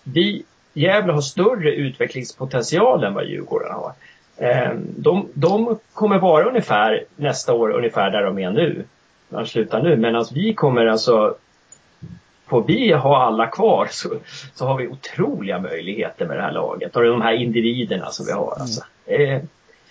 vi, 0.04 0.44
Gävle 0.74 1.14
har 1.14 1.22
större 1.22 1.72
utvecklingspotential 1.72 3.04
än 3.04 3.14
vad 3.14 3.26
Djurgården 3.26 3.72
har. 3.72 3.94
Eh, 4.38 4.72
de, 4.98 5.28
de 5.34 5.80
kommer 5.94 6.20
vara 6.20 6.46
ungefär 6.46 7.04
nästa 7.16 7.54
år 7.54 7.70
ungefär 7.70 8.12
där 8.12 8.24
de 8.24 8.40
är 8.40 8.52
nu. 8.52 8.86
De 9.36 9.46
slutar 9.46 9.82
nu. 9.84 9.98
Medan 9.98 10.26
vi 10.34 10.54
kommer 10.54 10.86
alltså 10.86 11.36
Får 12.48 12.64
vi 12.64 12.94
ha 12.94 13.24
alla 13.24 13.48
kvar 13.48 13.88
så, 13.92 14.10
så 14.56 14.66
har 14.66 14.78
vi 14.78 14.88
otroliga 14.88 15.60
möjligheter 15.60 16.26
med 16.26 16.38
det 16.38 16.42
här 16.44 16.52
laget 16.52 16.96
och 16.96 17.04
de 17.04 17.22
här 17.22 17.34
individerna 17.34 18.12
som 18.12 18.26
vi 18.26 18.32
har. 18.32 18.58
Alltså. 18.60 18.82
Eh, 19.06 19.42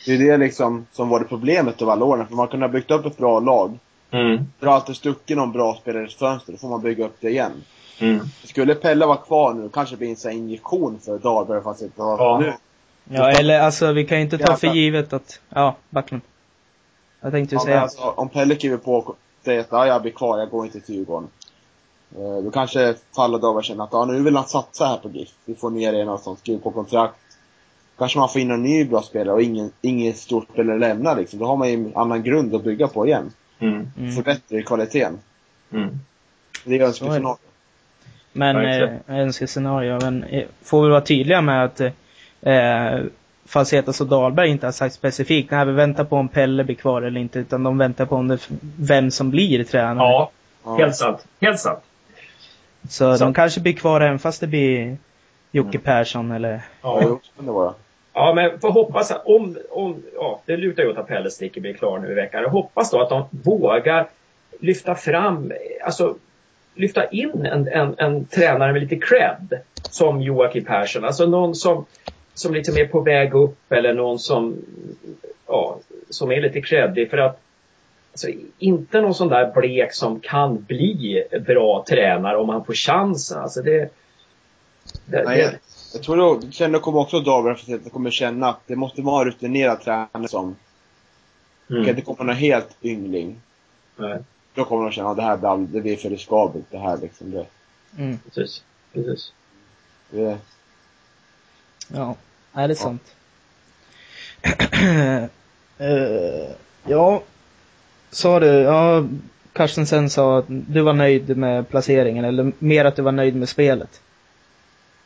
Det 0.06 0.12
är 0.12 0.18
det 0.18 0.36
liksom 0.36 0.86
som 0.92 1.08
var 1.08 1.20
det 1.20 1.24
problemet 1.26 1.82
av 1.82 1.90
alla 1.90 2.04
åren. 2.04 2.26
För 2.26 2.34
man 2.34 2.48
kunde 2.48 2.66
ha 2.66 2.72
byggt 2.72 2.90
upp 2.90 3.06
ett 3.06 3.16
bra 3.18 3.40
lag. 3.40 3.78
mm, 4.10 4.46
Det 4.58 4.66
har 4.66 4.74
alltid 4.74 4.96
stuckit 4.96 5.36
någon 5.36 5.52
bra 5.52 5.74
spelare 5.74 6.02
i 6.02 6.06
ett 6.06 6.12
fönster, 6.12 6.52
då 6.52 6.58
får 6.58 6.68
man 6.68 6.80
bygga 6.82 7.04
upp 7.04 7.16
det 7.20 7.30
igen. 7.30 7.52
mm. 7.98 8.20
Skulle 8.44 8.74
Pelle 8.74 9.06
vara 9.06 9.16
kvar 9.16 9.54
nu, 9.54 9.68
kanske 9.72 9.96
blir 9.96 10.08
en 10.08 10.16
sån 10.16 10.32
injektion 10.32 10.98
för 11.04 11.18
Dahlberg 11.18 11.62
fast 11.62 11.82
inte 11.82 11.94
Ja. 11.98 12.38
nu. 12.42 12.52
Ja, 13.16 13.30
eller 13.30 13.60
alltså 13.60 13.92
vi 13.92 14.04
kan 14.06 14.18
ju 14.18 14.24
inte 14.24 14.38
ta 14.38 14.56
för 14.56 14.66
givet 14.66 15.12
att, 15.12 15.40
ja, 15.48 15.76
Backlund. 15.90 16.22
Jag 17.20 17.32
tänkte 17.32 17.54
ju 17.54 17.58
Ja, 17.58 17.64
säga, 17.64 17.80
alltså, 17.80 18.02
om 18.16 18.28
Pelle 18.28 18.54
kliver 18.54 18.76
på 18.76 19.14
säger 19.44 19.60
att 19.60 19.66
ja, 19.70 19.86
jag 19.86 20.02
blir 20.02 20.12
kvar, 20.12 20.38
jag 20.38 20.50
går 20.50 20.64
inte 20.66 20.80
till 20.80 20.94
Djurgården. 20.94 21.28
Eh, 22.18 22.44
Då 22.44 22.50
kanske 22.50 22.94
Fall 23.16 23.34
och 23.34 23.40
Dahlberg 23.40 23.64
känner 23.64 23.84
att 23.84 23.92
ja, 23.92 24.04
nu 24.04 24.22
vill 24.22 24.36
han 24.36 24.44
satsa 24.44 24.86
här 24.86 24.96
på 24.96 25.08
GIF. 25.08 25.28
Vi 25.44 25.54
får 25.54 25.70
ner 25.70 25.92
en 25.94 26.08
och 26.08 26.20
sånt, 26.20 26.38
skriver 26.38 26.60
på 26.60 26.70
kontrakt. 26.70 27.14
Kanske 27.98 28.18
man 28.18 28.28
får 28.28 28.40
in 28.40 28.50
en 28.50 28.62
ny 28.62 28.84
bra 28.84 29.02
spelare 29.02 29.34
och 29.34 29.42
ingen, 29.42 29.70
ingen 29.80 30.14
stort 30.14 30.48
spelare 30.52 30.78
lämnar 30.78 31.16
liksom. 31.16 31.38
Då 31.38 31.46
har 31.46 31.56
man 31.56 31.68
ju 31.68 31.74
en 31.74 31.92
annan 31.96 32.22
grund 32.22 32.54
att 32.54 32.64
bygga 32.64 32.88
på 32.88 33.06
igen. 33.06 33.32
Mm, 33.58 33.88
mm. 33.98 34.12
Förbättrar 34.12 34.60
kvaliteten. 34.60 35.18
mm. 35.72 35.98
Det 36.64 36.78
är 36.78 36.84
önskescenario. 36.84 37.36
Men, 38.32 38.56
Verkligen. 38.56 39.00
eh, 39.06 39.18
önskescenario, 39.20 39.98
men 40.02 40.24
eh, 40.24 40.44
får 40.62 40.82
vi 40.84 40.88
vara 40.90 41.00
tydliga 41.00 41.40
med 41.40 41.64
att 41.64 41.80
eh, 42.40 43.00
Falsetas 43.46 44.00
och 44.00 44.06
Dahlberg 44.06 44.48
inte 44.48 44.66
har 44.66 44.72
sagt 44.72 44.94
specifikt, 44.94 45.50
nej 45.50 45.66
vi 45.66 45.72
väntar 45.72 46.04
på 46.04 46.16
om 46.16 46.28
Pelle 46.28 46.64
blir 46.64 46.76
kvar 46.76 47.02
eller 47.02 47.20
inte, 47.20 47.38
utan 47.38 47.62
de 47.62 47.78
väntar 47.78 48.06
på 48.06 48.16
om 48.16 48.28
det, 48.28 48.38
vem 48.78 49.10
som 49.10 49.30
blir 49.30 49.64
tränare. 49.64 49.96
Ja, 50.08 50.30
Ja. 50.64 50.76
helt 50.76 50.96
sant. 50.96 51.26
Helt 51.40 51.60
sant. 51.60 51.78
Så 52.88 53.16
Så- 53.16 53.24
de 53.24 53.34
kanske 53.34 53.60
blir 53.60 53.72
kvar 53.72 54.00
även 54.00 54.18
fast 54.18 54.40
det 54.40 54.46
blir 54.46 54.96
Jocke 55.52 55.78
Persson 55.78 56.30
eller, 56.30 56.60
Ja, 56.82 57.00
jo, 57.02 57.20
det 57.38 57.50
vara. 57.50 57.74
ja 58.14 58.32
men 58.34 58.60
får 58.60 58.70
hoppas 58.70 59.10
att 59.10 59.26
om, 59.26 59.56
om, 59.70 60.02
ja, 60.14 60.40
det 60.46 60.56
lutar 60.56 60.82
ju 60.82 60.90
åt 60.90 60.98
att 60.98 61.08
Pelle 61.08 61.30
Sticker 61.30 61.60
blir 61.60 61.74
klar 61.74 61.98
nu 61.98 62.10
i 62.10 62.14
veckan. 62.14 62.42
Jag 62.42 62.50
hoppas 62.50 62.90
då 62.90 63.00
att 63.02 63.08
de 63.08 63.24
vågar 63.30 64.06
lyfta 64.60 64.94
fram, 64.94 65.52
alltså 65.84 66.14
lyfta 66.74 67.04
in 67.08 67.46
en, 67.46 67.68
en, 67.68 67.94
en 67.98 68.24
tränare 68.24 68.72
med 68.72 68.82
lite 68.82 68.96
cred. 68.96 69.60
Som 69.90 70.20
Joakim 70.22 70.64
Persson. 70.64 71.04
Alltså 71.04 71.26
någon 71.26 71.54
som, 71.54 71.84
som 72.34 72.54
lite 72.54 72.72
mer 72.72 72.86
på 72.86 73.00
väg 73.00 73.34
upp 73.34 73.72
eller 73.72 73.94
någon 73.94 74.18
som, 74.18 74.56
ja, 75.46 75.78
som 76.10 76.32
är 76.32 76.40
lite 76.40 76.60
creddig. 76.60 77.10
För 77.10 77.18
att 77.18 77.40
Alltså, 78.14 78.28
inte 78.58 79.00
någon 79.00 79.14
sån 79.14 79.28
där 79.28 79.52
blek 79.60 79.94
som 79.94 80.20
kan 80.20 80.62
bli 80.62 81.24
bra 81.46 81.84
tränare 81.88 82.36
om 82.36 82.48
han 82.48 82.64
får 82.64 82.74
chansen. 82.74 83.42
Alltså 83.42 83.62
det, 83.62 83.90
det, 85.04 85.22
Nej, 85.24 85.36
det, 85.36 85.42
jag, 85.42 85.52
jag 85.94 86.02
tror 86.02 86.16
då, 86.16 86.40
sen 86.52 86.80
kommer 86.80 87.00
också 87.00 87.20
Dahlberg 87.20 87.56
för 87.56 87.74
att 87.74 87.92
kommer 87.92 88.10
känna 88.10 88.48
att 88.48 88.60
det 88.66 88.76
måste 88.76 89.02
vara 89.02 89.20
en 89.20 89.26
rutinerad 89.26 89.80
tränare 89.80 90.28
som, 90.28 90.56
mm, 91.70 91.84
kan 91.84 91.90
inte 91.90 92.02
komma 92.02 92.24
någon 92.24 92.36
helt 92.36 92.76
yngling. 92.82 93.40
nej, 93.96 94.18
Då 94.54 94.64
kommer 94.64 94.82
de 94.82 94.92
känna 94.92 95.10
att 95.10 95.16
det 95.16 95.22
här 95.22 95.36
blir, 95.36 95.66
det 95.66 95.80
blir 95.80 95.96
för 95.96 96.10
riskabelt 96.10 96.66
det 96.70 96.78
här 96.78 96.96
liksom. 96.96 97.30
Det, 97.30 97.46
mm, 97.98 98.18
precis. 98.18 98.62
precis. 98.92 99.32
det, 100.10 100.38
ja, 101.88 102.16
är 102.54 102.68
det 102.68 102.74
sant. 102.74 103.02
Eh, 105.78 106.50
ja, 106.86 107.22
sa 108.10 108.40
du, 108.40 108.46
ja, 108.46 109.04
Carstensen 109.52 110.10
sa 110.10 110.38
att 110.38 110.44
du 110.48 110.80
var 110.80 110.92
nöjd 110.92 111.36
med 111.36 111.68
placeringen, 111.68 112.24
eller 112.24 112.52
mer 112.58 112.84
att 112.84 112.96
du 112.96 113.02
var 113.02 113.12
nöjd 113.12 113.36
med 113.36 113.48
spelet. 113.48 114.00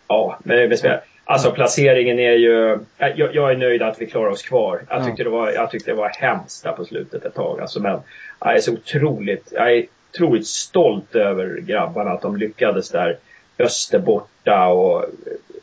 Ja, 0.08 0.38
men 0.42 0.56
det 0.56 0.62
är 0.62 0.68
besvär. 0.68 1.00
Alltså 1.24 1.50
placeringen 1.52 2.18
är 2.18 2.32
ju... 2.32 2.72
äh, 2.98 3.08
Jag, 3.16 3.34
jag 3.34 3.52
är 3.52 3.56
nöjd 3.56 3.82
att 3.82 4.00
vi 4.00 4.06
klarar 4.06 4.28
oss 4.30 4.42
kvar. 4.42 4.80
Jag 4.88 5.00
Ja. 5.00 5.04
tyckte, 5.04 5.24
det 5.24 5.30
var, 5.30 5.50
jag 5.50 5.70
tyckte 5.70 5.90
det 5.90 5.94
var 5.96 6.08
hemskt 6.08 6.62
där 6.64 6.72
på 6.72 6.84
slutet 6.84 7.24
ett 7.24 7.34
tag. 7.34 7.60
Alltså, 7.60 7.80
men 7.80 8.00
jag 8.40 8.56
är 8.56 8.60
så 8.60 8.72
otroligt... 8.72 9.48
Jag 9.52 9.72
är 9.72 9.86
otroligt 10.12 10.46
stolt 10.46 11.14
över 11.14 11.60
grabbarna 11.60 12.10
att 12.10 12.22
de 12.22 12.36
lyckades 12.36 12.90
där. 12.90 13.16
Öster 13.58 13.98
borta 13.98 14.66
och 14.66 15.04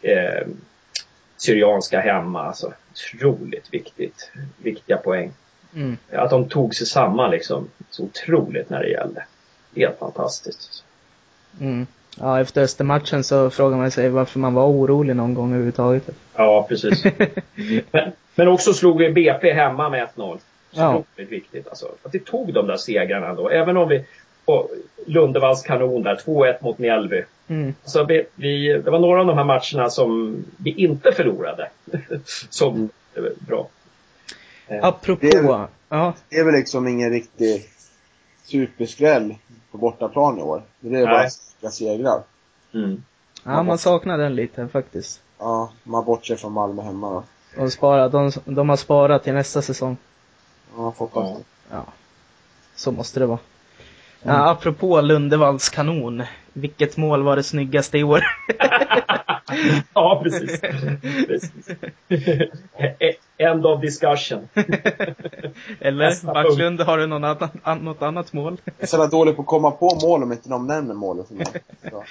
eh, 0.01 0.47
Syrianska 1.37 1.99
hemma. 1.99 2.43
Alltså, 2.43 2.73
otroligt 2.91 3.73
viktigt. 3.73 4.31
Viktiga 4.57 4.97
poäng. 4.97 5.31
Mm. 5.75 5.97
Att 6.11 6.29
de 6.29 6.49
tog 6.49 6.75
sig 6.75 6.87
samman 6.87 7.31
liksom. 7.31 7.69
Så 7.89 8.03
otroligt 8.03 8.69
när 8.69 8.79
det 8.79 8.89
gällde. 8.89 9.25
Helt 9.75 9.99
fantastiskt. 9.99 10.83
Mm. 11.59 11.87
Ja, 12.19 12.41
efter 12.41 12.61
Östermatchen 12.61 13.23
så 13.23 13.49
frågar 13.49 13.77
man 13.77 13.91
sig 13.91 14.09
varför 14.09 14.39
man 14.39 14.53
var 14.53 14.67
orolig 14.67 15.15
någon 15.15 15.33
gång 15.33 15.49
överhuvudtaget. 15.49 16.09
Ja, 16.35 16.65
precis. 16.69 17.03
men, 17.91 18.11
men 18.35 18.47
också 18.47 18.73
slog 18.73 18.97
vi 18.97 19.11
BP 19.11 19.53
hemma 19.53 19.89
med 19.89 20.07
1-0. 20.15 20.39
Ja. 20.71 20.95
Otroligt 20.95 21.31
viktigt 21.31 21.67
alltså. 21.67 21.85
Att 22.03 22.15
vi 22.15 22.19
tog 22.19 22.53
de 22.53 22.67
där 22.67 22.77
segrarna 22.77 23.33
då. 23.33 23.49
Även 23.49 23.77
om 23.77 23.89
vi... 23.89 24.05
Och 24.45 24.69
Lundevalls 25.05 25.61
kanon 25.61 26.03
där, 26.03 26.15
2-1 26.15 26.57
mot 26.61 26.77
Mjällby. 26.77 27.23
Mm. 27.47 27.73
Så 27.83 28.03
vi, 28.05 28.25
vi, 28.35 28.67
det 28.67 28.91
var 28.91 28.99
några 28.99 29.19
av 29.21 29.27
de 29.27 29.37
här 29.37 29.43
matcherna 29.43 29.89
som 29.89 30.37
vi 30.57 30.71
inte 30.71 31.11
förlorade. 31.11 31.69
som 32.49 32.89
det 33.13 33.21
var 33.21 33.31
bra. 33.47 33.67
Eh, 34.67 34.85
Apropå, 34.85 35.19
Det 35.21 35.35
är- 35.37 35.67
ja, 35.89 36.13
det 36.29 36.35
är 36.37 36.43
väl 36.45 36.53
liksom 36.55 36.87
ingen 36.87 37.09
riktig 37.09 37.69
superskräll 38.43 39.35
på 39.71 39.77
bortaplan 39.77 40.39
i 40.39 40.41
år. 40.41 40.63
Det 40.79 40.87
är 40.87 40.91
Nej. 40.91 41.05
bara 41.05 41.29
säkra 41.29 41.69
segrar. 41.71 42.23
Mm. 42.73 43.03
ja, 43.43 43.63
man 43.63 43.77
saknar 43.77 44.17
den 44.17 44.35
lite 44.35 44.67
faktiskt. 44.67 45.21
Ja, 45.39 45.71
man 45.83 46.05
bortser 46.05 46.35
från 46.35 46.51
Malmö 46.51 46.81
hemma 46.81 47.09
då. 47.09 47.23
De, 47.55 47.71
sparar, 47.71 48.09
de, 48.09 48.31
de 48.45 48.69
har 48.69 48.75
sparat 48.77 49.23
till 49.23 49.33
nästa 49.33 49.61
säsong. 49.61 49.97
Ja, 50.77 50.93
hoppas 50.97 51.29
Ja. 51.29 51.37
Ja, 51.71 51.85
så 52.75 52.91
måste 52.91 53.19
det 53.19 53.25
vara. 53.25 53.39
Ja, 54.27 54.49
apropå 54.49 55.01
Lundevalls 55.01 55.69
kanon. 55.69 56.23
Vilket 56.53 56.97
mål 56.97 57.23
var 57.23 57.35
det 57.35 57.43
snyggaste 57.43 57.97
i 57.97 58.03
år? 58.03 58.21
ja, 59.93 60.21
precis. 60.23 60.61
precis. 61.27 61.51
End 63.37 63.65
of 63.65 63.81
discussion. 63.81 64.47
Eller 65.79 66.05
Nästa 66.05 66.33
Backlund, 66.33 66.81
har 66.81 66.97
du 66.97 67.07
någon 67.07 67.23
annan, 67.23 67.49
an, 67.63 67.77
något 67.77 68.01
annat 68.01 68.33
mål? 68.33 68.57
Jag 68.65 68.73
är 68.77 68.87
så 68.87 69.07
dålig 69.07 69.35
på 69.35 69.41
att 69.41 69.47
komma 69.47 69.71
på 69.71 69.99
mål 70.03 70.23
om 70.23 70.31
inte 70.31 70.49
de 70.49 70.67
nämner 70.67 70.93
målet 70.93 71.27
för 71.27 71.35
mig. 71.35 71.45
Så, 71.91 72.03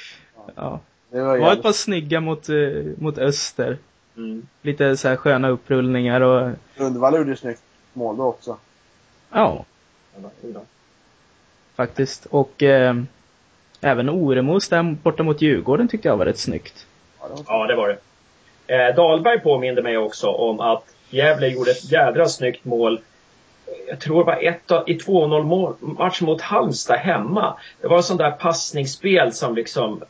Ja. 0.55 0.81
det 1.11 1.23
var 1.23 1.39
var 1.39 1.53
ett 1.53 1.62
par 1.62 1.73
snygga 1.73 2.21
mot, 2.21 2.49
eh, 2.49 2.57
mot 2.99 3.19
Öster. 3.19 3.79
Mm. 4.17 4.47
Lite 4.62 4.97
så 4.97 5.09
här 5.09 5.17
sköna 5.17 5.49
upprullningar 5.49 6.21
och, 6.21 6.51
Lundvall 6.77 7.15
gjorde 7.15 7.31
ju 7.31 7.37
snyggt 7.37 7.62
mål 7.93 8.17
då 8.17 8.25
också. 8.25 8.57
ja, 9.33 9.65
faktiskt. 11.77 12.27
Och 12.27 12.62
eh, 12.62 12.95
även 13.81 14.09
Oremos 14.11 14.68
där 14.68 14.83
borta 15.03 15.22
mot 15.22 15.43
Djurgården 15.43 15.89
tyckte 15.89 16.09
jag 16.09 16.16
var 16.16 16.25
rätt 16.25 16.39
snyggt. 16.39 16.87
Ja, 17.20 17.29
det 17.29 17.35
var 17.35 17.59
Ja, 17.61 17.66
det 17.66 17.75
var 17.75 17.89
det. 17.89 17.97
Eh, 18.89 18.95
Dahlberg 18.97 19.41
påminde 19.41 19.83
mig 19.83 19.99
också 19.99 20.29
om 20.31 20.61
att 20.61 20.85
Gävle 21.11 21.49
gjorde 21.49 21.70
ett 21.70 21.93
jädra 21.93 22.27
snyggt 22.29 22.64
mål. 22.64 23.01
Jag 23.89 24.01
tror 24.01 24.18
det 24.18 24.25
var 24.27 24.43
ett 24.43 24.89
i 24.89 24.99
2-0 24.99 25.43
mål- 25.43 25.75
match 25.81 26.20
mot 26.20 26.41
Halmstad 26.41 26.99
hemma. 26.99 27.55
Det 27.81 27.89
var 27.89 27.97
en 27.97 28.03
sån 28.03 28.16
där 28.16 28.31
passningsspel 28.31 29.33
som 29.33 29.55
liksom 29.55 30.03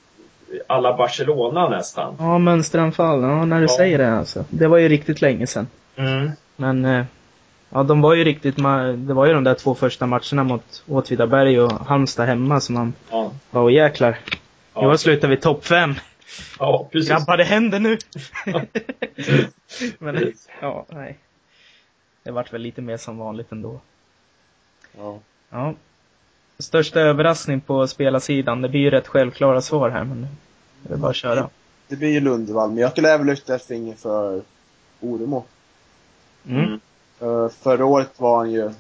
alla 0.66 0.96
Barcelona 0.96 1.68
nästan. 1.68 2.14
Ja, 2.18 2.38
mönsteranfall. 2.38 3.22
Ja, 3.22 3.44
när 3.44 3.56
du 3.60 3.62
Ja. 3.64 3.76
säger 3.76 3.98
det 3.98 4.12
alltså. 4.12 4.44
Det 4.50 4.66
var 4.66 4.78
ju 4.78 4.88
riktigt 4.88 5.20
länge 5.22 5.46
sedan. 5.46 5.66
Mm. 5.96 6.30
Men, 6.56 6.84
eh, 6.84 7.04
Ja, 7.74 7.82
de 7.82 8.00
var 8.00 8.14
ju 8.14 8.24
riktigt, 8.24 8.56
det 8.96 9.14
var 9.14 9.26
ju 9.26 9.32
de 9.32 9.44
där 9.44 9.54
två 9.54 9.74
första 9.74 10.06
matcherna 10.06 10.44
mot 10.44 10.84
Åtvidaberg 10.88 11.60
och 11.60 11.72
Halmstad 11.72 12.26
hemma 12.26 12.60
som 12.60 12.74
man 12.74 12.92
Ja. 13.10 13.32
var 13.50 13.62
och 13.62 13.72
jäklar. 13.72 14.18
Ja. 14.74 14.86
År 14.88 14.96
slutar 14.96 15.28
vi 15.28 15.36
topp 15.36 15.64
fem. 15.66 15.94
Ja, 16.58 16.88
precis. 16.92 17.08
Grabbar, 17.10 17.36
det 17.36 17.44
händer 17.44 17.80
nu! 17.80 17.98
Men, 19.98 20.32
ja, 20.60 20.86
nej. 20.88 21.18
Det 22.22 22.30
vart 22.30 22.52
väl 22.52 22.60
lite 22.62 22.80
mer 22.82 22.96
som 22.96 23.18
vanligt 23.18 23.52
ändå. 23.52 23.80
Ja. 24.98 25.18
Ja. 25.50 25.74
Största 26.58 27.00
överraskning 27.00 27.60
på 27.60 27.86
spelarsidan, 27.86 28.62
det 28.62 28.68
blir 28.68 28.80
ju 28.80 28.90
rätt 28.90 29.08
självklara 29.08 29.60
svar 29.60 29.90
här 29.90 30.04
men 30.04 30.26
det 30.82 30.92
är 30.94 30.98
bara 30.98 31.10
att 31.10 31.16
köra. 31.16 31.48
Det 31.88 31.96
blir 31.96 32.08
ju 32.08 32.20
Lundvall, 32.20 32.68
men 32.70 32.78
jag 32.78 32.90
skulle 32.90 33.14
även 33.14 33.26
lyfta 33.26 33.54
ett 33.54 33.66
finger 33.66 33.94
för 33.94 34.42
Oremo. 35.00 35.44
Mm. 36.48 36.80
Uh, 37.24 37.48
förra 37.48 37.84
året 37.86 38.10
var 38.16 38.36
han 38.38 38.50
ju... 38.52 38.70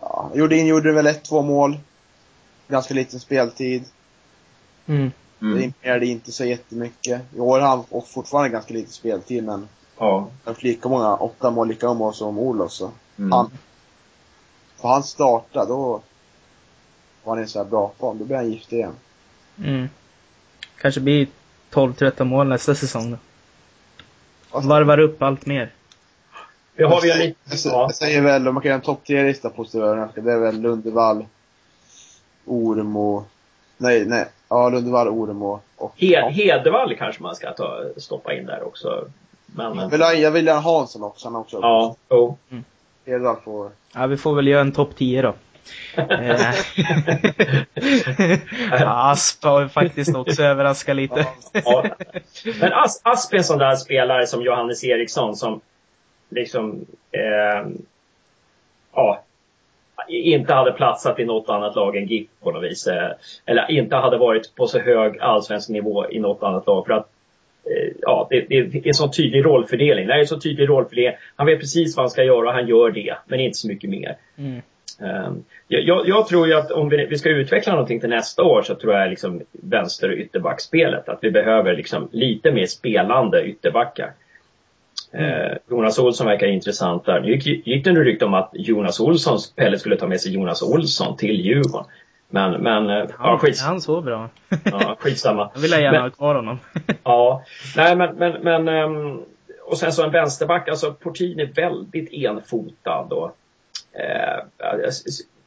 Ja, 0.00 0.28
han 0.30 0.38
gjorde, 0.38 0.56
gjorde 0.56 0.92
väl 0.92 1.06
ett, 1.06 1.24
två 1.24 1.42
mål. 1.42 1.78
Ganska 2.68 2.94
liten 2.94 3.20
speltid. 3.20 3.84
Mm. 4.86 5.10
Det 5.38 5.46
Mm. 5.46 5.62
imponerade 5.62 6.06
inte 6.06 6.32
så 6.32 6.44
jättemycket. 6.44 7.22
I 7.36 7.40
år 7.40 7.60
har 7.60 7.68
han 7.68 7.84
och 7.90 8.08
fortfarande 8.08 8.48
ganska 8.48 8.74
lite 8.74 8.92
speltid, 8.92 9.44
men 9.44 9.68
Ja. 9.98 10.18
han 10.44 10.54
har 10.54 10.62
lika 10.62 10.88
många, 10.88 11.16
åtta 11.16 11.50
mål, 11.50 11.68
lika 11.68 11.94
många 11.94 12.12
som 12.12 12.38
Olof 12.38 12.72
så. 12.72 12.90
Mm. 13.18 13.32
Han, 13.32 13.50
får 14.76 14.88
han 14.88 15.02
starta, 15.02 15.64
då 15.64 16.02
var 17.24 17.34
han 17.36 17.44
i 17.44 17.46
så 17.48 17.58
här 17.58 17.66
bra 17.70 17.92
form. 17.98 18.18
Då 18.18 18.24
blir 18.24 18.36
han 18.36 18.50
giftig 18.52 18.76
igen. 18.76 18.92
Mm. 19.58 19.88
Kanske 20.80 21.00
blir 21.00 21.28
12-13 21.70 22.24
mål 22.24 22.48
nästa 22.48 22.74
säsong 22.74 23.10
då. 23.10 24.60
Varvar 24.60 24.98
upp 24.98 25.22
allt 25.22 25.46
mer. 25.46 25.72
Vi 26.80 26.94
har 26.94 27.00
vi 27.02 27.10
en 27.10 27.18
lite... 27.18 27.38
jag, 27.44 27.56
sä- 27.58 27.68
Ja. 27.72 27.80
jag 27.82 27.94
säger 27.94 28.20
väl, 28.22 28.48
om 28.48 28.54
man 28.54 28.62
kan 28.62 28.68
göra 28.68 28.78
en 28.78 28.84
topp 28.84 29.00
tre-lista 29.06 29.50
på 29.50 29.66
överraskningar, 29.74 30.28
det 30.30 30.32
är 30.34 30.38
väl 30.38 30.60
Lundevall, 30.60 31.26
Oremo, 32.46 33.24
nej, 33.76 34.04
nej, 34.06 34.26
ja 34.48 34.68
Lundevall, 34.68 35.08
Oremo 35.08 35.60
och... 35.76 35.94
Hed, 35.96 36.32
Hedevall 36.32 36.96
kanske 36.96 37.22
man 37.22 37.34
ska 37.36 37.52
ta, 37.52 37.80
stoppa 37.96 38.34
in 38.34 38.46
där 38.46 38.62
också. 38.66 39.04
Men, 39.46 39.78
Jag 39.78 39.88
vill 39.88 40.02
ha, 40.02 40.12
jag 40.12 40.30
vill 40.30 40.48
ha 40.48 40.58
Hansson 40.60 41.02
också, 41.04 41.28
han 41.28 41.36
också. 41.36 41.58
ja, 41.62 41.96
jo. 42.10 42.36
Hedvall 43.06 43.36
får... 43.44 43.70
Ja, 43.94 44.06
vi 44.06 44.16
får 44.16 44.34
väl 44.34 44.46
göra 44.48 44.60
en 44.60 44.72
topp 44.72 44.90
10 44.96 45.22
då. 45.22 45.34
Eh. 45.96 46.54
ja, 48.70 49.10
Asp 49.12 49.44
har 49.44 49.68
faktiskt 49.68 50.16
också 50.16 50.42
överraskat 50.42 50.96
lite. 50.96 51.26
Ja. 51.52 51.84
Men 52.60 52.72
As, 52.72 53.00
Asp 53.04 53.32
är 53.32 53.38
en 53.38 53.44
sån 53.44 53.58
där 53.58 53.76
spelare 53.76 54.26
som 54.26 54.42
Johannes 54.42 54.84
Eriksson 54.84 55.36
som 55.36 55.60
liksom, 56.30 56.86
eh, 57.12 57.68
ja, 58.94 59.24
inte 60.08 60.54
hade 60.54 60.72
platsat 60.72 61.18
i 61.18 61.24
något 61.24 61.48
annat 61.48 61.76
lag 61.76 61.96
än 61.96 62.06
GIF 62.06 62.28
på 62.42 62.50
något 62.50 62.64
vis. 62.64 62.86
Eh, 62.86 63.10
eller 63.46 63.70
inte 63.70 63.96
hade 63.96 64.18
varit 64.18 64.54
på 64.56 64.66
så 64.66 64.78
hög 64.78 65.18
allsvensk 65.20 65.68
nivå 65.68 66.10
i 66.10 66.18
något 66.18 66.42
annat 66.42 66.66
lag. 66.66 66.86
För 66.86 66.92
att 66.92 67.08
eh, 67.64 67.92
ja, 68.00 68.26
det, 68.30 68.40
det 68.40 68.56
är 68.56 68.86
en 68.86 68.94
sån 68.94 69.10
tydlig 69.10 69.44
rollfördelning. 69.44 70.06
Det 70.06 70.14
är 70.14 70.18
en 70.18 70.26
så 70.26 70.40
tydlig 70.40 70.68
rollfördelning. 70.68 71.18
Han 71.36 71.46
vet 71.46 71.60
precis 71.60 71.96
vad 71.96 72.04
han 72.04 72.10
ska 72.10 72.24
göra 72.24 72.48
och 72.48 72.54
han 72.54 72.68
gör 72.68 72.90
det, 72.90 73.14
men 73.26 73.40
inte 73.40 73.58
så 73.58 73.68
mycket 73.68 73.90
mer. 73.90 74.16
Mm. 74.38 74.60
Jag, 75.68 75.82
jag, 75.82 76.08
jag 76.08 76.26
tror 76.26 76.46
ju 76.46 76.54
att 76.54 76.70
om 76.70 76.88
vi, 76.88 77.06
vi 77.06 77.18
ska 77.18 77.28
utveckla 77.28 77.72
någonting 77.72 78.00
till 78.00 78.08
nästa 78.08 78.42
år 78.42 78.62
så 78.62 78.74
tror 78.74 78.94
jag 78.94 79.10
liksom 79.10 79.42
vänster 79.52 80.10
och 80.10 80.16
ytterbackspelet. 80.16 81.08
Att 81.08 81.18
vi 81.22 81.30
behöver 81.30 81.76
liksom 81.76 82.08
lite 82.12 82.52
mer 82.52 82.66
spelande 82.66 83.44
ytterbackar. 83.44 84.12
Eh, 85.12 85.56
Jonas 85.70 85.98
Olsson 85.98 86.26
verkar 86.26 86.46
intressant 86.46 87.04
där. 87.04 87.20
Nu 87.20 87.32
gick, 87.34 87.66
gick 87.66 87.84
det 87.84 87.90
rykte 87.90 88.24
om 88.24 88.34
att 88.34 88.50
Jonas 88.52 89.00
Olsson, 89.00 89.38
Pelle 89.56 89.78
skulle 89.78 89.96
ta 89.96 90.06
med 90.06 90.20
sig 90.20 90.32
Jonas 90.34 90.62
Olsson 90.62 91.16
till 91.16 91.40
Djurgården. 91.40 91.86
Men, 92.28 92.62
men 92.62 92.90
eh, 92.90 93.06
ja, 93.18 93.38
skits, 93.38 93.62
är 93.62 93.66
han 93.66 93.80
så 93.80 94.00
bra? 94.00 94.28
ja, 94.64 94.96
skitsamma. 94.98 95.50
Jag 95.54 95.60
vill 95.60 95.70
gärna 95.70 95.92
Men- 95.92 96.02
ha 96.02 96.10
kvar 96.10 96.34
honom. 96.34 96.58
Ja, 97.04 97.44
nej 97.76 97.96
men, 97.96 98.14
men, 98.16 98.32
men 98.42 98.68
ehm, 98.68 99.20
och 99.64 99.78
sen 99.78 99.92
så 99.92 100.04
en 100.04 100.10
vänsterback, 100.10 100.68
alltså 100.68 100.92
Portin 100.92 101.40
är 101.40 101.46
väldigt 101.46 102.12
enfotad 102.12 103.12
och 103.12 103.36
eh, 104.00 104.44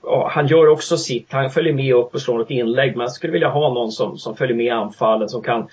ja, 0.03 0.29
han 0.31 0.47
gör 0.47 0.67
också 0.67 0.97
sitt, 0.97 1.31
han 1.31 1.49
följer 1.49 1.73
med 1.73 1.93
upp 1.95 2.13
och 2.13 2.21
slår 2.21 2.41
ett 2.41 2.49
inlägg 2.49 2.91
men 2.91 3.01
jag 3.01 3.11
skulle 3.11 3.33
vilja 3.33 3.49
ha 3.49 3.73
någon 3.73 3.91
som, 3.91 4.17
som 4.17 4.35
följer 4.35 4.55
med 4.57 4.73
anfallen 4.73 5.29
som 5.29 5.41
kan, 5.41 5.67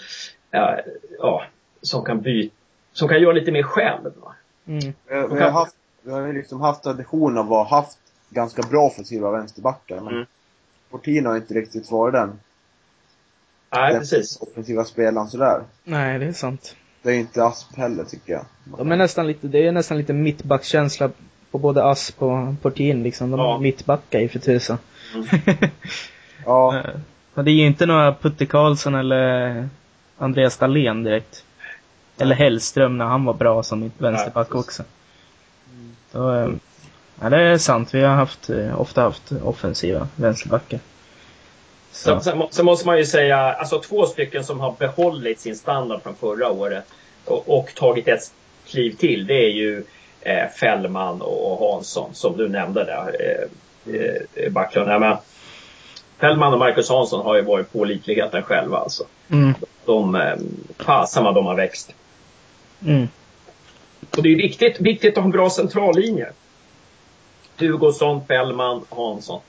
eh, 0.51 0.75
ja, 1.19 1.43
som 1.83 2.05
kan 2.05 2.21
byta, 2.21 2.55
som 2.93 3.09
kan 3.09 3.21
göra 3.23 3.33
lite 3.33 3.53
mer 3.53 3.63
själv. 3.63 4.05
Va? 4.05 4.35
Mm. 4.67 4.81
Vi, 4.81 4.93
vi 5.37 5.43
har 5.43 5.51
haft, 5.51 5.75
vi 6.03 6.13
har 6.13 6.27
ju 6.27 6.33
liksom 6.33 6.61
haft 6.61 6.83
tradition 6.83 7.39
av 7.39 7.53
att 7.53 7.69
ha 7.69 7.77
haft 7.81 7.99
ganska 8.31 8.63
bra 8.63 8.83
offensiva 8.87 9.31
vänsterbackar, 9.31 10.01
men 10.01 10.15
Mm. 10.15 10.27
Fortin 10.91 11.27
har 11.27 11.37
inte 11.37 11.55
riktigt 11.55 11.91
varit 11.91 12.13
den, 12.13 12.41
Nej, 13.73 13.93
den 13.93 14.01
precis. 14.01 14.39
offensiva 14.41 14.85
spelaren 14.85 15.29
sådär. 15.29 15.63
Nej, 15.85 16.19
det 16.19 16.27
är 16.27 16.33
sant. 16.33 16.77
Det 17.03 17.09
är 17.11 17.15
ju 17.15 17.21
inte 17.21 17.45
Asp 17.45 17.77
heller, 17.77 18.05
tycker 18.05 18.33
jag. 18.33 18.45
De 18.79 18.93
är 18.93 18.97
nästan 18.97 19.27
lite, 19.27 19.47
det 19.49 19.67
är 19.67 19.73
nästan 19.73 19.99
lite 19.99 20.13
mittbackskänsla 20.13 21.11
på 21.51 21.59
både 21.59 21.85
Asp 21.85 22.23
och 22.23 22.63
Portin 22.63 23.03
liksom. 23.03 23.31
De 23.31 23.41
Ja. 23.41 23.55
är 23.57 23.61
mittbackar 23.61 24.19
i 24.21 24.29
för 24.29 24.39
tusan. 24.39 24.79
Mm. 25.15 25.27
Ja, 26.47 26.83
Och 27.35 27.45
det 27.45 27.51
är 27.51 27.55
ju 27.55 27.67
inte 27.67 27.87
några 27.87 28.15
Putte 28.15 28.47
Karlsson 28.47 28.95
eller 28.95 29.69
Andreas 30.19 30.57
Dahlén 30.57 31.03
direkt. 31.05 31.45
Eller 32.21 32.35
Hellström 32.37 32.99
när 32.99 33.05
han 33.05 33.25
var 33.25 33.35
bra 33.35 33.63
som 33.63 33.81
mitt 33.81 33.93
vänsterback 33.99 34.55
också. 34.55 34.83
Så, 36.13 36.35
eh, 36.35 36.49
ja, 37.21 37.31
det 37.31 37.37
är 37.43 37.59
sant. 37.59 37.95
Vi 37.95 38.03
har 38.03 38.15
haft, 38.15 38.51
eh, 38.51 38.81
ofta 38.81 39.03
haft 39.03 39.33
offensiva 39.45 40.09
vänsterbackar. 40.17 40.81
Så. 41.93 42.09
Sen, 42.11 42.21
sen, 42.21 42.39
må- 42.39 42.49
sen 42.51 42.65
måste 42.65 42.87
man 42.87 42.99
ju 42.99 43.05
säga, 43.07 43.37
alltså 43.39 43.79
två 43.81 44.07
stycken 44.07 44.45
som 44.45 44.61
har 44.61 44.75
behållit 44.79 45.41
sin 45.41 45.57
standard 45.57 46.03
från 46.03 46.15
förra 46.15 46.51
året 46.51 46.85
och, 47.25 47.59
och 47.59 47.75
tagit 47.75 48.09
ett 48.09 48.33
kliv 48.69 48.97
till, 48.97 49.27
det 49.27 49.35
är 49.45 49.51
ju 49.51 49.85
eh, 50.21 50.49
Fällman 50.61 51.23
och 51.23 51.59
Hansson 51.73 52.15
som 52.15 52.37
du 52.37 52.49
nämnde 52.49 52.85
där. 52.85 53.17
Eh, 53.21 53.95
eh, 54.45 54.51
Backlund. 54.53 54.91
Ja, 54.91 54.99
men, 54.99 55.17
Fällman 56.19 56.53
och 56.53 56.59
Marcus 56.59 56.89
Hansson 56.89 57.25
har 57.25 57.37
ju 57.37 57.43
varit 57.43 57.73
pålitligheten 57.73 58.43
själva 58.43 58.79
alltså. 58.79 59.05
Mm, 59.31 59.55
De, 59.87 60.15
eh, 60.15 60.35
fasen 60.79 61.25
vad 61.25 61.35
de 61.35 61.47
har 61.47 61.55
växt. 61.55 61.93
Mm, 62.87 63.09
Och 64.17 64.23
det 64.23 64.29
är 64.33 64.37
viktigt, 64.37 64.81
viktigt 64.81 65.11
att 65.11 65.17
ha 65.17 65.25
en 65.25 65.31
bra 65.31 65.51
centrallinje. 65.51 66.33
Hugosson, 67.59 68.27
Fällman, 68.27 68.85
Hansson. 68.89 69.41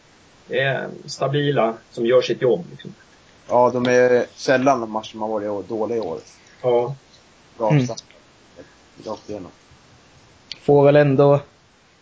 Det 0.47 0.59
är 0.59 0.89
stabila 1.05 1.73
som 1.91 2.05
gör 2.05 2.21
sitt 2.21 2.41
jobb. 2.41 2.65
Liksom. 2.71 2.93
ja, 3.49 3.69
de 3.73 3.85
är 3.85 4.25
sällan 4.35 4.81
de 4.81 4.91
matcher 4.91 5.17
har 5.17 5.27
varit 5.27 5.49
år- 5.49 5.63
dåliga 5.67 5.97
i 5.97 6.01
år. 6.01 6.19
Ja. 6.61 6.95
Bra 7.57 7.71
Mm. 7.71 7.85
start. 7.85 8.03
Rakt 9.05 9.29
igenom. 9.29 9.51
får 10.61 10.85
väl 10.85 10.95
ändå, 10.95 11.39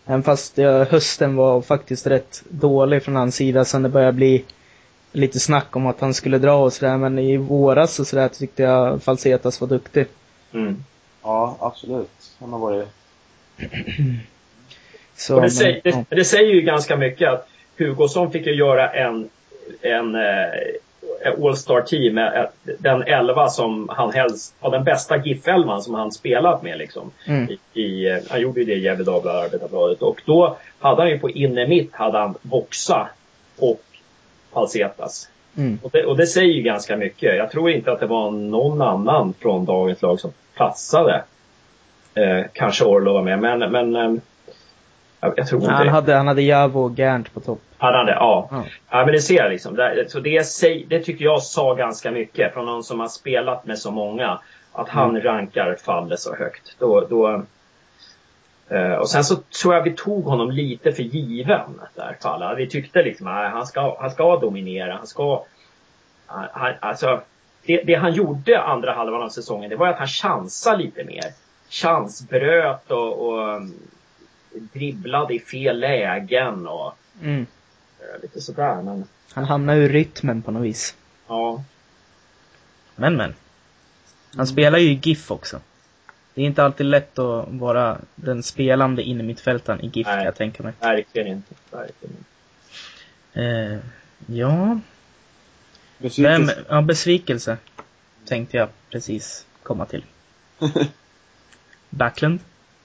även 0.05 0.23
fast 0.23 0.57
hösten 0.89 1.35
var 1.35 1.61
faktiskt 1.61 2.07
rätt 2.07 2.43
dålig 2.49 3.03
från 3.03 3.15
hans 3.15 3.35
sida 3.35 3.65
sen 3.65 3.83
det 3.83 3.89
började 3.89 4.13
bli 4.13 4.45
lite 5.11 5.39
snack 5.39 5.75
om 5.75 5.87
att 5.87 5.99
han 5.99 6.13
skulle 6.13 6.37
dra 6.37 6.53
och 6.63 6.73
sådär, 6.73 6.97
men 6.97 7.19
i 7.19 7.37
våras 7.37 7.99
och 7.99 8.07
sådär 8.07 8.27
tyckte 8.27 8.63
jag 8.63 9.03
Falsetas 9.03 9.61
var 9.61 9.67
duktig. 9.67 10.05
Mm. 10.53 10.83
Ja, 11.23 11.57
absolut. 11.59 12.31
Han 12.39 12.53
har 12.53 12.59
varit... 12.59 12.87
Så, 15.15 15.35
Och 15.35 15.41
det, 15.41 15.43
men, 15.43 15.51
säger, 15.51 15.81
ja. 15.83 16.03
det, 16.09 16.15
det 16.15 16.25
säger 16.25 16.53
ju 16.53 16.61
ganska 16.61 16.97
mycket 16.97 17.29
att 17.29 17.49
Hugosson 17.77 18.31
fick 18.31 18.45
ju 18.45 18.55
göra 18.55 18.89
en, 18.89 19.29
en 19.81 20.15
eh, 20.15 21.41
All-Star 21.43 21.81
team 21.81 22.15
med 22.15 22.37
eh, 22.37 22.75
den 22.79 23.03
elva 23.03 23.49
som 23.49 23.89
han 23.89 24.13
helst, 24.13 24.55
ja, 24.61 24.69
den 24.69 24.83
bästa 24.83 25.17
GIF-elvan 25.17 25.81
som 25.81 25.93
han 25.93 26.11
spelat 26.11 26.63
med 26.63 26.77
liksom. 26.77 27.11
Mm. 27.27 27.49
I, 27.49 27.81
i, 27.81 28.09
eh, 28.09 28.17
han 28.29 28.41
gjorde 28.41 28.59
ju 28.59 28.65
det 28.65 28.73
i 28.73 28.79
Gefle 28.79 29.03
Dagblad, 29.03 29.35
Arbetarbladet. 29.35 30.01
Och 30.01 30.21
då 30.25 30.57
hade 30.79 31.01
han 31.01 31.09
ju 31.09 31.19
på 31.19 31.29
inne 31.29 31.67
mitt 31.67 31.93
hade 31.93 32.17
han 32.17 32.35
Voxa 32.41 33.09
och 33.57 33.81
Falsetas. 34.53 35.29
Mm. 35.57 35.79
Och 35.83 35.89
det, 35.91 36.05
och 36.05 36.17
det 36.17 36.27
säger 36.27 36.53
ju 36.53 36.61
ganska 36.61 36.97
mycket. 36.97 37.37
Jag 37.37 37.51
tror 37.51 37.69
inte 37.69 37.91
att 37.91 37.99
det 37.99 38.05
var 38.05 38.31
någon 38.31 38.81
annan 38.81 39.33
från 39.39 39.65
dagens 39.65 40.01
lag 40.01 40.19
som 40.19 40.31
platsade. 40.59 41.23
Eh, 42.13 42.45
kanske 42.53 42.85
Orlov 42.85 43.13
var 43.13 43.21
med, 43.21 43.39
men, 43.39 43.71
men 43.71 43.95
eh, 43.95 44.21
jag, 45.19 45.47
tror 45.47 45.61
inte 45.61 45.73
han, 45.73 45.85
det. 45.85 45.91
hade, 45.91 46.15
han 46.15 46.27
hade 46.27 46.41
Javo 46.41 46.79
och 46.81 46.99
Gernt 46.99 47.33
på 47.33 47.39
topp. 47.39 47.61
Hade 47.77 47.97
han 47.97 48.05
det? 48.05 48.11
Ja. 48.11 48.47
Ja. 48.51 48.63
ja. 48.89 49.05
men 49.05 49.13
det 49.13 49.19
ser 49.21 49.35
jag 49.35 49.51
liksom. 49.51 49.75
Det, 49.75 50.11
så 50.11 50.19
det, 50.19 50.43
det 50.87 50.99
tycker 50.99 51.25
jag 51.25 51.43
sa 51.43 51.73
ganska 51.73 52.11
mycket 52.11 52.53
från 52.53 52.65
någon 52.65 52.83
som 52.83 52.99
har 52.99 53.07
spelat 53.07 53.65
med 53.65 53.79
så 53.79 53.91
många. 53.91 54.39
Att 54.73 54.89
han 54.89 55.09
Mm. 55.09 55.21
rankar 55.23 55.75
Falle 55.85 56.17
så 56.17 56.35
högt. 56.35 56.75
Då, 56.79 57.01
då, 57.09 57.43
eh, 58.75 58.93
och 58.93 59.09
sen 59.09 59.23
så 59.23 59.35
tror 59.35 59.75
jag 59.75 59.83
vi 59.83 59.91
tog 59.91 60.23
honom 60.23 60.51
lite 60.51 60.91
för 60.91 61.03
given. 61.03 61.81
Där, 61.95 62.17
Falle. 62.21 62.55
Vi 62.55 62.67
tyckte 62.69 63.03
liksom 63.03 63.27
att 63.27 63.51
han 63.51 63.65
ska, 63.67 63.97
han 63.99 64.11
ska 64.11 64.37
dominera. 64.37 64.93
Han 64.95 65.07
ska... 65.07 65.43
Han- 66.27 66.73
alltså, 66.79 67.21
det, 67.69 67.83
det 67.83 67.93
han 67.95 68.13
gjorde 68.13 68.61
andra 68.61 68.93
halvan 68.93 69.21
av 69.21 69.29
säsongen, 69.29 69.69
det 69.69 69.75
var 69.75 69.87
att 69.87 69.97
han 69.97 70.07
chansade 70.07 70.83
lite 70.83 71.03
mer. 71.03 71.23
Chansbröt 71.69 72.91
och, 72.91 73.27
och 73.29 73.61
dribblade 74.51 75.33
i 75.33 75.39
fel 75.39 75.79
lägen 75.79 76.67
och 76.67 76.93
Mm. 77.21 77.45
eh, 77.99 78.21
lite 78.21 78.41
sådär. 78.41 78.81
Men 78.81 79.05
Han 79.33 79.43
hamnar 79.43 79.75
ur 79.75 79.89
rytmen 79.89 80.41
på 80.41 80.51
något 80.51 80.63
vis. 80.63 80.95
ja, 81.27 81.63
Men 82.95 83.15
men. 83.17 83.35
Han 84.35 84.47
spelar 84.47 84.79
ju 84.79 84.89
i 84.91 84.99
GIF 85.03 85.31
också. 85.31 85.59
Det 86.33 86.41
är 86.41 86.45
inte 86.45 86.63
alltid 86.63 86.85
lätt 86.85 87.19
att 87.19 87.45
vara 87.49 87.97
den 88.15 88.43
spelande 88.43 89.03
innermittfältaren 89.03 89.81
i 89.81 89.87
GIF 89.93 90.07
kan 90.07 90.15
Nej. 90.15 90.25
jag 90.25 90.35
tänka 90.35 90.63
mig. 90.63 90.73
verkligen 90.79 91.27
inte. 91.27 91.53
Verkligen 91.71 92.15
inte. 92.17 92.29
Eh, 93.41 93.79
ja, 94.37 94.79
Besvikelse. 95.99 96.55
vem, 96.55 96.65
ja, 96.69 96.81
besvikelse. 96.81 97.57
Tänkte 98.25 98.57
jag 98.57 98.69
precis 98.89 99.45
komma 99.63 99.85
till. 99.85 100.05
Backlund? 101.89 102.39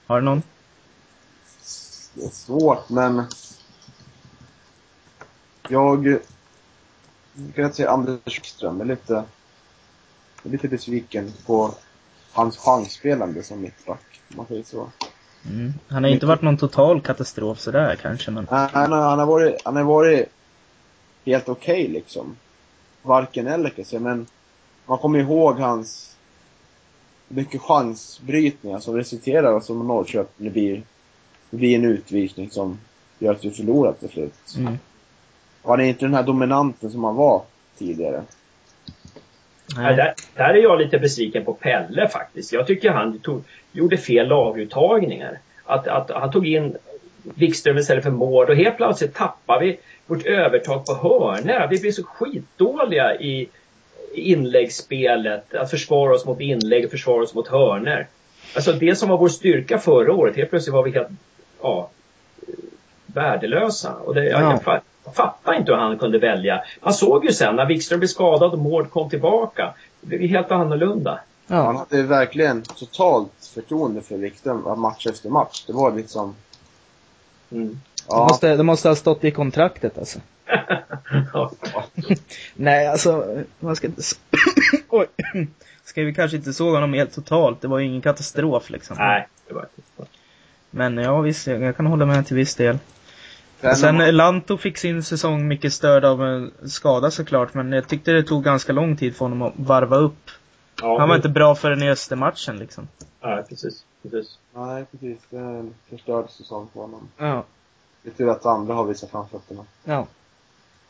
Har 0.05 0.19
du 0.19 0.25
någon? 0.25 0.41
Det 2.13 2.25
är 2.25 2.29
svårt, 2.29 2.89
men... 2.89 3.23
Jag... 5.69 6.07
Jag 6.07 7.55
kan 7.55 7.65
inte 7.65 7.77
säga 7.77 7.89
Anders 7.89 8.19
Ekström. 8.25 8.81
Är 8.81 8.85
lite... 8.85 9.13
Jag 9.13 9.23
är 10.43 10.49
lite 10.49 10.67
besviken 10.67 11.33
på 11.45 11.75
hans 12.31 12.57
chansspelande 12.57 13.43
som 13.43 13.61
mittback. 13.61 14.21
Om 14.29 14.37
man 14.37 14.45
säger 14.47 14.63
så. 14.63 14.89
Mm. 15.45 15.73
Han 15.87 16.03
har 16.03 16.09
ju 16.09 16.13
inte 16.13 16.25
varit 16.25 16.41
någon 16.41 16.57
total 16.57 17.01
katastrof 17.01 17.59
sådär 17.59 17.95
kanske 18.01 18.31
men. 18.31 18.47
Nej, 18.51 18.69
Han, 18.73 18.91
har- 18.91 19.09
han, 19.09 19.19
har 19.19 19.25
varit, 19.25 19.61
han 19.65 19.75
har 19.75 19.83
varit 19.83 20.25
helt 21.25 21.49
okej 21.49 21.87
liksom. 21.87 22.37
Varken 23.05 23.47
eller 23.47 23.69
kan 23.69 23.75
jag 23.77 23.87
säga, 23.87 23.99
men 23.99 24.27
man 24.85 24.97
kommer 24.97 25.19
ihåg 25.19 25.59
hans 25.59 26.15
mycket 27.27 27.61
chansbrytningar 27.61 28.79
som 28.79 28.95
resulterar 28.95 29.59
som 29.59 29.87
Norrköping 29.87 30.45
det 30.45 30.49
blir, 30.49 30.81
det 31.49 31.57
blir 31.57 31.75
en 31.75 31.85
utvisning 31.85 32.49
som 32.49 32.79
gör 33.19 33.31
att 33.31 33.45
vi 33.45 33.51
förlorar 33.51 33.93
till 33.93 34.09
slut. 34.09 34.55
Mm. 34.57 34.77
Han 35.63 35.79
är 35.79 35.85
inte 35.85 36.05
den 36.05 36.13
här 36.13 36.23
dominanten 36.23 36.91
som 36.91 37.03
han 37.03 37.15
var 37.15 37.41
tidigare. 37.77 38.23
Ja, 39.75 39.81
Nej. 39.81 39.95
där, 39.95 40.13
där 40.35 40.49
är 40.49 40.61
jag 40.63 40.79
lite 40.79 40.99
besviken 40.99 41.45
på 41.45 41.53
Pelle 41.53 42.09
faktiskt. 42.09 42.53
Jag 42.53 42.67
tycker 42.67 42.91
han 42.91 43.19
tog, 43.19 43.43
gjorde 43.71 43.97
fel 43.97 44.27
laguttagningar. 44.27 45.39
Att, 45.63 45.87
att 45.87 46.11
han 46.11 46.31
tog 46.31 46.47
in 46.47 46.77
Wikström 47.35 47.77
istället 47.77 48.03
för 48.03 48.11
Mård 48.11 48.49
och 48.49 48.55
helt 48.55 48.77
plötsligt 48.77 49.13
tappar 49.15 49.59
vi 49.59 49.79
vårt 50.07 50.25
övertag 50.25 50.85
på 50.85 50.93
hörnor. 50.93 51.67
Vi 51.69 51.79
blir 51.79 51.91
så 51.91 52.03
skitdåliga 52.03 53.15
i 53.15 53.49
inläggsspelet. 54.13 55.53
Att 55.55 55.69
försvara 55.69 56.13
oss 56.15 56.25
mot 56.25 56.39
inlägg 56.39 56.85
och 56.85 56.91
försvara 56.91 57.23
oss 57.23 57.33
mot 57.33 57.47
hörnor. 57.47 58.07
Alltså 58.55 58.71
det 58.71 58.95
som 58.95 59.09
var 59.09 59.17
vår 59.17 59.29
styrka 59.29 59.77
förra 59.77 60.13
året, 60.13 60.35
helt 60.35 60.49
plötsligt 60.49 60.73
var 60.73 60.83
vi 60.83 60.91
helt 60.91 61.07
ja, 61.61 61.89
värdelösa. 63.05 63.93
Och 63.93 64.15
det, 64.15 64.23
jag, 64.25 64.41
Ja. 64.41 64.59
jag, 64.65 64.79
jag 65.05 65.15
fattar 65.15 65.53
inte 65.53 65.71
hur 65.71 65.79
han 65.79 65.97
kunde 65.97 66.19
välja. 66.19 66.63
Man 66.81 66.93
såg 66.93 67.25
ju 67.25 67.31
sen 67.31 67.55
när 67.55 67.65
Wikström 67.65 67.99
blev 67.99 68.07
skadad 68.07 68.51
och 68.51 68.59
Mård 68.59 68.89
kom 68.89 69.09
tillbaka. 69.09 69.73
Det 70.01 70.07
blev 70.07 70.21
ju 70.21 70.27
helt 70.27 70.51
annorlunda. 70.51 71.19
Han 71.47 71.57
Ja. 71.57 71.85
hade 71.89 72.03
verkligen 72.03 72.61
totalt 72.61 73.31
förtroende 73.53 74.01
för 74.01 74.17
Wikström 74.17 74.79
match 74.79 75.07
efter 75.07 75.29
match. 75.29 75.63
Det 75.67 75.73
var 75.73 75.91
liksom, 75.91 76.35
Mm. 77.51 77.69
Det, 77.69 78.03
ja. 78.07 78.27
måste, 78.29 78.55
det 78.55 78.63
måste 78.63 78.87
ha 78.87 78.95
stått 78.95 79.23
i 79.23 79.31
kontraktet 79.31 79.97
alltså. 79.97 80.19
Ja. 81.33 81.51
Nej, 82.55 82.87
alltså, 82.87 83.43
man 83.59 83.75
ska 83.75 83.87
inte... 83.87 84.01
Oj. 84.89 85.07
Ska 85.83 86.03
vi 86.03 86.13
kanske 86.13 86.37
inte 86.37 86.53
såga 86.53 86.77
honom 86.77 86.93
helt 86.93 87.13
totalt. 87.13 87.61
Det 87.61 87.67
var 87.67 87.79
ju 87.79 87.85
ingen 87.85 88.01
katastrof 88.01 88.69
liksom. 88.69 88.97
Nej, 88.99 89.27
det 89.47 89.53
var 89.53 89.61
inte. 89.61 90.11
Men 90.69 90.97
ja, 90.97 91.21
visst, 91.21 91.47
jag, 91.47 91.77
kan 91.77 91.85
hålla 91.85 92.05
med 92.05 92.27
till 92.27 92.35
viss 92.35 92.55
del. 92.55 92.77
Sen 93.61 93.69
Och 93.69 93.77
sen 93.77 94.01
eh, 94.01 94.13
Lanto 94.13 94.57
fick 94.57 94.77
sin 94.77 95.03
säsong 95.03 95.47
mycket 95.47 95.73
störd 95.73 96.05
av 96.05 96.23
en 96.23 96.51
skada 96.69 97.11
såklart, 97.11 97.53
men 97.53 97.71
jag 97.71 97.87
tyckte 97.87 98.11
det 98.11 98.23
tog 98.23 98.43
ganska 98.43 98.73
lång 98.73 98.97
tid 98.97 99.15
för 99.15 99.25
honom 99.25 99.41
att 99.41 99.53
varva 99.55 99.95
upp. 99.95 100.31
Ja, 100.81 100.99
Han 100.99 101.09
var 101.09 101.15
inte 101.15 101.29
bra 101.29 101.55
förrän 101.55 101.83
i 101.83 101.89
Östermatchen 101.89 102.57
liksom. 102.57 102.87
Nej, 103.21 103.43
precis. 103.49 103.83
Precis. 104.09 104.37
Nej, 104.53 104.85
precis. 104.91 105.19
Det 105.29 105.37
är 105.37 105.41
en 105.59 105.73
förstörd 105.89 106.29
säsong 106.29 106.67
för 106.73 106.79
honom. 106.81 107.09
Ja. 107.17 107.43
Det 108.03 108.09
är 108.09 108.13
tur 108.13 108.29
att 108.29 108.45
andra 108.45 108.73
har 108.73 108.83
visat 108.85 109.09
framfötterna. 109.09 109.65
Ja. 109.83 110.07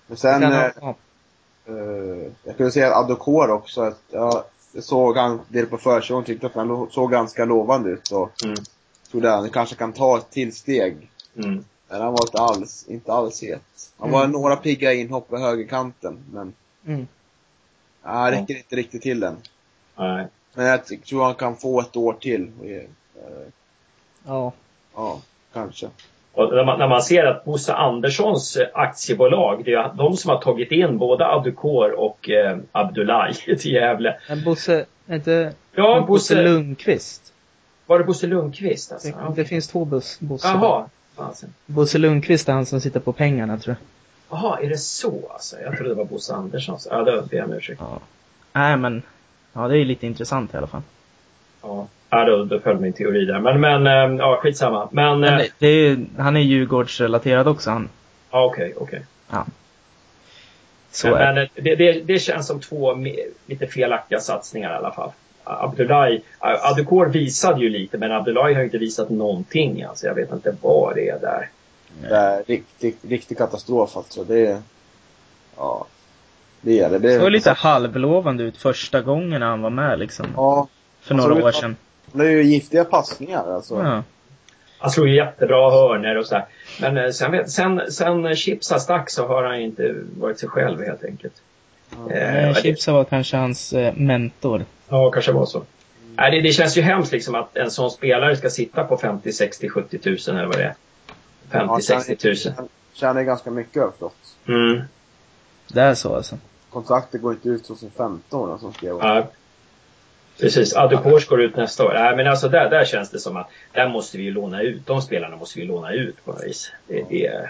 Men 0.07 0.17
sen, 0.17 0.41
Kan 0.41 0.53
eh, 0.53 0.71
ja. 0.81 0.95
eh, 1.65 2.31
jag 2.43 2.57
kunde 2.57 2.71
säga 2.71 2.87
att 2.95 3.03
Adokor 3.05 3.49
också, 3.51 3.81
att 3.81 4.01
jag 4.11 4.43
såg 4.79 5.17
han, 5.17 5.41
det 5.47 5.65
på 5.65 5.77
försäsongen, 5.77 6.23
tyckte 6.25 6.47
att 6.47 6.55
han 6.55 6.87
såg 6.91 7.11
ganska 7.11 7.45
lovande 7.45 7.89
ut 7.89 8.11
och 8.11 8.43
Mm. 8.43 8.55
trodde 9.11 9.33
att 9.33 9.39
han 9.39 9.49
kanske 9.49 9.75
kan 9.75 9.93
ta 9.93 10.17
ett 10.17 10.29
till 10.29 10.55
steg. 10.55 11.09
Mm. 11.35 11.65
Men 11.89 12.01
han 12.01 12.11
var 12.11 12.25
inte 12.25 12.37
alls, 12.37 12.85
inte 12.87 13.13
alls 13.13 13.41
het. 13.41 13.91
Han 13.97 14.09
Mm. 14.09 14.19
var 14.19 14.27
några 14.27 14.55
pigga 14.55 14.93
inhopp 14.93 15.29
på 15.29 15.37
högerkanten, 15.37 16.17
men 16.33 16.53
Mm. 16.85 17.07
han 18.01 18.31
räcker 18.31 18.55
inte 18.57 18.75
riktigt 18.75 19.01
till 19.01 19.23
än. 19.23 19.37
Nej. 19.97 20.27
Men 20.53 20.65
jag 20.65 20.85
tror 20.85 21.23
han 21.23 21.35
kan 21.35 21.55
få 21.57 21.81
ett 21.81 21.95
år 21.95 22.13
till. 22.13 22.51
Eh, 23.17 23.47
Ja. 24.27 24.51
ja, 24.95 25.21
kanske. 25.53 25.87
Och 26.33 26.53
när, 26.55 26.65
man, 26.65 26.79
när 26.79 26.87
man 26.87 27.01
ser 27.01 27.25
att 27.25 27.45
Bosse 27.45 27.73
Anderssons 27.73 28.55
eh, 28.57 28.67
aktiebolag, 28.73 29.61
det 29.65 29.73
är 29.73 29.93
de 29.93 30.17
som 30.17 30.29
har 30.29 30.41
tagit 30.41 30.71
in 30.71 30.97
både 30.97 31.27
Adukor 31.27 31.91
och 31.91 32.29
eh, 32.29 32.57
Abdullahi 32.71 33.33
till 33.59 33.71
Gävle. 33.73 34.15
Men 34.29 34.43
Bosse, 34.43 34.85
inte 35.09 35.53
Ja, 35.75 35.99
Bosse 35.99 36.07
Bosse, 36.07 36.41
Lundqvist. 36.43 37.33
var 37.85 37.99
det 37.99 38.05
Bosse 38.05 38.27
Lundqvist 38.27 38.91
alltså? 38.91 39.07
Det, 39.07 39.15
Ja. 39.21 39.33
det 39.35 39.45
finns 39.45 39.67
två 39.67 39.85
bus, 39.85 40.19
Bosse. 40.19 40.47
Jaha. 40.47 40.85
Fasen. 41.15 41.53
Bosse 41.65 41.97
Lundqvist 41.97 42.49
är 42.49 42.53
han 42.53 42.65
som 42.65 42.81
sitter 42.81 42.99
på 42.99 43.13
pengarna 43.13 43.57
tror 43.57 43.75
jag. 44.29 44.39
Jaha, 44.39 44.59
är 44.59 44.69
det 44.69 44.77
så 44.77 45.13
alltså? 45.33 45.55
Jag 45.61 45.73
trodde 45.77 45.89
det 45.89 45.95
var 45.95 46.05
Bosse 46.05 46.33
Anderssons. 46.33 46.87
Ja, 46.91 47.03
då 47.03 47.21
ber 47.21 47.37
jag 47.37 47.45
om 47.45 47.53
ursäkt. 47.53 47.81
Ja. 47.81 47.99
Nej 48.53 48.77
men, 48.77 49.01
ja 49.53 49.67
det 49.67 49.77
är 49.77 49.85
lite 49.85 50.05
intressant 50.07 50.53
i 50.53 50.57
alla 50.57 50.67
fall. 50.67 50.81
Ja, 51.65 51.87
ja 52.09 52.25
då, 52.25 52.43
då 52.43 52.59
föll 52.59 52.79
min 52.79 52.93
teori 52.93 53.25
där. 53.25 53.39
Men, 53.39 53.61
men 53.61 53.87
eh, 53.87 54.17
ja, 54.17 54.39
skitsamma. 54.41 54.89
Men, 54.91 55.19
Men 55.19 55.39
eh, 55.39 55.45
det, 55.59 55.67
är, 55.67 56.05
han 56.17 56.37
är 56.37 56.41
Djurgårdsrelaterad 56.41 57.47
också 57.47 57.69
han. 57.69 57.89
ja, 58.31 58.45
okej, 58.45 58.73
okej. 58.77 59.05
Så 60.91 61.09
Men, 61.09 61.37
eh, 61.37 61.43
det, 61.55 61.75
det, 61.75 61.91
det 62.01 62.19
känns 62.19 62.47
som 62.47 62.59
två 62.59 62.97
lite 63.45 63.67
felaktiga 63.67 64.19
satsningar 64.19 64.73
i 64.73 64.75
alla 64.75 64.91
fall. 64.91 65.11
Abdullahi, 65.43 66.21
Adukor 66.39 67.05
visade 67.05 67.61
ju 67.61 67.69
lite 67.69 67.97
men 67.97 68.11
Abdullahi 68.11 68.53
har 68.53 68.61
ju 68.61 68.65
inte 68.65 68.77
visat 68.77 69.09
någonting. 69.09 69.83
Alltså 69.83 70.07
jag 70.07 70.15
vet 70.15 70.31
inte 70.31 70.55
vad 70.61 70.95
det 70.95 71.09
är 71.09 71.19
där. 71.19 71.49
Det 72.01 72.15
är 72.15 72.43
riktig, 72.43 72.95
riktig 73.01 73.37
katastrof 73.37 73.97
alltså. 73.97 74.23
Det 74.23 74.47
är, 74.47 74.61
ja. 75.57 75.85
Det 76.61 76.79
är 76.79 76.89
det. 76.89 76.99
det 76.99 77.19
såg 77.19 77.31
lite 77.31 77.51
halvlovande 77.51 78.43
ut 78.43 78.57
första 78.57 79.01
gången 79.01 79.41
han 79.41 79.61
var 79.61 79.69
med 79.69 79.99
liksom. 79.99 80.25
Ja. 80.35 80.67
För 81.05 81.17
såg 81.17 81.29
några 81.29 81.45
år 81.45 81.51
sedan. 81.51 81.75
Det 82.11 82.25
är 82.25 82.29
ju 82.29 82.43
giftiga 82.43 82.85
passningar 82.85 83.51
alltså. 83.53 83.75
Ja. 83.83 84.03
Han 84.77 84.91
slog 84.91 85.07
jättebra 85.07 85.71
hörnor 85.71 86.15
och 86.15 86.25
sådär. 86.25 86.45
Men 86.81 86.97
eh, 86.97 87.09
sen, 87.11 87.31
vet- 87.31 87.51
sen, 87.51 87.81
sen 87.91 88.35
Chipsa 88.35 88.79
stack 88.79 89.09
så 89.09 89.27
har 89.27 89.43
han 89.43 89.57
ju 89.59 89.65
inte 89.65 89.95
varit 90.19 90.39
sig 90.39 90.49
själv 90.49 90.83
helt 90.83 91.03
enkelt. 91.03 91.33
Ja. 92.09 92.13
Eh, 92.15 92.53
Chipsa 92.53 92.93
var 92.93 93.03
kanske 93.03 93.37
hans 93.37 93.73
eh, 93.73 93.93
mentor. 93.95 94.65
Ja, 94.89 95.11
kanske 95.11 95.31
var 95.31 95.45
så. 95.45 95.63
Nej, 96.15 96.31
det, 96.31 96.41
det 96.41 96.51
känns 96.51 96.77
ju 96.77 96.81
hemskt 96.81 97.11
liksom 97.11 97.35
att 97.35 97.57
en 97.57 97.71
sån 97.71 97.91
spelare 97.91 98.37
ska 98.37 98.49
sitta 98.49 98.83
på 98.83 98.97
50, 98.97 99.31
60, 99.33 99.69
70 99.69 99.97
tusen 99.99 100.35
eller 100.37 100.47
vad 100.47 100.57
det 100.57 100.63
är. 100.63 100.75
50, 101.51 101.73
Ja, 101.73 101.79
60 101.81 102.15
tusen. 102.15 102.53
Han 102.57 102.67
tjänar 102.93 103.21
ju 103.21 103.25
ganska 103.27 103.51
mycket 103.51 103.83
har. 103.83 104.35
Mm. 104.47 104.81
Det 105.67 105.81
är 105.81 105.93
så 105.93 106.15
alltså. 106.15 106.37
Kontraktet 106.69 107.21
går 107.21 107.33
inte 107.33 107.49
ut 107.49 107.65
2015 107.67 108.49
då, 108.49 108.57
som 108.57 108.73
skrev. 108.73 108.95
Ja. 109.01 109.27
Precis, 110.39 110.75
Adukors 110.75 111.27
går 111.27 111.41
ut 111.41 111.55
nästa 111.55 111.85
år. 111.85 111.93
Nej, 111.93 112.15
men 112.15 112.27
alltså 112.27 112.49
där, 112.49 112.69
där 112.69 112.85
känns 112.85 113.09
det 113.09 113.19
som 113.19 113.37
att 113.37 113.49
där 113.71 113.89
måste 113.89 114.17
vi 114.17 114.23
ju 114.23 114.31
låna 114.31 114.61
ut. 114.61 114.87
De 114.87 115.01
spelarna 115.01 115.35
måste 115.35 115.59
vi 115.59 115.65
låna 115.65 115.93
ut 115.93 116.25
på 116.25 116.31
något 116.31 116.43
vis. 116.43 116.71
Det, 116.87 117.05
det. 117.09 117.49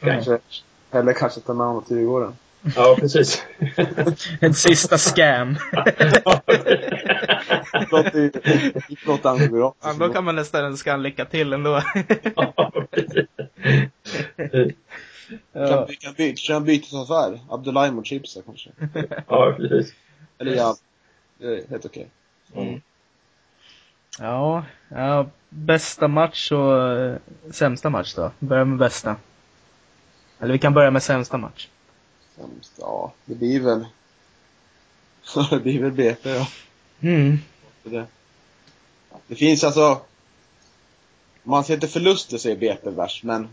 Kanske, 0.00 0.38
eller 0.90 1.12
kanske 1.12 1.40
ta 1.40 1.54
med 1.54 1.66
honom 1.66 1.84
till 1.84 1.96
Djurgården. 1.96 2.36
Ja, 2.76 2.96
precis. 3.00 3.42
En 4.40 4.54
sista 4.54 4.98
scam. 4.98 5.56
Låter 9.06 9.28
han 9.28 9.50
bra. 9.50 9.74
ja, 9.82 9.92
då 9.98 10.08
kan 10.08 10.24
man 10.24 10.36
nästan 10.36 10.64
önska 10.64 10.90
han 10.90 11.02
lycka 11.02 11.24
till 11.24 11.52
ändå. 11.52 11.82
Ja, 12.36 12.72
precis. 12.90 13.26
Kan, 15.52 15.86
vi 15.88 15.96
kan 15.96 16.14
byta, 16.16 16.54
en 16.54 16.64
bytesaffär. 16.64 17.40
Abdullahi 17.50 17.90
mot 17.90 18.06
Chipsa 18.06 18.40
kanske. 18.46 18.70
ja, 19.28 19.54
precis. 19.56 19.92
Eller 20.38 20.56
ja. 20.56 20.76
Det 21.38 21.46
är 21.46 21.68
helt 21.70 21.86
okej. 21.86 22.08
Mm. 22.54 22.80
Ja, 24.18 24.64
ja, 24.88 25.26
bästa 25.48 26.08
match 26.08 26.52
och 26.52 26.92
eh, 26.92 27.16
sämsta 27.50 27.90
match 27.90 28.14
då. 28.14 28.30
Börja 28.38 28.64
med 28.64 28.78
bästa. 28.78 29.16
Eller 30.40 30.52
vi 30.52 30.58
kan 30.58 30.74
börja 30.74 30.90
med 30.90 31.02
sämsta 31.02 31.38
match. 31.38 31.68
Sämst, 32.36 32.72
ja. 32.78 33.12
Det 33.24 33.34
blir 33.34 33.60
väl... 33.60 33.86
det 35.50 35.60
blir 35.60 35.82
väl 35.82 35.92
BP 35.92 36.30
ja. 36.30 36.48
Mm. 37.00 37.38
Det, 37.82 38.06
det 39.26 39.34
finns 39.34 39.64
alltså... 39.64 40.00
man 41.42 41.64
ser 41.64 41.74
inte 41.74 41.88
förluster 41.88 42.38
så 42.38 42.48
är 42.48 42.56
BP 42.56 42.90
värst, 42.90 43.24
men 43.24 43.48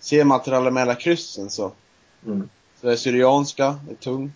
ser 0.00 0.24
man 0.24 0.42
till 0.42 0.54
alla 0.54 0.70
mellan 0.70 0.96
kryssen 0.96 1.50
så, 1.50 1.72
Mm. 2.26 2.48
så 2.80 2.88
är 2.88 2.96
Syrianska 2.96 3.78
är 3.90 3.94
tung. 3.94 4.32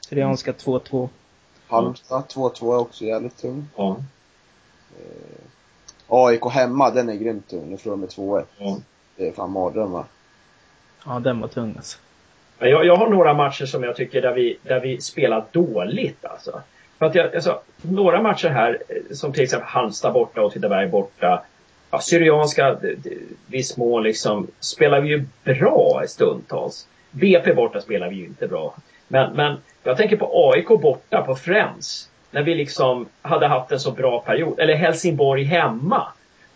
Syrianska 0.00 0.52
2-2. 0.52 1.08
Halmstad 1.72 2.24
2-2 2.28 2.74
är 2.74 2.78
också 2.78 3.04
jävligt 3.04 3.36
tung. 3.36 3.68
Ja. 3.76 3.96
AIK 6.08 6.44
hemma, 6.50 6.90
den 6.90 7.08
är 7.08 7.14
grymt 7.14 7.48
tung. 7.48 7.70
Nu 7.70 7.76
förlorar 7.76 7.96
de 7.96 8.00
med 8.00 8.08
2-1. 8.08 8.44
Ja. 8.58 8.78
Det 9.16 9.28
är 9.28 9.32
fan 9.32 9.50
mardrömmar. 9.50 10.04
Ja, 11.06 11.18
den 11.18 11.40
var 11.40 11.48
tung 11.48 11.74
alltså. 11.76 11.98
Jag, 12.58 12.86
jag 12.86 12.96
har 12.96 13.08
några 13.10 13.34
matcher 13.34 13.66
som 13.66 13.82
jag 13.82 13.96
tycker 13.96 14.22
där 14.22 14.32
vi, 14.32 14.58
där 14.62 14.80
vi 14.80 15.00
spelar 15.00 15.44
dåligt 15.52 16.24
alltså. 16.24 16.62
För 16.98 17.06
att 17.06 17.14
jag, 17.14 17.34
alltså, 17.34 17.60
några 17.82 18.22
matcher 18.22 18.48
här, 18.48 18.82
eh, 18.88 19.14
som 19.14 19.32
till 19.32 19.42
exempel 19.42 19.68
Halmstad 19.68 20.12
borta 20.12 20.40
och 20.40 20.46
Åtvidaberg 20.46 20.88
borta. 20.88 21.42
Ja, 21.90 22.00
Syrianska, 22.00 22.76
viss 23.46 23.76
mån 23.76 24.02
liksom, 24.02 24.46
spelar 24.60 25.00
vi 25.00 25.08
ju 25.08 25.24
bra 25.44 26.02
stundtals. 26.08 26.86
BP 27.10 27.54
borta 27.54 27.80
spelar 27.80 28.08
vi 28.08 28.16
ju 28.16 28.24
inte 28.24 28.48
bra. 28.48 28.74
Men, 29.12 29.32
men 29.32 29.56
jag 29.82 29.96
tänker 29.96 30.16
på 30.16 30.50
AIK 30.52 30.68
borta 30.68 31.22
på 31.22 31.34
Friends. 31.34 32.08
När 32.30 32.42
vi 32.42 32.54
liksom 32.54 33.06
hade 33.22 33.46
haft 33.46 33.72
en 33.72 33.80
så 33.80 33.90
bra 33.90 34.20
period. 34.20 34.60
Eller 34.60 34.74
Helsingborg 34.74 35.44
hemma. 35.44 36.08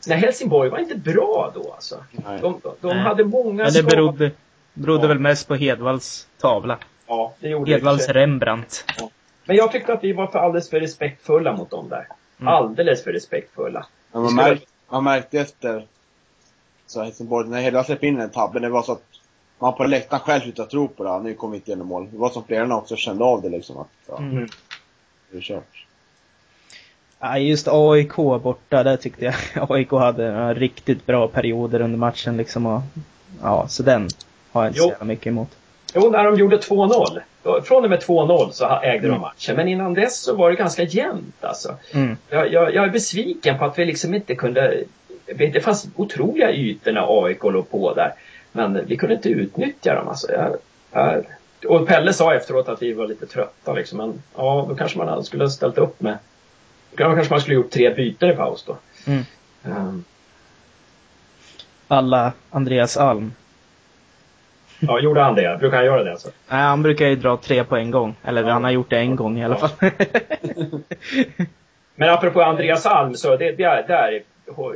Nej, 0.06 0.18
Helsingborg 0.18 0.70
var 0.70 0.78
inte 0.78 0.94
bra 0.94 1.52
då 1.54 1.72
alltså. 1.72 1.96
Nej. 2.10 2.40
De, 2.40 2.60
de, 2.62 2.88
Nej. 2.88 2.98
hade 2.98 3.24
många 3.24 3.64
Men 3.64 3.72
det 3.72 3.82
berodde, 3.82 4.30
berodde 4.74 5.02
Ja. 5.02 5.08
väl 5.08 5.18
mest 5.18 5.48
på 5.48 5.54
Hedvalls 5.54 6.28
tavla. 6.38 6.78
Ja, 7.06 7.32
det 7.40 7.48
gjorde 7.48 7.70
det 7.70 7.74
Hedvalls 7.76 8.04
sig. 8.04 8.14
Rembrandt. 8.14 8.84
Men 9.44 9.56
jag 9.56 9.72
tyckte 9.72 9.92
att 9.92 10.04
vi 10.04 10.12
var 10.12 10.26
för 10.26 10.38
alldeles 10.38 10.70
för 10.70 10.80
respektfulla 10.80 11.52
mot 11.52 11.70
dem 11.70 11.88
där. 11.88 12.06
Mm. 12.40 12.48
Alldeles 12.48 13.04
för 13.04 13.12
respektfulla. 13.12 13.86
Men 14.12 14.22
man, 14.22 14.34
märk, 14.34 14.62
man 14.88 15.04
märkte 15.04 15.38
efter 15.38 15.84
så 16.86 17.02
Helsingborg, 17.02 17.48
när 17.48 17.60
Hedda 17.62 17.84
släppte 17.84 18.06
in 18.06 18.16
den 18.16 18.30
tabben, 18.30 18.62
det 18.62 18.68
var 18.68 18.82
så 18.82 18.92
att 18.92 19.02
man 19.58 19.74
på 19.74 19.84
läktaren 19.84 20.20
själv 20.22 20.40
slutade 20.40 20.70
tro 20.70 20.88
på 20.88 21.04
det. 21.04 21.22
Nu 21.22 21.34
kommer 21.34 21.52
vi 21.52 21.56
inte 21.56 21.70
igenom 21.70 21.86
mål. 21.86 22.08
Det 22.12 22.18
var 22.18 22.30
som 22.30 22.44
flera 22.44 22.76
också 22.76 22.96
kände 22.96 23.24
av 23.24 23.42
det 23.42 23.48
liksom 23.48 23.76
att, 23.78 23.88
ja, 24.08 24.18
Mm. 24.18 24.48
det 25.30 25.36
är 25.38 25.42
kört. 25.42 25.86
Ja, 27.20 27.38
just 27.38 27.68
AIK 27.68 28.16
borta, 28.42 28.82
där 28.82 28.96
tyckte 28.96 29.24
jag 29.24 29.70
AIK 29.70 29.90
hade 29.90 30.32
några 30.32 30.54
riktigt 30.54 31.06
bra 31.06 31.28
perioder 31.28 31.80
under 31.80 31.98
matchen 31.98 32.36
liksom 32.36 32.66
och, 32.66 32.80
Ja, 33.42 33.68
så 33.68 33.82
den 33.82 34.08
har 34.52 34.64
jag 34.64 34.70
inte 34.70 34.96
så 34.98 35.04
mycket 35.04 35.26
emot. 35.26 35.48
Jo, 35.94 36.10
när 36.10 36.24
de 36.24 36.34
gjorde 36.36 36.56
2-0. 36.58 37.20
då- 37.42 37.62
Från 37.62 37.84
och 37.84 37.90
med 37.90 38.00
2-0 38.02 38.50
så 38.52 38.80
ägde 38.80 39.00
de 39.02 39.08
Mm. 39.08 39.20
matchen. 39.20 39.56
Men 39.56 39.68
innan 39.68 39.94
dess 39.94 40.20
så 40.22 40.34
var 40.36 40.50
det 40.50 40.56
ganska 40.56 40.82
jämnt 40.82 41.44
alltså. 41.44 41.74
Mm. 41.94 42.16
Jag, 42.30 42.52
jag, 42.52 42.74
jag 42.74 42.84
är 42.84 42.88
besviken 42.90 43.58
på 43.58 43.64
att 43.64 43.78
vi 43.78 43.84
liksom 43.84 44.14
inte 44.14 44.34
kunde... 44.34 44.84
Det 45.36 45.64
fanns 45.64 45.88
otroliga 45.96 46.52
ytor 46.52 46.92
när 46.92 47.24
AIK 47.26 47.42
låg 47.42 47.70
på 47.70 47.94
där. 47.94 48.12
Men 48.56 48.86
vi 48.86 48.96
kunde 48.96 49.14
inte 49.14 49.28
utnyttja 49.28 49.94
dem 49.94 50.08
alltså. 50.08 50.32
Jag, 50.32 50.56
jag, 50.92 51.24
och 51.68 51.86
Pelle 51.88 52.12
sa 52.12 52.34
efteråt 52.34 52.68
att 52.68 52.82
vi 52.82 52.92
var 52.92 53.06
lite 53.06 53.26
trötta 53.26 53.72
liksom. 53.72 53.98
Men 53.98 54.22
ja, 54.36 54.66
då 54.68 54.74
kanske 54.74 54.98
man 54.98 55.24
skulle 55.24 55.44
ha 55.44 55.50
ställt 55.50 55.78
upp 55.78 56.00
med... 56.00 56.18
Då 56.96 56.96
kanske 57.14 57.32
man 57.34 57.40
skulle 57.40 57.54
gjort 57.54 57.70
tre 57.70 57.94
byten 57.94 58.30
i 58.30 58.36
paus 58.36 58.64
då. 58.66 58.76
Mm. 59.06 59.22
Ehm, 59.64 60.04
Alla 61.88 62.32
Andreas 62.50 62.96
Alm. 62.96 63.32
Ja, 64.80 65.00
gjorde 65.00 65.22
han 65.22 65.34
det? 65.34 65.56
Brukar 65.60 65.76
han 65.76 65.86
göra 65.86 66.04
det 66.04 66.10
alltså? 66.12 66.28
Nej, 66.48 66.60
han 66.60 66.82
brukar 66.82 67.06
ju 67.06 67.16
dra 67.16 67.36
tre 67.36 67.64
på 67.64 67.76
en 67.76 67.90
gång. 67.90 68.14
Eller 68.24 68.42
Ja. 68.42 68.52
han 68.52 68.64
har 68.64 68.70
gjort 68.70 68.90
det 68.90 68.98
en 68.98 69.16
gång 69.16 69.38
i 69.38 69.44
alla 69.44 69.56
fall. 69.56 69.70
Men 71.94 72.08
apropå 72.10 72.42
Andreas 72.42 72.86
Alm 72.86 73.14
så 73.14 73.36
det, 73.36 73.52
det 73.52 73.64
är, 73.64 73.86
där, 73.86 74.22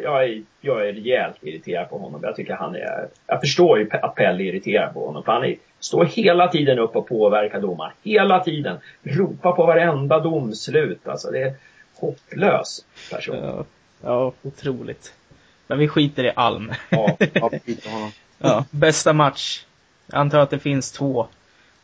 jag 0.02 0.24
är, 0.24 0.42
jag 0.60 0.88
är 0.88 0.92
rejält 0.92 1.36
irriterad 1.40 1.90
på 1.90 1.98
honom. 1.98 2.20
Jag 2.22 2.36
tycker 2.36 2.54
han 2.54 2.74
är, 2.74 3.08
jag 3.26 3.40
förstår 3.40 3.78
ju 3.78 3.90
att 3.92 4.14
Pelle 4.14 4.42
är 4.42 4.46
irriterad 4.46 4.94
på 4.94 5.06
honom. 5.06 5.22
För 5.24 5.32
han 5.32 5.44
är, 5.44 5.56
står 5.80 6.04
hela 6.04 6.48
tiden 6.48 6.78
upp 6.78 6.96
och 6.96 7.08
påverkar 7.08 7.60
domaren. 7.60 7.92
Hela 8.02 8.40
tiden. 8.44 8.78
Ropar 9.02 9.52
på 9.52 9.66
varenda 9.66 10.20
domslut. 10.20 11.08
Alltså 11.08 11.30
det 11.30 11.42
är 11.42 11.54
hopplös 11.94 12.84
person. 13.10 13.36
ja, 13.36 13.64
ja, 14.02 14.32
otroligt. 14.42 15.14
Men 15.66 15.78
vi 15.78 15.88
skiter 15.88 16.24
i 16.24 16.32
Alm. 16.36 16.72
Ja. 16.90 17.16
Ja, 17.32 17.50
ja, 18.38 18.64
bästa 18.70 19.12
match. 19.12 19.64
Jag 20.06 20.18
antar 20.20 20.38
att 20.38 20.50
det 20.50 20.58
finns 20.58 20.92
två. 20.92 21.26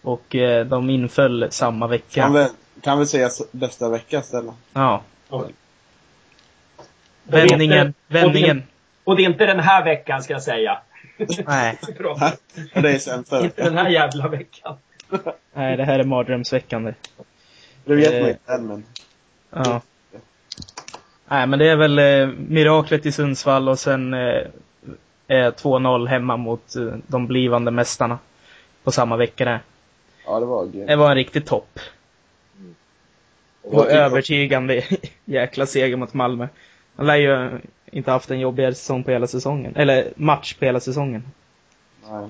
Och 0.03 0.34
eh, 0.34 0.66
de 0.66 0.91
inföll 0.91 1.47
samma 1.51 1.87
vecka. 1.87 2.22
Kan 2.22 2.32
väl, 2.32 2.49
kan 2.80 2.99
väl 2.99 3.07
säga 3.07 3.28
bästa 3.51 3.89
vecka 3.89 4.22
ställa. 4.22 4.55
Ja. 4.72 5.03
Oj. 5.30 5.39
Och 5.39 5.45
det 5.45 5.45
är 5.47 5.49
inte- 5.49 5.59
Vändningen, 7.27 7.87
och 7.89 7.93
det 8.09 8.18
är- 8.18 8.22
vändningen. 8.24 8.62
Och 9.05 9.16
det 9.16 9.22
är 9.22 9.27
inte 9.31 9.47
den 9.47 9.61
här 9.61 9.85
veckan 9.85 10.22
ska 10.22 10.33
jag 10.33 10.43
säga. 10.43 10.79
Nej. 11.47 11.79
Och 12.74 12.83
det 12.83 12.91
är 12.91 12.99
sämsta 12.99 13.37
inte 13.45 13.49
veckan. 13.62 13.64
den 13.74 13.85
här 13.85 13.91
jävla 13.91 14.29
veckan. 14.29 14.77
nej, 15.55 15.77
det 15.77 15.85
här 15.85 15.99
är 15.99 16.05
mardrömsväckande. 16.05 16.95
Det 17.85 17.95
vet 17.95 18.12
Eh. 18.14 18.20
man 18.20 18.29
inte 18.31 18.53
än, 18.53 18.66
men. 18.66 18.85
Ja. 19.51 19.81
Nej, 21.29 21.47
men 21.47 21.59
det 21.59 21.68
är 21.68 21.77
väl 21.77 21.99
eh, 21.99 22.29
miraklet 22.49 23.07
i 23.07 23.12
Sundsvall 23.12 23.68
och 23.68 23.79
sen 23.79 24.14
eh, 24.14 24.20
eh, 25.29 25.53
2-0 25.53 26.07
hemma 26.07 26.37
mot 26.37 26.77
eh, 26.77 26.95
de 27.07 27.27
blivande 27.27 27.70
mästarna. 27.70 28.18
På 28.85 28.91
samma 28.93 29.16
vecka 29.16 29.45
där. 29.45 29.61
Ja, 30.27 30.41
det 30.41 30.47
var 30.47 30.66
grymt. 30.66 30.87
Det 30.89 30.97
var 30.97 31.09
en 31.11 31.14
riktig 31.16 31.47
topp. 31.47 31.79
Och 33.62 33.74
Och 33.74 33.83
tycker- 33.85 33.97
övertygande 33.97 34.83
jäkla 35.24 35.66
seger 35.66 35.97
mot 35.97 36.14
Malmö. 36.14 36.49
Han 36.97 37.07
lär 37.07 37.16
ju 37.16 37.61
inte 37.86 38.11
haft 38.11 38.30
en 38.30 38.40
jobbigare 38.40 38.74
säsong 38.74 39.05
på 39.05 39.11
hela 39.11 39.26
säsongen. 39.26 39.76
Eller 39.76 40.12
match 40.16 40.55
på 40.55 40.64
hela 40.64 40.80
säsongen. 40.80 41.24
Nej. 42.11 42.28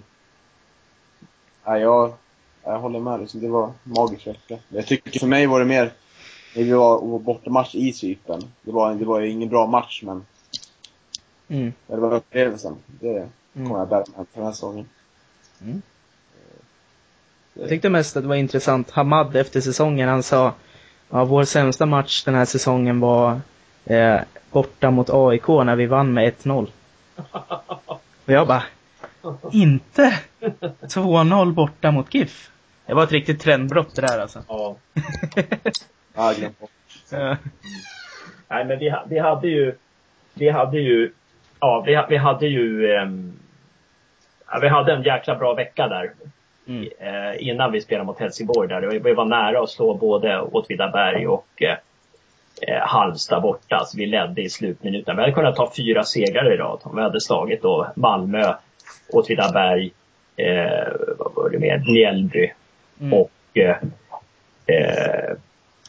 Nej, 1.66 1.80
jag, 1.80 2.12
jag 2.64 2.78
håller 2.78 3.00
med. 3.00 3.20
Liksom. 3.20 3.40
Det 3.40 3.48
var 3.48 3.72
magisk 3.82 4.26
vecka. 4.26 4.58
Jag 4.68 4.86
tycker 4.86 5.18
för 5.20 5.26
mig 5.26 5.46
var 5.46 5.58
det 5.60 5.66
mer, 5.66 5.92
när 6.56 6.62
vi 6.64 6.72
var 6.72 7.18
bortamatch 7.18 7.74
i 7.74 7.92
Cypern. 7.92 8.42
Det 8.62 8.72
var, 8.72 8.94
det 8.94 9.04
var 9.04 9.20
ju 9.20 9.30
ingen 9.30 9.48
bra 9.48 9.66
match, 9.66 10.02
men 10.04 10.26
Mm. 11.48 11.72
det 11.86 11.96
var 11.96 12.14
upplevelsen. 12.14 12.76
Det 13.00 13.28
Mm. 13.54 13.68
kommer 13.68 13.78
jag 13.78 13.88
bära 13.88 14.04
med 14.16 14.16
på 14.16 14.26
den 14.34 14.44
här 14.44 14.52
säsongen. 14.52 14.88
Jag 17.54 17.68
tyckte 17.68 17.88
mest 17.88 18.16
att 18.16 18.22
det 18.22 18.28
var 18.28 18.36
intressant. 18.36 18.90
Hamad 18.90 19.36
efter 19.36 19.60
säsongen, 19.60 20.08
han 20.08 20.22
sa 20.22 20.52
Ja, 21.10 21.24
vår 21.24 21.44
sämsta 21.44 21.86
match 21.86 22.24
den 22.24 22.34
här 22.34 22.44
säsongen 22.44 23.00
var 23.00 23.40
eh, 23.84 24.20
borta 24.50 24.90
mot 24.90 25.10
AIK 25.10 25.48
när 25.48 25.76
vi 25.76 25.86
vann 25.86 26.14
med 26.14 26.32
1-0. 26.32 26.66
Och 28.26 28.32
jag 28.32 28.46
bara, 28.46 28.62
inte 29.52 30.18
2-0 30.80 31.52
borta 31.52 31.90
mot 31.90 32.14
GIF. 32.14 32.50
Det 32.86 32.94
var 32.94 33.02
ett 33.04 33.12
riktigt 33.12 33.40
trendbrott 33.40 33.94
det 33.96 34.02
där 34.02 34.18
alltså. 34.20 34.42
Ja. 34.48 34.76
Jag 36.14 36.22
har 36.22 36.34
glömt 36.34 36.60
bort. 36.60 36.70
Ja. 37.10 37.36
Nej, 38.48 38.64
men 38.64 38.78
vi, 38.78 38.94
vi 39.08 39.18
hade 39.18 39.48
ju, 39.48 39.74
vi 40.34 40.50
hade 40.50 40.78
ju, 40.80 41.12
ja, 41.60 41.82
vi, 41.86 42.02
vi 42.08 42.16
hade 42.16 42.46
ju, 42.46 42.86
ja, 44.46 44.58
vi 44.60 44.68
hade 44.68 44.92
en 44.92 45.02
jäkla 45.02 45.34
bra 45.36 45.54
vecka 45.54 45.88
där. 45.88 46.12
Mm. 46.68 46.88
Eh, 46.98 47.48
innan 47.48 47.72
vi 47.72 47.80
spelade 47.80 48.06
mot 48.06 48.18
Helsingborg 48.20 48.68
där. 48.68 48.80
Vi- 48.80 48.98
Vi 48.98 49.14
var 49.14 49.24
nära 49.24 49.62
att 49.62 49.70
slå 49.70 49.94
både 49.94 50.40
Åtvidaberg 50.40 51.26
och 51.26 51.62
eh, 51.62 51.76
eh, 52.62 52.78
Halmstad 52.86 53.42
borta. 53.42 53.84
Så 53.86 53.96
vi 53.96 54.06
ledde 54.06 54.42
i 54.42 54.50
slutminuten. 54.50 55.16
Vi 55.16 55.22
hade 55.22 55.32
kunnat 55.34 55.56
ta 55.56 55.72
fyra 55.76 56.04
segrar 56.04 56.52
i 56.52 56.56
rad 56.56 56.80
om 56.82 56.96
vi 56.96 57.02
hade 57.02 57.20
slagit 57.20 57.62
då 57.62 57.86
Malmö, 57.96 58.54
Åtvidaberg, 59.12 59.90
eh, 60.36 60.88
vad 61.18 61.32
var 61.34 61.50
det 61.50 61.58
mer, 61.58 61.78
Mjällby 61.92 62.52
Mm. 63.00 63.12
och 63.12 63.30
eh, 63.54 63.76
eh, 64.66 65.36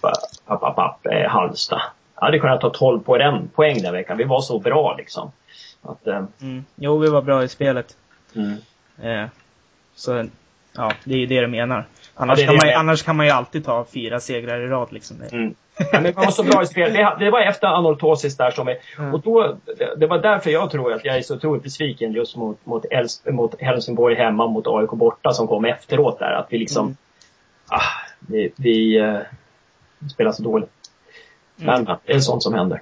papp, 0.02 0.60
papp, 0.62 0.76
papp, 0.76 1.06
eh, 1.06 1.30
Halmstad. 1.30 1.82
Jag 2.16 2.22
hade 2.26 2.40
kunnat 2.40 2.62
ta 2.62 2.70
12 2.70 3.00
poäng, 3.00 3.48
poäng 3.56 3.82
den 3.82 3.94
veckan. 3.94 4.18
Vi 4.18 4.24
var 4.24 4.42
så 4.42 4.60
bra 4.60 4.96
liksom. 4.98 5.32
Att, 5.82 6.08
eh, 6.08 6.24
Mm. 6.42 6.66
Jo, 6.76 6.98
vi 6.98 7.10
var 7.10 7.22
bra 7.22 7.44
i 7.44 7.48
spelet. 7.48 7.98
mm. 8.36 8.56
Eh, 9.02 9.28
så, 9.96 10.26
ja, 10.76 10.92
det 11.04 11.14
är 11.14 11.18
ju 11.18 11.26
det 11.26 11.42
du 11.42 11.48
menar. 11.48 11.86
Annars, 12.16 12.38
det 12.38 12.44
är 12.44 12.46
kan 12.46 12.54
det 12.56 12.58
man, 12.62 12.68
menar. 12.68 12.80
annars 12.80 13.04
kan 13.04 13.16
man 13.16 13.26
ju 13.26 13.32
alltid 13.32 13.66
ta 13.66 13.86
fyra 13.94 14.20
segrar 14.20 14.60
i 14.60 14.68
rad 14.68 14.88
liksom. 14.92 15.18
Det. 15.20 15.36
Mm. 15.36 15.56
Men 15.92 16.04
vi 16.04 16.12
var 16.12 16.32
så 16.32 16.44
bra 16.44 16.64
i 16.64 16.66
spel. 16.66 16.94
Det, 16.94 17.16
det 17.20 17.30
var 17.32 17.42
efter 17.42 17.68
anortosis 17.68 18.38
där 18.38 18.52
som 18.52 18.68
vi, 18.68 18.78
Mm. 19.00 19.14
och 19.14 19.22
då, 19.22 19.58
det, 19.78 19.96
det 19.98 20.08
var 20.08 20.18
därför 20.20 20.50
jag 20.50 20.72
tror 20.72 20.94
att 20.94 21.06
jag 21.06 21.18
är 21.18 21.22
så 21.22 21.36
otroligt 21.36 21.64
besviken 21.64 22.12
just 22.12 22.36
mot, 22.36 22.66
mot, 22.66 22.86
Els, 22.92 23.22
mot 23.26 23.62
Helsingborg 23.62 24.16
hemma, 24.16 24.48
mot 24.48 24.68
AIK 24.68 24.90
borta 24.90 25.32
som 25.34 25.48
kom 25.48 25.66
efteråt 25.66 26.20
där. 26.20 26.32
Att 26.32 26.48
vi 26.50 26.58
liksom, 26.58 26.86
Mm. 26.86 26.98
ah, 27.68 27.82
vi, 28.20 28.52
vi 28.56 28.98
eh, 28.98 29.18
spelar 30.14 30.32
så 30.32 30.44
dåligt. 30.44 30.70
Men 31.56 31.70
Mm. 31.76 31.84
men, 31.86 31.98
det 32.06 32.14
är 32.14 32.20
sånt 32.20 32.44
som 32.44 32.54
händer. 32.54 32.82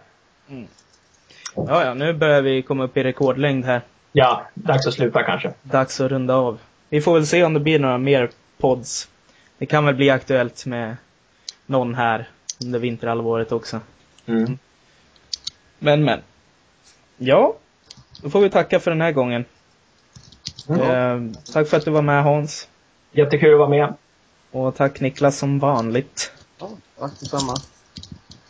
Ja, 1.55 1.85
ja, 1.85 1.93
nu 1.93 2.13
börjar 2.13 2.41
vi 2.41 2.61
komma 2.61 2.83
upp 2.83 2.97
i 2.97 3.03
rekordlängd 3.03 3.65
här. 3.65 3.81
Ja, 4.11 4.41
dags 4.53 4.87
att 4.87 4.93
sluta 4.93 5.23
kanske. 5.23 5.53
Dags 5.61 6.01
att 6.01 6.11
runda 6.11 6.35
av. 6.35 6.59
Vi 6.89 7.01
får 7.01 7.13
väl 7.13 7.27
se 7.27 7.43
om 7.43 7.53
det 7.53 7.59
blir 7.59 7.79
några 7.79 7.97
mer 7.97 8.29
pods. 8.57 9.09
Det 9.57 9.65
kan 9.65 9.85
väl 9.85 9.95
bli 9.95 10.09
aktuellt 10.09 10.65
med 10.65 10.97
någon 11.65 11.95
här 11.95 12.27
under 12.62 12.80
vinterhalvåret 12.80 13.51
också. 13.51 13.80
Mm. 14.26 14.58
Men, 15.80 16.03
men. 16.06 16.20
Ja, 17.18 17.56
då 18.22 18.30
får 18.30 18.41
vi 18.41 18.49
tacka 18.49 18.80
för 18.80 18.91
den 18.91 19.01
här 19.01 19.12
gången. 19.12 19.45
Mm. 20.68 20.82
Eh, 20.82 21.38
tack 21.53 21.68
för 21.68 21.78
att 21.78 21.86
du 21.86 21.91
var 21.91 22.01
med 22.01 22.24
Hans. 22.24 22.68
Jättekul 23.12 23.53
att 23.53 23.60
vara 23.60 23.70
med. 23.70 23.93
Och 24.51 24.76
tack 24.76 24.99
Niklas 24.99 25.38
som 25.38 25.60
vanligt. 25.60 26.32
Ja, 26.60 26.70
tack 26.99 27.20
detsamma. 27.20 27.56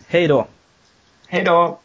Hej 0.08 0.28
då! 0.28 0.48
Hej 1.28 1.44
då! 1.44 1.80